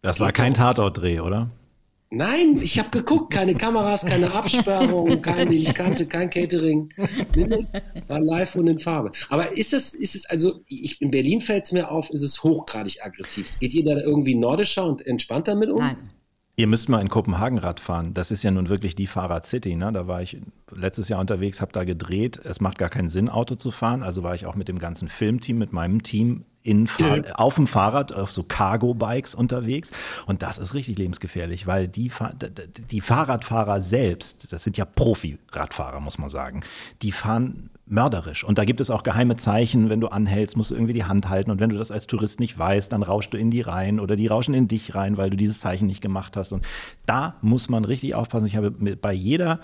Das 0.01 0.19
war 0.19 0.31
kein 0.31 0.53
Tatortdreh, 0.53 1.19
oder? 1.19 1.51
Nein, 2.13 2.59
ich 2.61 2.77
habe 2.77 2.89
geguckt, 2.89 3.31
keine 3.31 3.55
Kameras, 3.55 4.05
keine 4.05 4.33
Absperrung, 4.33 5.21
kein, 5.21 5.47
den 5.47 5.61
ich 5.61 5.73
kannte, 5.73 6.05
kein 6.05 6.29
Catering. 6.29 6.89
War 8.07 8.19
live 8.19 8.55
und 8.55 8.67
in 8.67 8.79
Farbe. 8.79 9.11
Aber 9.29 9.57
ist 9.57 9.71
es, 9.71 9.93
ist 9.93 10.15
es, 10.15 10.25
also 10.25 10.61
ich, 10.67 11.01
in 11.01 11.09
Berlin 11.09 11.39
fällt 11.39 11.65
es 11.65 11.71
mir 11.71 11.89
auf, 11.89 12.09
ist 12.09 12.23
es 12.23 12.43
hochgradig 12.43 12.97
aggressiv. 13.01 13.57
Geht 13.59 13.73
ihr 13.73 13.85
da 13.85 14.01
irgendwie 14.01 14.35
nordischer 14.35 14.85
und 14.85 15.05
entspannter 15.07 15.55
mit 15.55 15.69
um? 15.69 15.79
Nein. 15.79 15.95
Ihr 16.57 16.67
müsst 16.67 16.89
mal 16.89 16.99
in 16.99 17.07
Kopenhagen 17.07 17.59
Rad 17.59 17.79
fahren. 17.79 18.13
Das 18.13 18.29
ist 18.29 18.43
ja 18.43 18.51
nun 18.51 18.67
wirklich 18.67 18.93
die 18.93 19.07
Fahrrad-City. 19.07 19.75
Ne? 19.75 19.93
Da 19.93 20.05
war 20.07 20.21
ich 20.21 20.37
letztes 20.69 21.07
Jahr 21.07 21.21
unterwegs, 21.21 21.61
habe 21.61 21.71
da 21.71 21.85
gedreht. 21.85 22.41
Es 22.43 22.59
macht 22.59 22.77
gar 22.77 22.89
keinen 22.89 23.07
Sinn, 23.07 23.29
Auto 23.29 23.55
zu 23.55 23.71
fahren. 23.71 24.03
Also 24.03 24.21
war 24.21 24.35
ich 24.35 24.45
auch 24.45 24.55
mit 24.55 24.67
dem 24.67 24.77
ganzen 24.77 25.07
Filmteam, 25.07 25.57
mit 25.57 25.71
meinem 25.71 26.03
Team 26.03 26.43
in 26.63 26.87
ja. 26.99 27.21
auf 27.35 27.55
dem 27.55 27.67
Fahrrad, 27.67 28.13
auf 28.13 28.31
so 28.31 28.43
Cargo-Bikes 28.43 29.35
unterwegs. 29.35 29.91
Und 30.25 30.41
das 30.41 30.57
ist 30.57 30.73
richtig 30.73 30.97
lebensgefährlich, 30.97 31.67
weil 31.67 31.87
die, 31.87 32.11
die 32.91 33.01
Fahrradfahrer 33.01 33.81
selbst, 33.81 34.51
das 34.53 34.63
sind 34.63 34.77
ja 34.77 34.85
Profi-Radfahrer, 34.85 35.99
muss 35.99 36.17
man 36.17 36.29
sagen, 36.29 36.63
die 37.01 37.11
fahren 37.11 37.69
mörderisch. 37.91 38.43
Und 38.43 38.57
da 38.57 38.63
gibt 38.63 38.79
es 38.79 38.89
auch 38.89 39.03
geheime 39.03 39.35
Zeichen, 39.35 39.89
wenn 39.89 39.99
du 39.99 40.07
anhältst, 40.07 40.55
musst 40.55 40.71
du 40.71 40.75
irgendwie 40.75 40.93
die 40.93 41.03
Hand 41.03 41.29
halten. 41.29 41.51
Und 41.51 41.59
wenn 41.59 41.69
du 41.69 41.77
das 41.77 41.91
als 41.91 42.07
Tourist 42.07 42.39
nicht 42.39 42.57
weißt, 42.57 42.91
dann 42.91 43.03
rauschst 43.03 43.33
du 43.33 43.37
in 43.37 43.51
die 43.51 43.61
rein 43.61 43.99
oder 43.99 44.15
die 44.15 44.27
rauschen 44.27 44.53
in 44.53 44.67
dich 44.67 44.95
rein, 44.95 45.17
weil 45.17 45.29
du 45.29 45.37
dieses 45.37 45.59
Zeichen 45.59 45.87
nicht 45.87 46.01
gemacht 46.01 46.37
hast. 46.37 46.53
Und 46.53 46.65
da 47.05 47.35
muss 47.41 47.69
man 47.69 47.83
richtig 47.83 48.15
aufpassen. 48.15 48.47
Ich 48.47 48.55
habe 48.55 48.71
bei 48.71 49.13
jeder 49.13 49.59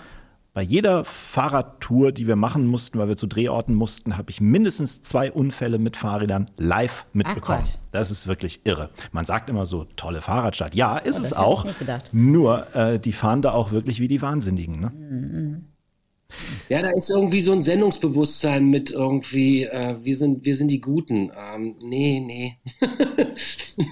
bei 0.58 0.64
jeder 0.64 1.04
Fahrradtour, 1.04 2.10
die 2.10 2.26
wir 2.26 2.34
machen 2.34 2.66
mussten, 2.66 2.98
weil 2.98 3.06
wir 3.06 3.16
zu 3.16 3.28
Drehorten 3.28 3.76
mussten, 3.76 4.18
habe 4.18 4.32
ich 4.32 4.40
mindestens 4.40 5.02
zwei 5.02 5.30
Unfälle 5.30 5.78
mit 5.78 5.96
Fahrrädern 5.96 6.46
live 6.56 7.06
mitbekommen. 7.12 7.62
Ach, 7.64 7.78
das 7.92 8.10
ist 8.10 8.26
wirklich 8.26 8.62
irre. 8.64 8.90
Man 9.12 9.24
sagt 9.24 9.48
immer 9.50 9.66
so, 9.66 9.86
tolle 9.94 10.20
Fahrradstadt. 10.20 10.74
Ja, 10.74 10.98
ist 10.98 11.20
oh, 11.20 11.22
es 11.22 11.32
auch. 11.32 11.64
Nur, 12.10 12.74
äh, 12.74 12.98
die 12.98 13.12
fahren 13.12 13.40
da 13.40 13.52
auch 13.52 13.70
wirklich 13.70 14.00
wie 14.00 14.08
die 14.08 14.20
Wahnsinnigen. 14.20 14.80
Ne? 14.80 14.90
Mhm. 14.90 15.64
Ja, 16.68 16.82
da 16.82 16.90
ist 16.90 17.08
irgendwie 17.08 17.40
so 17.40 17.52
ein 17.52 17.62
Sendungsbewusstsein 17.62 18.68
mit 18.68 18.90
irgendwie, 18.90 19.62
äh, 19.62 19.96
wir, 20.02 20.16
sind, 20.16 20.44
wir 20.44 20.56
sind 20.56 20.72
die 20.72 20.80
Guten. 20.80 21.30
Ähm, 21.38 21.76
nee, 21.80 22.18
nee. 22.18 22.58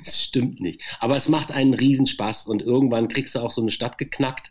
das 0.03 0.21
stimmt 0.21 0.61
nicht. 0.61 0.83
Aber 0.99 1.15
es 1.15 1.29
macht 1.29 1.53
einen 1.53 1.75
Riesenspaß 1.75 2.49
und 2.49 2.61
irgendwann 2.61 3.07
kriegst 3.07 3.37
du 3.37 3.39
auch 3.39 3.53
so 3.53 3.63
eine 3.63 3.71
Stadt 3.71 3.99
geknackt 3.99 4.51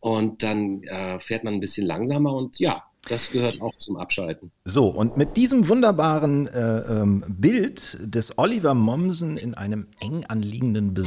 und 0.00 0.42
dann 0.42 0.82
äh, 0.84 1.20
fährt 1.20 1.44
man 1.44 1.54
ein 1.54 1.60
bisschen 1.60 1.86
langsamer 1.86 2.34
und 2.34 2.58
ja, 2.58 2.82
das 3.08 3.30
gehört 3.30 3.62
auch 3.62 3.74
zum 3.76 3.96
Abschalten. 3.96 4.52
So, 4.64 4.88
und 4.88 5.16
mit 5.16 5.38
diesem 5.38 5.68
wunderbaren 5.68 6.48
äh, 6.48 6.80
ähm, 6.80 7.24
Bild 7.28 7.96
des 8.00 8.36
Oliver 8.38 8.74
Mommsen 8.74 9.38
in 9.38 9.54
einem 9.54 9.86
eng 10.00 10.26
anliegenden 10.26 10.96
äh, 10.96 11.02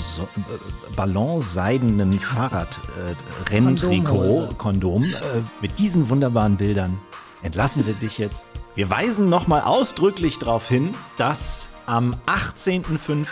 ballonseidenen 0.95 2.13
Fahrradrenntrikot, 2.13 4.43
äh, 4.43 4.47
Kondom, 4.57 5.03
äh, 5.03 5.17
mit 5.61 5.77
diesen 5.77 6.09
wunderbaren 6.09 6.57
Bildern 6.57 6.97
entlassen 7.43 7.85
wir 7.85 7.93
dich 7.93 8.17
jetzt. 8.17 8.47
Wir 8.75 8.89
weisen 8.89 9.29
nochmal 9.29 9.61
ausdrücklich 9.61 10.39
darauf 10.39 10.67
hin, 10.67 10.95
dass 11.17 11.69
am 11.85 12.15
18.05. 12.25 13.27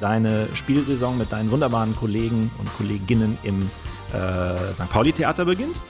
deine 0.00 0.48
Spielsaison 0.54 1.16
mit 1.16 1.30
deinen 1.30 1.52
wunderbaren 1.52 1.94
Kollegen 1.94 2.50
und 2.58 2.68
Kolleginnen 2.76 3.38
im 3.44 3.70
äh, 4.14 4.74
St. 4.74 4.88
Pauli 4.90 5.12
Theater 5.12 5.44
beginnt 5.44 5.80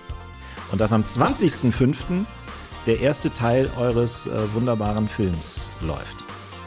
und 0.72 0.80
dass 0.80 0.92
am 0.92 1.02
20.05. 1.02 2.24
der 2.86 3.00
erste 3.00 3.32
Teil 3.32 3.70
eures 3.78 4.26
äh, 4.26 4.30
wunderbaren 4.54 5.08
Films 5.08 5.68
läuft. 5.82 6.24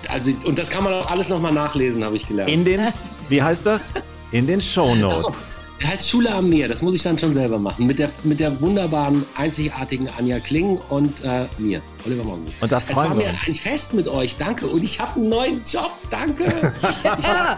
Also, 0.09 0.31
und 0.45 0.57
das 0.57 0.69
kann 0.69 0.83
man 0.83 0.93
auch 0.93 1.09
alles 1.09 1.29
nochmal 1.29 1.53
nachlesen, 1.53 2.03
habe 2.03 2.15
ich 2.15 2.27
gelernt. 2.27 2.49
In 2.49 2.63
den, 2.63 2.81
wie 3.29 3.41
heißt 3.41 3.65
das? 3.65 3.91
In 4.31 4.47
den 4.47 4.61
Show 4.61 4.95
Notes. 4.95 5.47
Der 5.81 5.89
heißt 5.89 6.09
Schule 6.09 6.33
am 6.33 6.49
Meer, 6.49 6.67
das 6.67 6.81
muss 6.81 6.95
ich 6.95 7.03
dann 7.03 7.19
schon 7.19 7.33
selber 7.33 7.59
machen. 7.59 7.85
Mit 7.85 7.99
der, 7.99 8.09
mit 8.23 8.39
der 8.39 8.59
wunderbaren, 8.59 9.23
einzigartigen 9.35 10.09
Anja 10.17 10.39
Kling 10.39 10.79
und 10.89 11.23
äh, 11.23 11.45
mir, 11.59 11.81
Oliver 12.07 12.23
Monsen. 12.23 12.53
Und 12.59 12.71
da 12.71 12.79
freuen 12.79 12.97
es 12.97 13.09
war 13.09 13.15
mir 13.15 13.29
ein 13.29 13.55
Fest 13.55 13.93
mit 13.93 14.07
euch, 14.07 14.35
danke. 14.37 14.67
Und 14.67 14.83
ich 14.83 14.99
habe 14.99 15.19
einen 15.19 15.29
neuen 15.29 15.63
Job, 15.63 15.91
danke. 16.09 16.45
ich 16.81 17.25
darf 17.25 17.57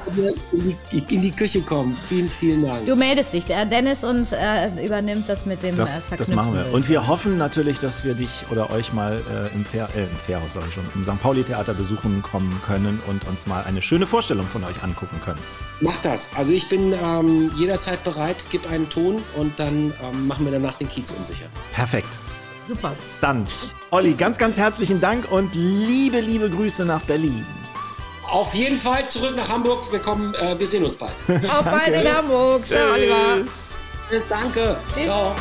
in 0.52 0.78
die, 0.92 1.16
in 1.16 1.22
die 1.22 1.32
Küche 1.32 1.62
kommen. 1.62 1.98
Vielen, 2.08 2.30
vielen 2.30 2.66
Dank. 2.66 2.86
Du 2.86 2.96
meldest 2.96 3.34
dich, 3.34 3.46
der 3.46 3.66
Dennis 3.66 4.04
und 4.04 4.32
äh, 4.34 4.86
übernimmt 4.86 5.30
das 5.30 5.46
mit 5.46 5.64
dem 5.64 5.78
das, 5.78 6.12
äh, 6.12 6.18
das 6.18 6.30
machen 6.30 6.54
wir. 6.54 6.74
Und 6.74 6.90
wir 6.90 7.08
hoffen 7.08 7.38
natürlich, 7.38 7.80
dass 7.80 8.04
wir 8.04 8.16
dich 8.16 8.46
oder 8.52 8.72
euch 8.72 8.94
mal 8.94 9.14
äh, 9.18 9.56
im, 9.56 9.66
Fair, 9.66 9.88
äh, 9.96 10.02
im 10.02 10.18
Fairhaus, 10.26 10.54
sag 10.54 10.64
ich 10.68 10.74
schon, 10.74 10.86
im 10.96 11.04
St. 11.04 11.22
Pauli 11.22 11.44
Theater 11.44 11.74
besuchen 11.74 12.22
kommen 12.24 12.62
können 12.66 13.02
und 13.08 13.28
uns 13.28 13.48
mal 13.48 13.64
eine 13.64 13.82
schöne 13.82 14.06
Vorstellung 14.06 14.46
von 14.48 14.64
euch 14.64 14.84
angucken 14.84 15.20
können. 15.24 15.40
Mach 15.82 15.98
das. 16.02 16.30
Also 16.36 16.52
ich 16.52 16.68
bin 16.68 16.94
ähm, 16.94 17.52
jederzeit 17.58 18.04
bereit, 18.04 18.36
gib 18.52 18.70
einen 18.70 18.90
Ton 18.90 19.18
und 19.38 19.58
dann 19.60 19.94
ähm, 20.04 20.28
machen 20.28 20.46
wir 20.46 20.52
danach 20.52 20.78
den 20.78 20.90
Kiez 20.90 21.10
unsicher. 21.12 21.46
Perfekt. 21.74 22.18
Super. 22.70 22.96
Dann, 23.20 23.48
Olli, 23.90 24.14
ganz, 24.14 24.38
ganz 24.38 24.56
herzlichen 24.56 25.02
Dank 25.02 25.32
und 25.32 25.56
liebe, 25.56 26.20
liebe 26.20 26.52
Grüße 26.52 26.86
nach 26.86 27.02
Berlin. 27.02 27.44
Auf 28.30 28.54
jeden 28.54 28.78
Fall 28.78 29.10
zurück 29.10 29.36
nach 29.36 29.50
Hamburg. 29.50 29.92
Wir 29.92 30.00
kommen, 30.00 30.36
äh, 30.36 30.58
wir 30.58 30.68
sehen 30.68 30.86
uns 30.86 30.96
bald. 30.96 31.14
Auf 31.50 31.64
bald 31.64 31.88
in 31.88 32.16
Hamburg. 32.16 32.66
Ciao, 32.68 32.94
Oliver. 32.94 33.44
Tschüss, 34.08 34.24
danke. 34.30 34.78
Tschüss. 34.94 35.06
Ciao. 35.06 35.36